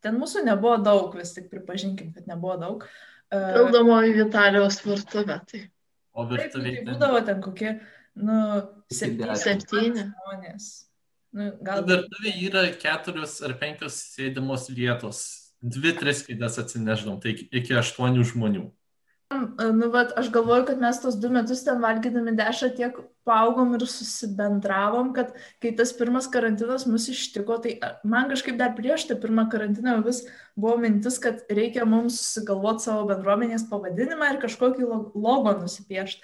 Ten 0.03 0.17
mūsų 0.19 0.47
nebuvo 0.49 0.79
daug, 0.83 1.13
vis 1.19 1.37
tik 1.37 1.53
pripažinkim, 1.53 2.15
kad 2.17 2.31
nebuvo 2.31 2.57
daug. 2.63 2.87
Pildomoji 3.33 4.17
Vitalijos 4.17 4.81
virtuvė. 4.87 5.43
Tai. 5.49 5.67
O 6.13 6.25
Taip, 6.29 6.57
nu, 6.57 6.65
tai 6.65 6.81
būdavo 6.89 7.21
ten 7.25 7.39
kokie, 7.41 7.71
nu, 8.17 8.39
septyni. 8.93 9.37
Septyni. 9.37 10.05
žmonės. 10.11 10.69
Nu, 11.33 11.49
gal 11.65 11.85
Virtuvė 11.89 12.35
yra 12.45 12.67
keturios 12.77 13.39
ar 13.43 13.55
penkios 13.61 13.97
sėdimos 14.13 14.69
vietos. 14.69 15.23
Dvi, 15.63 15.95
tris 15.97 16.25
kėdės 16.27 16.59
atsineždom, 16.61 17.21
tai 17.23 17.37
iki- 17.39 17.77
aštuonių 17.79 18.25
žmonių. 18.33 18.71
Nu, 19.33 19.87
bet 19.89 20.11
aš 20.19 20.29
galvoju, 20.29 20.67
kad 20.67 20.81
mes 20.83 20.99
tos 21.01 21.15
du 21.17 21.31
metus 21.33 21.63
ten 21.65 21.79
valgydami 21.81 22.35
dešą 22.37 22.69
tiek 22.77 22.99
paaugom 23.25 23.71
ir 23.79 23.87
susibendravom, 23.89 25.15
kad 25.17 25.31
kai 25.63 25.71
tas 25.79 25.93
pirmas 25.97 26.27
karantinas 26.29 26.85
mus 26.87 27.07
ištiko, 27.09 27.57
tai 27.65 27.79
a, 27.81 27.95
man 28.05 28.29
kažkaip 28.29 28.59
dar 28.61 28.75
prieš 28.77 29.07
tą 29.09 29.17
pirmą 29.23 29.47
karantiną 29.49 30.03
vis 30.05 30.27
buvo 30.59 30.77
mintis, 30.83 31.17
kad 31.23 31.41
reikia 31.49 31.87
mums 31.89 32.19
susigalvoti 32.21 32.85
savo 32.85 33.07
bendruomenės 33.09 33.65
pavadinimą 33.71 34.35
ir 34.35 34.41
kažkokį 34.45 34.85
lo- 34.91 35.13
logo 35.15 35.55
nusipiešti. 35.63 36.21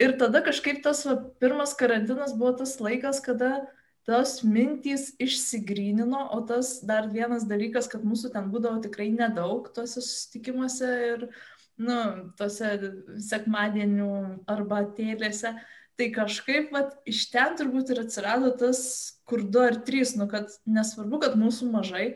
Ir 0.00 0.16
tada 0.16 0.40
kažkaip 0.40 0.80
tas 0.84 1.02
va, 1.04 1.18
pirmas 1.42 1.74
karantinas 1.76 2.32
buvo 2.32 2.54
tas 2.62 2.78
laikas, 2.80 3.20
kada 3.20 3.66
tos 4.08 4.40
mintys 4.42 5.10
išsigrynino, 5.20 6.22
o 6.32 6.40
tas 6.48 6.78
dar 6.86 7.10
vienas 7.12 7.44
dalykas, 7.48 7.88
kad 7.90 8.06
mūsų 8.06 8.32
ten 8.32 8.48
būdavo 8.52 8.80
tikrai 8.86 9.10
nedaug 9.12 9.68
tuose 9.74 10.00
susitikimuose 10.00 10.88
ir 11.10 11.26
nu, 11.80 11.98
tose 12.40 12.72
sekmadienių 13.28 14.08
arbatėlėse. 14.50 15.52
Tai 16.00 16.08
kažkaip 16.16 16.72
vat, 16.72 16.94
iš 17.08 17.26
ten 17.28 17.58
turbūt 17.60 17.92
ir 17.92 18.00
atsirado 18.06 18.54
tas, 18.56 18.80
kur 19.28 19.44
du 19.44 19.60
ar 19.60 19.76
trys, 19.84 20.14
nu, 20.16 20.24
kad 20.32 20.48
nesvarbu, 20.64 21.20
kad 21.20 21.36
mūsų 21.36 21.68
mažai, 21.74 22.06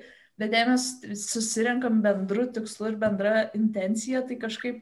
bet 0.41 0.57
jei 0.57 0.65
mes 0.71 0.89
susirenkam 1.21 2.01
bendru 2.05 2.47
tikslu 2.49 2.95
ir 2.95 2.99
bendra 3.03 3.51
intencija, 3.53 4.25
tai 4.25 4.41
kažkaip, 4.41 4.81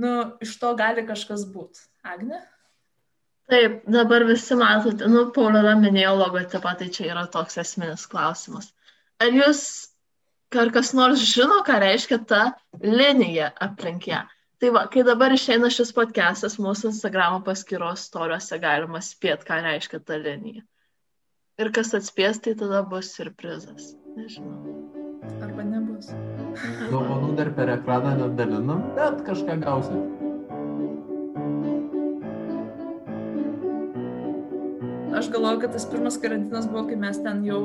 nu, 0.00 0.12
iš 0.44 0.56
to 0.60 0.74
gali 0.78 1.06
kažkas 1.06 1.46
būti. 1.54 1.86
Agne? 2.04 2.40
Taip, 3.50 3.82
dabar 3.90 4.24
visi 4.24 4.56
matote, 4.56 5.08
nu, 5.10 5.26
Paulina 5.36 5.74
minėjo 5.76 6.14
logotipą, 6.16 6.72
tai 6.80 6.88
čia 6.92 7.10
yra 7.12 7.26
toks 7.32 7.58
esminis 7.60 8.06
klausimas. 8.08 8.70
Ar 9.20 9.34
jūs, 9.36 9.60
ar 10.56 10.72
kas 10.72 10.94
nors 10.96 11.20
žino, 11.28 11.60
ką 11.66 11.76
reiškia 11.82 12.22
ta 12.30 12.44
linija 12.80 13.52
aplink 13.66 14.08
ją? 14.08 14.22
Tai 14.62 14.70
va, 14.72 14.86
kai 14.88 15.04
dabar 15.04 15.34
išeina 15.34 15.68
šis 15.68 15.92
podcastas, 15.92 16.56
mūsų 16.62 16.94
Instagram 16.94 17.42
paskyros 17.44 18.06
storiuose 18.08 18.60
galima 18.62 19.02
spėti, 19.04 19.50
ką 19.50 19.60
reiškia 19.66 20.00
ta 20.00 20.16
linija. 20.16 20.64
Ir 21.60 21.70
kas 21.74 21.92
atspės, 22.00 22.40
tai 22.42 22.56
tada 22.58 22.80
bus 22.88 23.12
surprizas. 23.14 23.92
Nežinau. 24.16 24.93
Arba 25.44 25.64
nebus. 25.66 26.10
Dovanų 26.90 27.32
dar 27.38 27.50
per 27.56 27.72
ekraną 27.76 28.14
nedalinam, 28.20 28.84
bet 28.98 29.24
kažką 29.26 29.58
gausit. 29.64 30.22
Aš 35.14 35.30
galvoju, 35.30 35.60
kad 35.62 35.74
tas 35.76 35.86
pirmas 35.86 36.18
karantinas 36.18 36.66
buvo, 36.66 36.88
kai 36.88 36.96
mes 36.98 37.20
ten 37.22 37.44
jau 37.46 37.60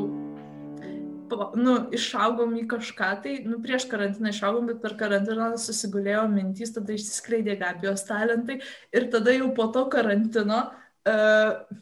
nu, 1.58 1.76
išaugom 1.96 2.56
į 2.62 2.66
kažką, 2.70 3.10
tai 3.24 3.36
nu, 3.46 3.60
prieš 3.64 3.88
karantiną 3.90 4.32
išaugom, 4.34 4.70
bet 4.70 4.82
per 4.84 4.96
karantiną 5.00 5.52
susigulėjo 5.62 6.26
mintys, 6.32 6.74
tada 6.76 6.96
išsiskleidė 6.96 7.58
Gabijos 7.60 8.06
talentai 8.08 8.60
ir 8.96 9.08
tada 9.14 9.34
jau 9.36 9.52
po 9.58 9.70
to 9.74 9.86
karantino 9.94 10.62
uh, 10.70 11.80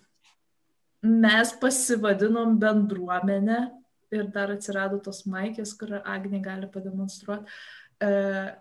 mes 1.03 1.53
pasivadinom 1.61 2.57
bendruomenę 2.59 3.59
ir 4.13 4.29
dar 4.33 4.53
atsirado 4.53 4.99
tos 5.03 5.25
maikės, 5.29 5.73
kur 5.79 5.97
Agnė 6.03 6.41
gali 6.43 6.69
pademonstruoti. 6.71 7.57
Uh, 8.03 8.51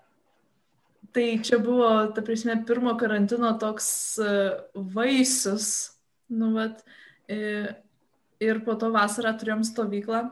tai 1.15 1.27
čia 1.45 1.61
buvo, 1.63 1.91
ta 2.17 2.25
prasme, 2.25 2.57
pirmo 2.69 2.97
karantino 3.01 3.53
toks 3.61 3.89
uh, 4.23 4.57
vaisius, 4.97 5.71
nu, 6.33 6.53
vat, 6.57 6.83
uh, 7.31 7.71
ir 8.43 8.61
po 8.67 8.77
to 8.81 8.91
vasarą 8.95 9.35
turėjom 9.39 9.65
stovyklą, 9.67 10.23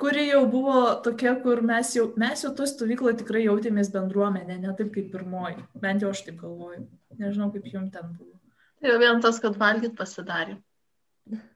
kuri 0.00 0.26
jau 0.28 0.42
buvo 0.50 0.82
tokia, 1.04 1.36
kur 1.42 1.62
mes 1.64 1.94
jau, 1.96 2.10
mes 2.20 2.44
jau 2.44 2.52
to 2.56 2.66
stovyklą 2.68 3.16
tikrai 3.22 3.46
jautėmės 3.46 3.90
bendruomenė, 3.94 4.60
ne 4.62 4.74
taip 4.78 4.92
kaip 4.94 5.10
pirmoji. 5.14 5.64
Bent 5.82 6.04
jau 6.04 6.12
aš 6.12 6.26
taip 6.28 6.40
galvoju. 6.42 6.84
Nežinau, 7.16 7.48
kaip 7.54 7.70
jums 7.72 7.94
ten 7.94 8.12
buvo. 8.12 8.36
Tai 8.82 8.92
jau 8.92 9.00
vien 9.00 9.22
tas, 9.24 9.40
kad 9.40 9.56
valgyt 9.58 9.96
pasidarė. 9.98 10.58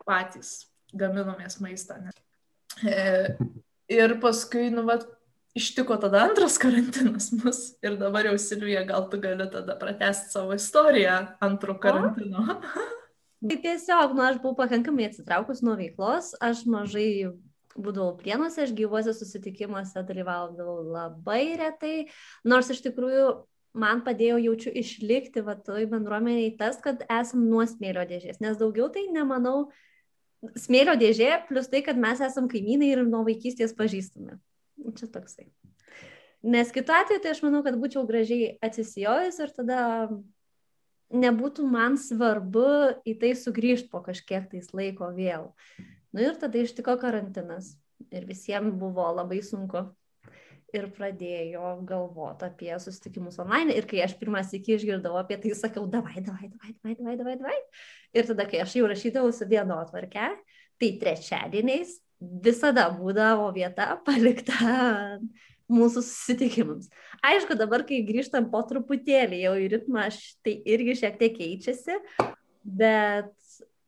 Patys 0.09 0.55
gaminomės 0.97 1.61
maistą. 1.63 2.01
Ne? 2.03 2.15
E, 2.87 3.37
ir 3.93 4.15
paskui, 4.23 4.69
nu, 4.75 4.85
vat, 4.89 5.07
ištiko 5.55 5.97
tada 6.01 6.25
antras 6.29 6.59
karantinas 6.63 7.31
mus. 7.33 7.61
Ir 7.83 7.99
dabar 8.01 8.29
jau 8.31 8.39
Silvija, 8.39 8.85
gal 8.89 9.09
tu 9.11 9.21
gali 9.21 9.47
tada 9.51 9.77
pratesti 9.79 10.33
savo 10.37 10.55
istoriją 10.55 11.19
antro 11.43 11.77
karantino. 11.83 12.61
Tai 13.41 13.57
tiesiog, 13.65 14.15
nu, 14.15 14.25
aš 14.27 14.41
buvau 14.43 14.59
pakankamai 14.59 15.09
atsitraukus 15.09 15.63
nuo 15.65 15.75
veiklos, 15.79 16.35
aš 16.45 16.67
mažai 16.69 17.33
būdavau 17.73 18.17
prienuose, 18.19 18.67
aš 18.67 18.75
gyvuose 18.77 19.15
susitikimuose 19.17 20.03
dalyvaudavau 20.05 20.83
labai 20.85 21.57
retai, 21.57 21.95
nors 22.45 22.69
iš 22.75 22.83
tikrųjų 22.85 23.31
man 23.81 24.03
padėjo 24.05 24.41
jaučiu 24.45 24.73
išlikti 24.83 25.45
va 25.47 25.55
toj 25.57 25.87
bendruomeniai 25.91 26.53
tas, 26.59 26.81
kad 26.83 27.05
esam 27.07 27.47
nuo 27.49 27.65
smėlio 27.71 28.05
dėžės, 28.11 28.43
nes 28.43 28.59
daugiau 28.61 28.91
tai 28.93 29.07
nemanau, 29.15 29.71
smėlio 30.59 30.97
dėžė 31.01 31.45
plus 31.49 31.69
tai, 31.71 31.83
kad 31.87 32.01
mes 32.01 32.21
esam 32.25 32.49
kaimynai 32.51 32.93
ir 32.95 33.05
nuo 33.07 33.23
vaikystės 33.27 33.75
pažįstame. 33.77 34.39
Čia 34.97 35.09
toksai. 35.13 35.51
Nes 36.41 36.73
kitu 36.73 36.95
atveju, 36.97 37.21
tai 37.21 37.35
aš 37.35 37.43
manau, 37.45 37.61
kad 37.67 37.77
būčiau 37.77 38.07
gražiai 38.09 38.55
atsisijojus 38.65 39.43
ir 39.45 39.51
tada 39.53 39.81
nebūtų 41.11 41.67
man 41.69 41.99
svarbu 42.01 42.67
į 43.05 43.17
tai 43.21 43.35
sugrįžti 43.37 43.91
po 43.93 44.01
kažkiek 44.07 44.47
tais 44.49 44.71
laiko 44.73 45.11
vėl. 45.13 45.51
Nu 46.15 46.25
ir 46.25 46.39
tada 46.41 46.63
ištiko 46.63 46.97
karantinas 47.03 47.75
ir 48.09 48.25
visiems 48.29 48.73
buvo 48.79 49.05
labai 49.13 49.43
sunku. 49.45 49.91
Ir 50.77 50.87
pradėjo 50.95 51.73
galvoti 51.87 52.47
apie 52.47 52.71
susitikimus 52.79 53.41
online. 53.43 53.75
Ir 53.75 53.89
kai 53.91 54.05
aš 54.05 54.15
pirmas 54.21 54.53
iki 54.55 54.77
išgirdau 54.77 55.17
apie 55.19 55.41
tai, 55.43 55.51
sakiau, 55.59 55.89
davai, 55.91 56.23
davai, 56.23 56.51
davai, 56.53 56.75
davai, 56.77 56.95
davai, 56.99 57.17
davai, 57.19 57.37
davai. 57.41 57.59
Ir 58.15 58.29
tada, 58.29 58.47
kai 58.51 58.63
aš 58.63 58.77
jau 58.79 58.87
rašydavau 58.91 59.33
su 59.35 59.49
dienotvarke, 59.51 60.29
tai 60.81 60.91
trečiadieniais 61.03 61.97
visada 62.21 62.87
būdavo 62.95 63.49
vieta 63.57 63.95
palikta 64.07 65.19
mūsų 65.71 66.03
susitikimams. 66.05 66.91
Aišku, 67.27 67.57
dabar, 67.59 67.85
kai 67.89 68.03
grįžtam 68.07 68.51
po 68.53 68.63
truputėlį 68.67 69.43
jau 69.45 69.55
į 69.61 69.69
ritmą, 69.75 70.09
tai 70.45 70.57
irgi 70.75 70.97
šiek 71.03 71.19
tiek 71.21 71.37
keičiasi, 71.37 71.99
bet, 72.65 73.33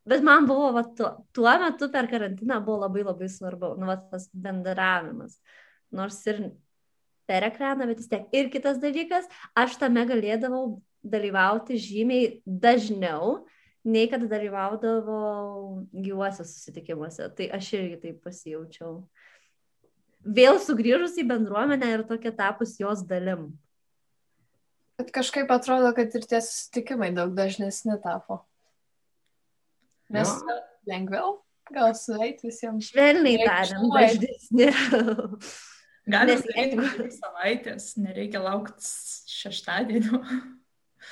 bet 0.09 0.25
man 0.27 0.47
buvo, 0.49 0.71
va, 0.79 0.85
tuo, 0.99 1.13
tuo 1.35 1.55
metu 1.63 1.91
per 1.93 2.09
karantiną 2.11 2.61
buvo 2.65 2.85
labai 2.85 3.07
labai 3.07 3.31
svarbu, 3.33 3.75
nu, 3.81 3.91
va, 3.91 3.99
tas 4.13 4.29
bendravimas. 4.33 5.39
Nors 5.93 6.21
ir 6.31 6.47
per 7.29 7.47
ekraną, 7.49 7.89
bet 7.91 8.01
vis 8.03 8.11
tiek. 8.11 8.29
Ir 8.35 8.51
kitas 8.53 8.81
dalykas, 8.83 9.29
aš 9.59 9.79
tame 9.81 10.05
galėdavau 10.09 10.81
dalyvauti 11.03 11.81
žymiai 11.83 12.39
dažniau, 12.47 13.43
nei 13.83 14.07
kad 14.11 14.23
dalyvaudavau 14.31 15.83
gyvuose 15.91 16.47
susitikimuose. 16.47 17.27
Tai 17.37 17.51
aš 17.59 17.73
irgi 17.81 18.01
taip 18.05 18.23
pasijaučiau 18.23 19.01
vėl 20.23 20.59
sugrįžus 20.63 21.19
į 21.19 21.27
bendruomenę 21.31 21.91
ir 21.97 22.07
tokia 22.07 22.33
tapus 22.37 22.77
jos 22.81 23.03
dalim. 23.07 23.51
Bet 25.01 25.11
kažkaip 25.15 25.51
atrodo, 25.51 25.91
kad 25.97 26.15
ir 26.15 26.27
tie 26.29 26.39
susitikimai 26.45 27.11
daug 27.17 27.33
dažnesni 27.35 27.97
tapo. 28.03 28.43
Nes 30.13 30.29
Jo. 30.29 30.59
lengviau 30.87 31.41
gal 31.73 31.95
sueiti 31.97 32.51
visiems. 32.51 32.93
Švelniai 32.93 33.47
tariant, 33.47 33.89
dažnesni. 33.97 34.69
Galim 36.09 36.35
Nes 36.35 36.43
daryti 36.43 36.77
jeigu- 36.77 37.13
savaitės, 37.15 37.93
nereikia 38.03 38.41
laukti 38.43 38.83
šeštadienio. 39.31 40.19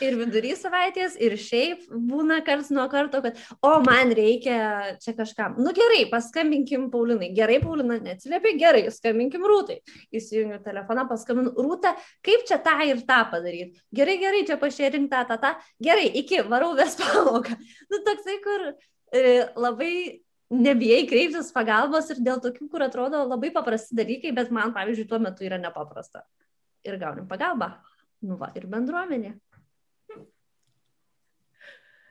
ir 0.00 0.14
vidury 0.18 0.52
savaitės, 0.58 1.16
ir 1.20 1.34
šiaip 1.38 1.84
būna 1.90 2.40
karts 2.46 2.70
nuo 2.70 2.88
karto, 2.90 3.20
kad, 3.22 3.36
o 3.62 3.72
man 3.86 4.10
reikia 4.14 4.96
čia 5.02 5.12
kažkam. 5.18 5.56
Nu 5.58 5.72
gerai, 5.76 6.04
paskambinkim 6.10 6.88
Paulinai. 6.90 7.32
Gerai, 7.36 7.58
Paulina 7.62 7.98
neatsiliepia, 8.00 8.54
gerai, 8.58 8.82
skambinkim 8.90 9.42
Rūtai. 9.46 9.80
Įsijungiu 10.14 10.58
telefoną, 10.64 11.06
paskambinu 11.10 11.52
Rūtą, 11.54 11.92
kaip 12.26 12.46
čia 12.48 12.58
tą 12.62 12.76
ir 12.86 13.02
tą 13.06 13.20
padaryti. 13.30 13.78
Gerai, 13.94 14.16
gerai, 14.22 14.42
čia 14.46 14.56
pašėrink 14.62 15.10
tą, 15.10 15.22
tą, 15.28 15.38
tą. 15.42 15.54
Gerai, 15.82 16.06
iki, 16.22 16.42
varau 16.50 16.72
ves 16.78 16.96
pamoką. 17.00 17.58
Nu 17.90 18.02
toksai, 18.06 18.38
kur 18.46 18.66
e, 19.12 19.46
labai 19.58 20.20
nebijai 20.50 21.04
kreiptis 21.10 21.52
pagalbos 21.54 22.10
ir 22.10 22.20
dėl 22.24 22.40
tokių, 22.42 22.68
kur 22.72 22.84
atrodo 22.86 23.22
labai 23.24 23.52
paprasti 23.54 23.96
dalykai, 23.98 24.34
bet 24.36 24.50
man, 24.54 24.74
pavyzdžiui, 24.74 25.06
tuo 25.08 25.20
metu 25.22 25.46
yra 25.46 25.60
nepaprasta. 25.62 26.24
Ir 26.86 26.98
gaunim 27.00 27.28
pagalbą. 27.30 27.72
Nu 28.26 28.36
va, 28.40 28.50
ir 28.56 28.66
bendruomenė. 28.68 29.34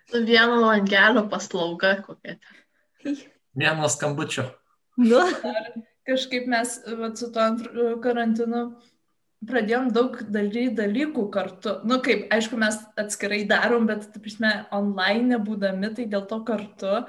Vieno 0.10 0.58
langelio 0.64 1.28
paslauga 1.30 2.00
kokia. 2.02 2.40
Vieno 3.54 3.90
skambučio. 3.92 4.48
Nu, 4.98 5.22
Kažkaip 6.10 6.48
mes 6.50 6.80
vat, 6.98 7.20
su 7.22 7.28
tuo 7.34 7.46
karantinu 8.02 8.64
pradėjom 9.46 9.92
daug 9.94 10.18
dalykų 10.34 11.26
kartu. 11.34 11.76
Nu 11.88 12.00
kaip, 12.04 12.26
aišku, 12.34 12.58
mes 12.60 12.80
atskirai 13.00 13.44
darom, 13.50 13.86
bet, 13.90 14.08
taip 14.14 14.26
prasme, 14.26 14.54
online 14.76 15.36
nebūdami, 15.36 15.92
tai 15.96 16.08
dėl 16.12 16.26
to 16.32 16.42
kartu. 16.48 17.04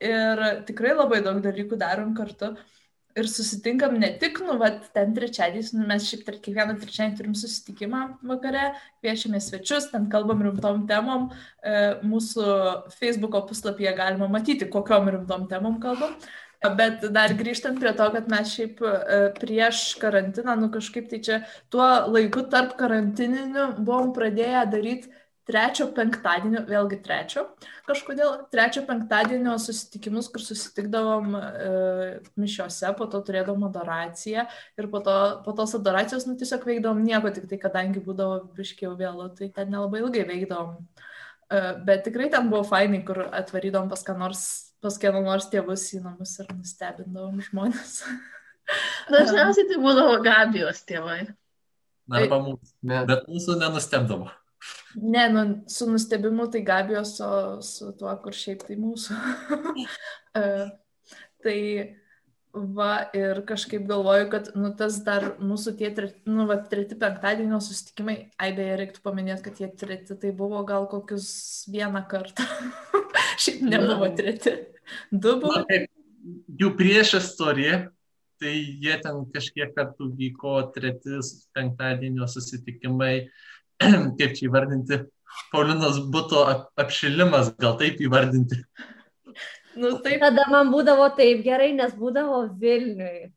Ir 0.00 0.44
tikrai 0.68 0.94
labai 0.96 1.20
daug 1.24 1.40
dalykų 1.44 1.76
darom 1.80 2.14
kartu. 2.16 2.54
Ir 3.18 3.26
susitinkam 3.26 3.96
ne 3.98 4.12
tik, 4.20 4.38
nu, 4.46 4.54
vat, 4.60 4.84
ten 4.94 5.10
trečiadieniais, 5.16 5.72
nu, 5.74 5.82
mes 5.88 6.04
šiaip 6.06 6.28
kiekvieną 6.30 6.76
trečiadienį 6.78 7.18
turim 7.18 7.32
susitikimą 7.34 8.02
vakare, 8.30 8.68
kviečiame 9.02 9.40
svečius, 9.42 9.88
ten 9.90 10.06
kalbam 10.12 10.44
rimtom 10.46 10.84
temom. 10.88 11.26
E, 11.58 11.72
mūsų 12.06 12.44
Facebook'o 13.00 13.42
puslapyje 13.48 13.96
galima 13.98 14.30
matyti, 14.30 14.70
kokiom 14.70 15.10
rimtom 15.16 15.48
temom 15.50 15.80
kalbam. 15.82 16.14
Bet 16.60 17.02
dar 17.10 17.32
grįžtant 17.34 17.80
prie 17.80 17.92
to, 17.96 18.06
kad 18.14 18.30
mes 18.30 18.54
šiaip 18.54 18.82
e, 18.84 19.20
prieš 19.40 19.82
karantiną, 20.00 20.54
nu 20.60 20.70
kažkaip 20.72 21.10
tai 21.10 21.20
čia 21.24 21.38
tuo 21.72 21.86
laiku 22.12 22.44
tarp 22.52 22.76
karantininių 22.78 23.72
buvom 23.80 24.14
pradėję 24.16 24.66
daryti 24.70 25.10
trečio 25.50 25.88
penktadienio, 25.94 26.62
vėlgi 26.68 27.00
trečio, 27.02 27.44
kažkodėl 27.88 28.44
trečio 28.52 28.84
penktadienio 28.86 29.56
susitikimus, 29.60 30.30
kur 30.30 30.44
susitikdavom 30.44 31.36
e, 31.36 31.42
mišiose, 32.40 32.92
po 32.98 33.08
to 33.10 33.22
turėdavom 33.26 33.66
adoraciją 33.66 34.46
ir 34.78 34.90
po, 34.92 35.02
to, 35.06 35.16
po 35.44 35.54
tos 35.58 35.74
adoracijos, 35.78 36.28
nu, 36.30 36.36
tiesiog 36.38 36.66
veikdavom 36.70 37.02
nieko, 37.04 37.32
tik 37.34 37.50
tai 37.50 37.60
kadangi 37.62 38.02
būdavo 38.04 38.52
biškiau 38.56 38.94
vėlu, 38.98 39.30
tai 39.38 39.50
ten 39.54 39.72
nelabai 39.74 40.04
ilgai 40.04 40.26
veikdavom. 40.30 40.78
E, 41.50 41.62
bet 41.86 42.06
tikrai 42.06 42.30
ten 42.32 42.50
buvo 42.52 42.62
fainai, 42.70 43.02
kur 43.06 43.24
atvarydom 43.26 43.90
pas 43.90 44.06
ką 44.06 44.16
nors, 44.20 44.44
pas 44.84 44.96
kieno 45.02 45.24
nors 45.26 45.50
tėvus 45.52 45.88
į 45.98 46.04
namus 46.06 46.38
ir 46.38 46.52
nustebindavom 46.54 47.42
žmonės. 47.50 48.00
Dažniausiai 49.12 49.66
tai 49.66 49.80
būdavo 49.82 50.20
Gabijos 50.24 50.84
tėvai. 50.86 51.24
Arba 52.10 52.38
mūsų. 52.42 52.70
Bet 52.86 53.10
Bet 53.10 53.26
mūsų 53.30 53.58
nenustebdavo. 53.60 54.30
Ne, 54.94 55.28
nu, 55.30 55.44
su 55.70 55.86
nustebimu 55.90 56.48
tai 56.50 56.64
Gabijos, 56.66 57.14
o 57.22 57.60
su 57.62 57.92
tuo, 57.98 58.12
kur 58.24 58.36
šiaip 58.36 58.66
tai 58.68 58.78
mūsų. 58.80 59.18
E, 60.30 60.42
tai 61.42 61.54
va 62.54 62.92
ir 63.18 63.40
kažkaip 63.48 63.82
galvoju, 63.88 64.28
kad 64.30 64.52
nu, 64.54 64.68
tas 64.78 65.00
dar 65.02 65.24
mūsų 65.42 65.72
tie 65.80 65.90
treti, 65.94 66.20
nu, 66.30 66.44
va, 66.46 66.60
treti 66.70 66.94
penktadienio 66.98 67.58
susitikimai, 67.58 68.14
ai 68.38 68.52
beje, 68.54 68.76
reiktų 68.78 69.02
paminėti, 69.02 69.42
kad 69.48 69.58
tie 69.58 69.70
treti 69.82 70.14
tai 70.22 70.30
buvo 70.38 70.62
gal 70.68 70.86
kokius 70.90 71.30
vieną 71.74 72.04
kartą. 72.10 72.46
šiaip 73.42 73.62
nebuvo 73.66 74.10
treti. 74.16 74.54
Du 75.10 75.36
buvo. 75.42 75.64
Na, 75.66 75.80
jų 76.60 76.72
prieš 76.78 77.16
istoriją, 77.20 77.80
tai 78.40 78.54
jie 78.54 78.96
ten 79.04 79.22
kažkiek 79.34 79.72
kartų 79.76 80.10
vyko 80.18 80.56
tretis 80.74 81.32
penktadienio 81.56 82.28
susitikimai, 82.30 83.28
kaip 84.18 84.36
čia 84.36 84.48
įvardinti, 84.48 85.02
Paulinos 85.50 85.98
būto 86.12 86.44
ap 86.46 86.66
apšilimas, 86.80 87.52
gal 87.60 87.76
taip 87.80 88.00
įvardinti. 88.02 88.60
Nu, 89.78 89.94
taip, 90.02 90.18
tada 90.22 90.46
man 90.50 90.72
būdavo 90.72 91.06
taip 91.16 91.44
gerai, 91.46 91.70
nes 91.76 91.94
būdavo 91.96 92.42
Vilniui. 92.60 93.30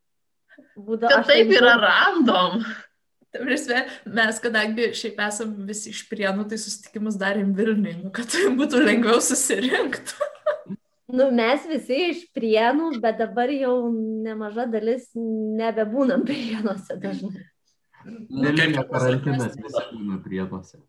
Būdavo, 0.73 1.21
Kad 1.21 1.29
taip 1.29 1.53
yra 1.53 1.75
random. 1.81 2.63
prasme, 3.33 3.83
mes, 4.05 4.39
kadangi 4.41 4.91
šiaip 4.97 5.21
esam 5.25 5.53
visi 5.67 5.93
iš 5.93 6.03
prienų, 6.09 6.47
tai 6.49 6.59
susitikimus 6.61 7.17
darėm 7.21 7.53
Vilniui, 7.57 7.95
nu, 8.01 8.11
kad 8.13 8.29
tai 8.33 8.49
būtų 8.59 8.83
lengviau 8.83 9.21
susirinkti. 9.21 10.29
Nu, 11.13 11.29
mes 11.35 11.65
visi 11.69 11.97
iš 12.09 12.21
prienų, 12.33 12.95
bet 13.01 13.19
dabar 13.21 13.51
jau 13.53 13.75
nemaža 13.93 14.65
dalis 14.71 15.11
nebebūnam 15.13 16.25
prienuose 16.25 16.97
dažnai. 16.97 17.43
Nelinė 18.05 18.83
karantinas 18.89 19.55
visi 19.59 19.85
būna 19.93 20.19
prieduose. 20.23 20.81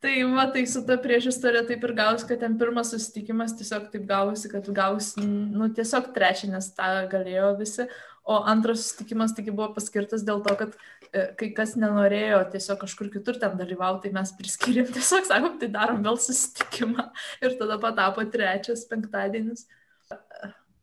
Tai 0.00 0.12
va, 0.32 0.46
tai 0.48 0.62
su 0.64 0.80
ta 0.88 0.96
priešistorė 0.96 1.60
taip 1.68 1.82
ir 1.84 1.92
gausi, 1.92 2.24
kad 2.24 2.40
ten 2.40 2.54
pirmas 2.60 2.88
susitikimas 2.94 3.52
tiesiog 3.58 3.90
taip 3.92 4.06
gausi, 4.08 4.48
kad 4.48 4.68
gausi, 4.72 5.20
nu, 5.26 5.68
tiesiog 5.76 6.08
trečią, 6.16 6.48
nes 6.54 6.70
tą 6.72 6.88
galėjo 7.12 7.50
visi, 7.58 7.84
o 8.24 8.38
antras 8.48 8.80
susitikimas 8.80 9.34
taigi 9.36 9.52
buvo 9.52 9.68
paskirtas 9.76 10.24
dėl 10.24 10.40
to, 10.46 10.56
kad 10.56 10.72
e, 11.12 11.26
kai 11.36 11.50
kas 11.56 11.76
nenorėjo 11.76 12.40
tiesiog 12.54 12.80
kažkur 12.86 13.12
kitur 13.12 13.36
ten 13.42 13.60
dalyvauti, 13.60 14.06
tai 14.06 14.16
mes 14.16 14.32
priskiriam, 14.40 14.88
tiesiog 14.96 15.28
sakom, 15.28 15.60
tai 15.60 15.68
darom 15.76 16.00
vėl 16.06 16.16
susitikimą 16.16 17.10
ir 17.44 17.60
tada 17.60 17.76
patapo 17.84 18.24
trečias 18.32 18.88
penktadienis. 18.88 19.66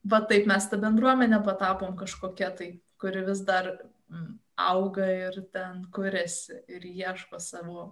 Va 0.08 0.22
taip 0.30 0.46
mes 0.46 0.70
tą 0.70 0.78
bendruomenę 0.84 1.42
patapom 1.44 1.98
kažkokia 1.98 2.54
tai, 2.60 2.76
kuri 3.02 3.26
vis 3.26 3.42
dar 3.50 3.74
mm, 4.14 4.36
auga 4.58 5.08
ir 5.12 5.41
ten 5.53 5.84
kuriasi 5.93 6.62
ir 6.68 6.86
ieško 6.86 7.39
savo 7.39 7.89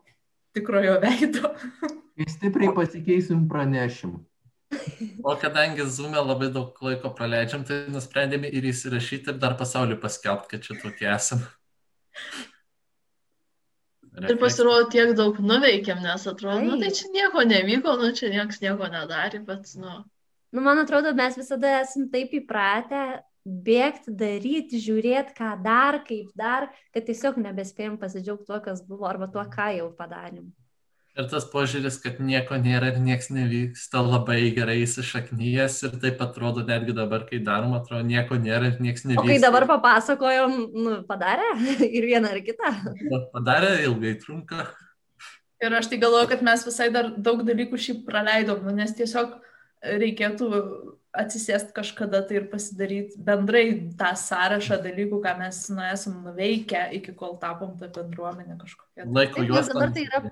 tikrojo 0.55 0.97
veido. 1.03 1.51
Kai 2.15 2.29
stipriai 2.31 2.73
pasikeisim 2.75 3.45
pranešim. 3.49 4.15
O 5.23 5.35
kadangi 5.39 5.85
Zoom'e 5.97 6.19
labai 6.19 6.49
daug 6.53 6.79
laiko 6.83 7.11
praleidžiam, 7.15 7.63
tai 7.67 7.85
nusprendėme 7.91 8.49
ir 8.49 8.65
įsirašyti 8.71 9.33
ir 9.33 9.39
dar 9.39 9.55
pasauliu 9.59 9.99
paskelbti, 10.01 10.51
kad 10.55 10.65
čia 10.65 10.77
tokie 10.81 11.07
esam. 11.11 11.43
Ir 14.15 14.39
pasirodo, 14.39 14.87
tiek 14.91 15.11
daug 15.15 15.37
nuveikėm, 15.43 16.01
nes 16.03 16.23
atrodo, 16.31 16.63
nu, 16.63 16.79
tai 16.81 16.91
čia 16.95 17.11
nieko 17.11 17.43
nevyko, 17.43 17.97
nu, 17.99 18.11
čia 18.15 18.31
niekas 18.31 18.61
nieko 18.63 18.87
nedarė, 18.91 19.41
bet, 19.47 19.73
nu, 19.79 19.97
Nu, 20.55 20.61
man 20.61 20.79
atrodo, 20.79 21.11
mes 21.11 21.35
visada 21.35 21.81
esame 21.81 22.07
taip 22.13 22.31
įpratę 22.37 22.99
bėgti, 23.45 24.11
daryti, 24.17 24.81
žiūrėti, 24.81 25.35
ką 25.37 25.55
dar, 25.63 26.01
kaip 26.07 26.33
dar, 26.37 26.69
kad 26.93 27.05
tiesiog 27.05 27.37
nebespėjom 27.43 27.97
pasidžiaugti 28.01 28.49
tuo, 28.49 28.59
kas 28.65 28.81
buvo, 28.85 29.05
arba 29.09 29.29
tuo, 29.31 29.45
ką 29.45 29.71
jau 29.77 29.89
padarėm. 29.95 30.49
Ir 31.15 31.29
tas 31.31 31.45
požiūris, 31.47 31.95
kad 32.03 32.17
nieko 32.19 32.57
nėra 32.59 32.89
ir 32.91 32.97
niekas 32.99 33.29
nevyksta, 33.31 34.01
labai 34.03 34.49
gerai 34.51 34.81
įsišaknyjas 34.81 35.77
ir 35.87 35.93
taip 36.01 36.19
atrodo 36.25 36.65
netgi 36.67 36.91
dabar, 36.97 37.23
kai 37.29 37.39
darom, 37.39 37.71
atrodo, 37.77 38.03
nieko 38.03 38.35
nėra 38.35 38.73
ir 38.73 38.81
niekas 38.83 39.05
O 39.05 39.13
nevyksta. 39.13 39.29
kai 39.29 39.37
dabar 39.39 39.63
papasakojom, 39.69 40.57
nu, 40.75 40.97
padarė 41.07 41.53
ir 42.01 42.09
vieną 42.09 42.33
ar 42.35 42.41
kitą. 42.43 42.73
Padarė 43.31 43.77
ilgai 43.85 44.17
trunka. 44.19 44.67
Ir 45.63 45.71
aš 45.79 45.87
tai 45.87 46.01
galvoju, 46.01 46.27
kad 46.33 46.43
mes 46.43 46.67
visai 46.67 46.89
dar 46.91 47.13
daug 47.15 47.45
dalykų 47.47 47.79
šiaip 47.79 48.03
praleidom, 48.09 48.65
nu, 48.67 48.75
nes 48.75 48.91
tiesiog 48.97 49.37
reikėtų 49.83 50.49
atsisėsti 51.15 51.73
kažkada 51.75 52.21
tai 52.27 52.41
ir 52.41 52.47
pasidaryti 52.51 53.19
bendrai 53.27 53.65
tą 53.99 54.11
sąrašą 54.19 54.81
dalykų, 54.83 55.21
ką 55.23 55.35
mes 55.39 55.61
nu, 55.71 55.83
esam 55.87 56.17
nuveikę 56.25 56.87
iki 56.97 57.15
kol 57.15 57.37
tapom 57.41 57.75
tą 57.79 57.89
bendruomenę 57.95 58.57
kažkokią. 58.61 59.07
Laiko 59.15 59.45
juos. 59.47 59.71
dabar 59.71 59.93
tai 59.95 60.07
yra 60.09 60.23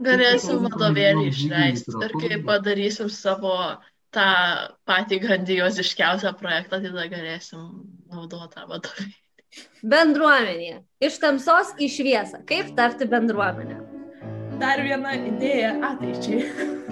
galėsim 0.00 0.66
vadovėlį 0.66 1.24
išleisti 1.30 1.96
ir 2.06 2.14
kai 2.22 2.42
padarysim 2.46 3.10
savo 3.12 3.56
tą 4.14 4.28
patį 4.88 5.20
grandioziškiausią 5.24 6.34
projektą, 6.38 6.78
tai 6.78 6.92
tada 6.92 7.08
galėsim 7.12 7.66
naudoti 8.10 8.54
tą 8.54 8.68
vadovėlį. 8.70 9.18
bendruomenė. 9.94 10.80
Iš 11.02 11.18
tamsos 11.22 11.74
į 11.80 11.90
šviesą. 11.90 12.44
Kaip 12.46 12.74
tapti 12.78 13.08
bendruomenę? 13.10 13.80
Dar 14.60 14.82
viena 14.84 15.16
idėja 15.16 15.74
ateičiai. 15.92 16.88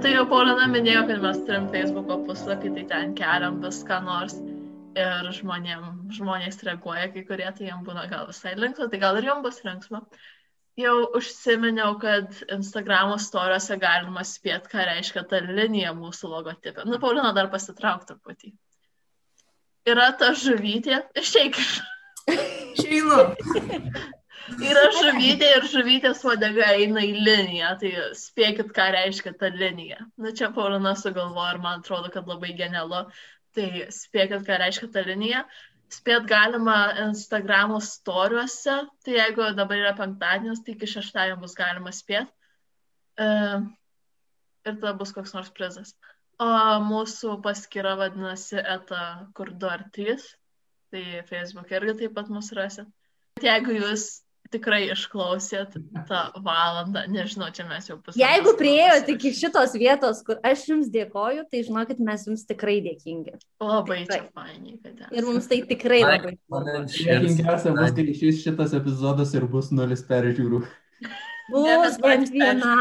Tai 0.00 0.10
jau 0.14 0.22
Paulina 0.24 0.64
minėjo, 0.72 1.00
kad 1.10 1.18
mes 1.20 1.38
turim 1.44 1.66
Facebook'o 1.68 2.14
puslapį, 2.24 2.70
tai 2.72 2.84
ten 2.88 3.10
keliam 3.18 3.58
viską 3.60 3.98
nors 4.06 4.36
ir 4.96 5.26
žmonėm, 5.36 5.82
žmonės 6.16 6.62
reaguoja, 6.64 7.10
kai 7.12 7.24
kurie 7.28 7.50
tai 7.58 7.66
jam 7.66 7.82
būna 7.84 8.06
gal 8.08 8.24
visai 8.30 8.54
linksma, 8.56 8.88
tai 8.88 9.00
gal 9.02 9.18
ir 9.20 9.28
jam 9.28 9.42
bus 9.44 9.58
linksma. 9.66 10.00
Jau 10.80 10.94
užsiminiau, 11.18 11.98
kad 12.00 12.32
Instagramo 12.56 13.18
storiuose 13.20 13.76
galima 13.82 14.24
spėti, 14.24 14.72
ką 14.72 14.86
reiškia 14.88 15.26
ta 15.28 15.42
linija 15.44 15.92
mūsų 15.98 16.30
logotipė. 16.32 16.86
Nu, 16.88 16.96
Paulina 17.02 17.34
dar 17.36 17.50
pasitrauk 17.52 18.08
truputį. 18.08 18.54
Yra 19.90 20.08
ta 20.16 20.32
žuvytė, 20.32 21.02
išeik 21.20 21.60
iš 21.60 21.76
Šeinu. 22.80 23.20
Yra 24.48 24.86
žuvytė 24.96 25.48
ir 25.58 25.66
žuvytės 25.70 26.22
uodega 26.26 26.70
eina 26.74 27.02
į 27.04 27.10
liniją, 27.26 27.74
tai 27.80 27.90
spėkit, 28.18 28.70
ką 28.76 28.86
reiškia 28.96 29.34
ta 29.38 29.50
linija. 29.52 30.00
Na 30.18 30.32
čia 30.36 30.48
Paulina 30.54 30.94
sugalvojo 30.98 31.54
ir 31.54 31.60
man 31.62 31.82
atrodo, 31.82 32.10
kad 32.14 32.28
labai 32.30 32.54
genialu. 32.58 33.04
Tai 33.56 33.66
spėkit, 33.92 34.46
ką 34.46 34.60
reiškia 34.62 34.88
ta 34.94 35.04
linija. 35.06 35.44
Spėt 35.90 36.28
galima 36.30 36.76
Instagramo 37.08 37.80
storiuose, 37.82 38.76
tai 39.04 39.16
jeigu 39.16 39.48
dabar 39.58 39.80
yra 39.80 39.92
penktadienis, 39.98 40.62
tai 40.64 40.76
iki 40.76 40.88
šeštadienio 40.88 41.40
bus 41.42 41.56
galima 41.58 41.90
spėt. 41.94 42.30
E, 43.18 43.26
ir 44.66 44.76
tada 44.76 44.94
bus 45.00 45.12
koks 45.16 45.34
nors 45.34 45.50
prizas. 45.56 45.96
O 46.40 46.48
mūsų 46.86 47.40
paskyra 47.44 47.96
vadinasi 48.00 48.62
ETA 48.62 49.02
kur 49.36 49.50
2 49.64 49.72
ar 49.74 49.84
3. 49.98 50.30
Tai 50.90 51.04
Facebook 51.28 51.74
irgi 51.74 51.98
taip 52.00 52.14
pat 52.16 52.30
mus 52.32 52.54
rasit. 52.56 52.88
Jeigu 53.42 53.74
jūs 53.76 54.06
tikrai 54.50 54.80
išklausėt 54.92 55.76
tą 56.08 56.20
valandą, 56.42 57.04
nežinau, 57.10 57.48
čia 57.54 57.66
mes 57.68 57.88
jau 57.88 57.96
pasakėme. 57.98 58.20
Jeigu 58.22 58.54
prieėjote 58.58 59.14
iki 59.14 59.32
šitos 59.38 59.74
vietos, 59.78 60.22
kur 60.26 60.40
aš 60.46 60.66
jums 60.70 60.90
dėkoju, 60.92 61.46
tai 61.52 61.62
žinokit, 61.66 62.02
mes 62.04 62.26
jums 62.28 62.44
tikrai 62.48 62.78
dėkingi. 62.84 63.36
Labai 63.62 64.02
čia 64.02 64.20
Tikrai. 64.20 64.30
fainiai, 64.34 64.76
kad 64.82 64.92
esate. 64.94 65.16
Ir 65.16 65.28
mums 65.28 65.48
tai 65.50 65.60
tikrai 65.70 66.02
labai. 66.04 66.36
Juokingiausia 66.50 67.74
bus, 67.78 67.96
kai 67.96 68.06
išės 68.14 68.44
šitas 68.44 68.76
epizodas 68.78 69.34
ir 69.38 69.46
bus 69.50 69.72
nulis 69.74 70.04
peržiūrų. 70.08 70.62
Bus 71.50 71.66
mes 71.66 72.00
bent 72.02 72.32
viena. 72.34 72.78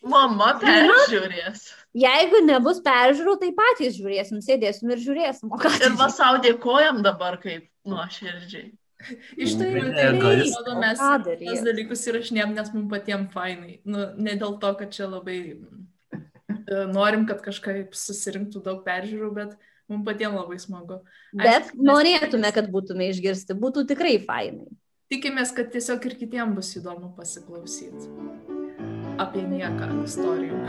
Mama 0.00 0.54
peržiūrės. 0.60 1.68
Jeigu 2.00 2.44
nebus 2.46 2.78
peržiūrų, 2.84 3.34
tai 3.40 3.50
patys 3.56 3.96
žiūrėsim, 3.98 4.40
sėdėsim 4.44 4.92
ir 4.94 5.00
žiūrėsim. 5.02 5.50
Ir 5.82 5.96
va 5.98 6.06
savo 6.12 6.40
dėkojam 6.44 7.02
dabar 7.04 7.36
kaip 7.42 7.66
nuoširdžiai. 7.88 8.70
Iš 9.40 9.56
Tai 9.60 9.70
atrodo, 10.10 10.76
mes 10.80 11.00
tas 11.00 11.64
dalykus 11.66 12.04
įrašinėm, 12.10 12.54
nes 12.56 12.72
mums 12.74 12.90
patiems 12.92 13.32
fainai. 13.34 13.78
Nu, 13.88 14.10
ne 14.20 14.36
dėl 14.40 14.58
to, 14.62 14.72
kad 14.80 14.92
čia 14.94 15.08
labai 15.08 15.38
e, 15.50 16.82
norim, 16.92 17.24
kad 17.28 17.40
kažkaip 17.44 17.96
susirinktų 17.96 18.62
daug 18.66 18.82
peržiūrų, 18.86 19.30
bet 19.38 19.56
mums 19.90 20.06
patiems 20.08 20.36
labai 20.36 20.60
smagu. 20.62 21.00
Bet 21.32 21.70
Aišku, 21.70 21.80
mes 21.80 21.90
norėtume, 21.92 22.52
kad 22.56 22.70
būtume 22.72 23.08
išgirsti, 23.14 23.56
būtų 23.58 23.86
tikrai 23.90 24.18
fainai. 24.26 24.68
Tikimės, 25.10 25.50
kad 25.56 25.72
tiesiog 25.72 26.04
ir 26.06 26.20
kitiems 26.20 26.54
bus 26.54 26.76
įdomu 26.78 27.10
pasiklausyti 27.16 28.12
apie 29.20 29.42
nieką 29.44 29.88
istorijų. 30.04 30.60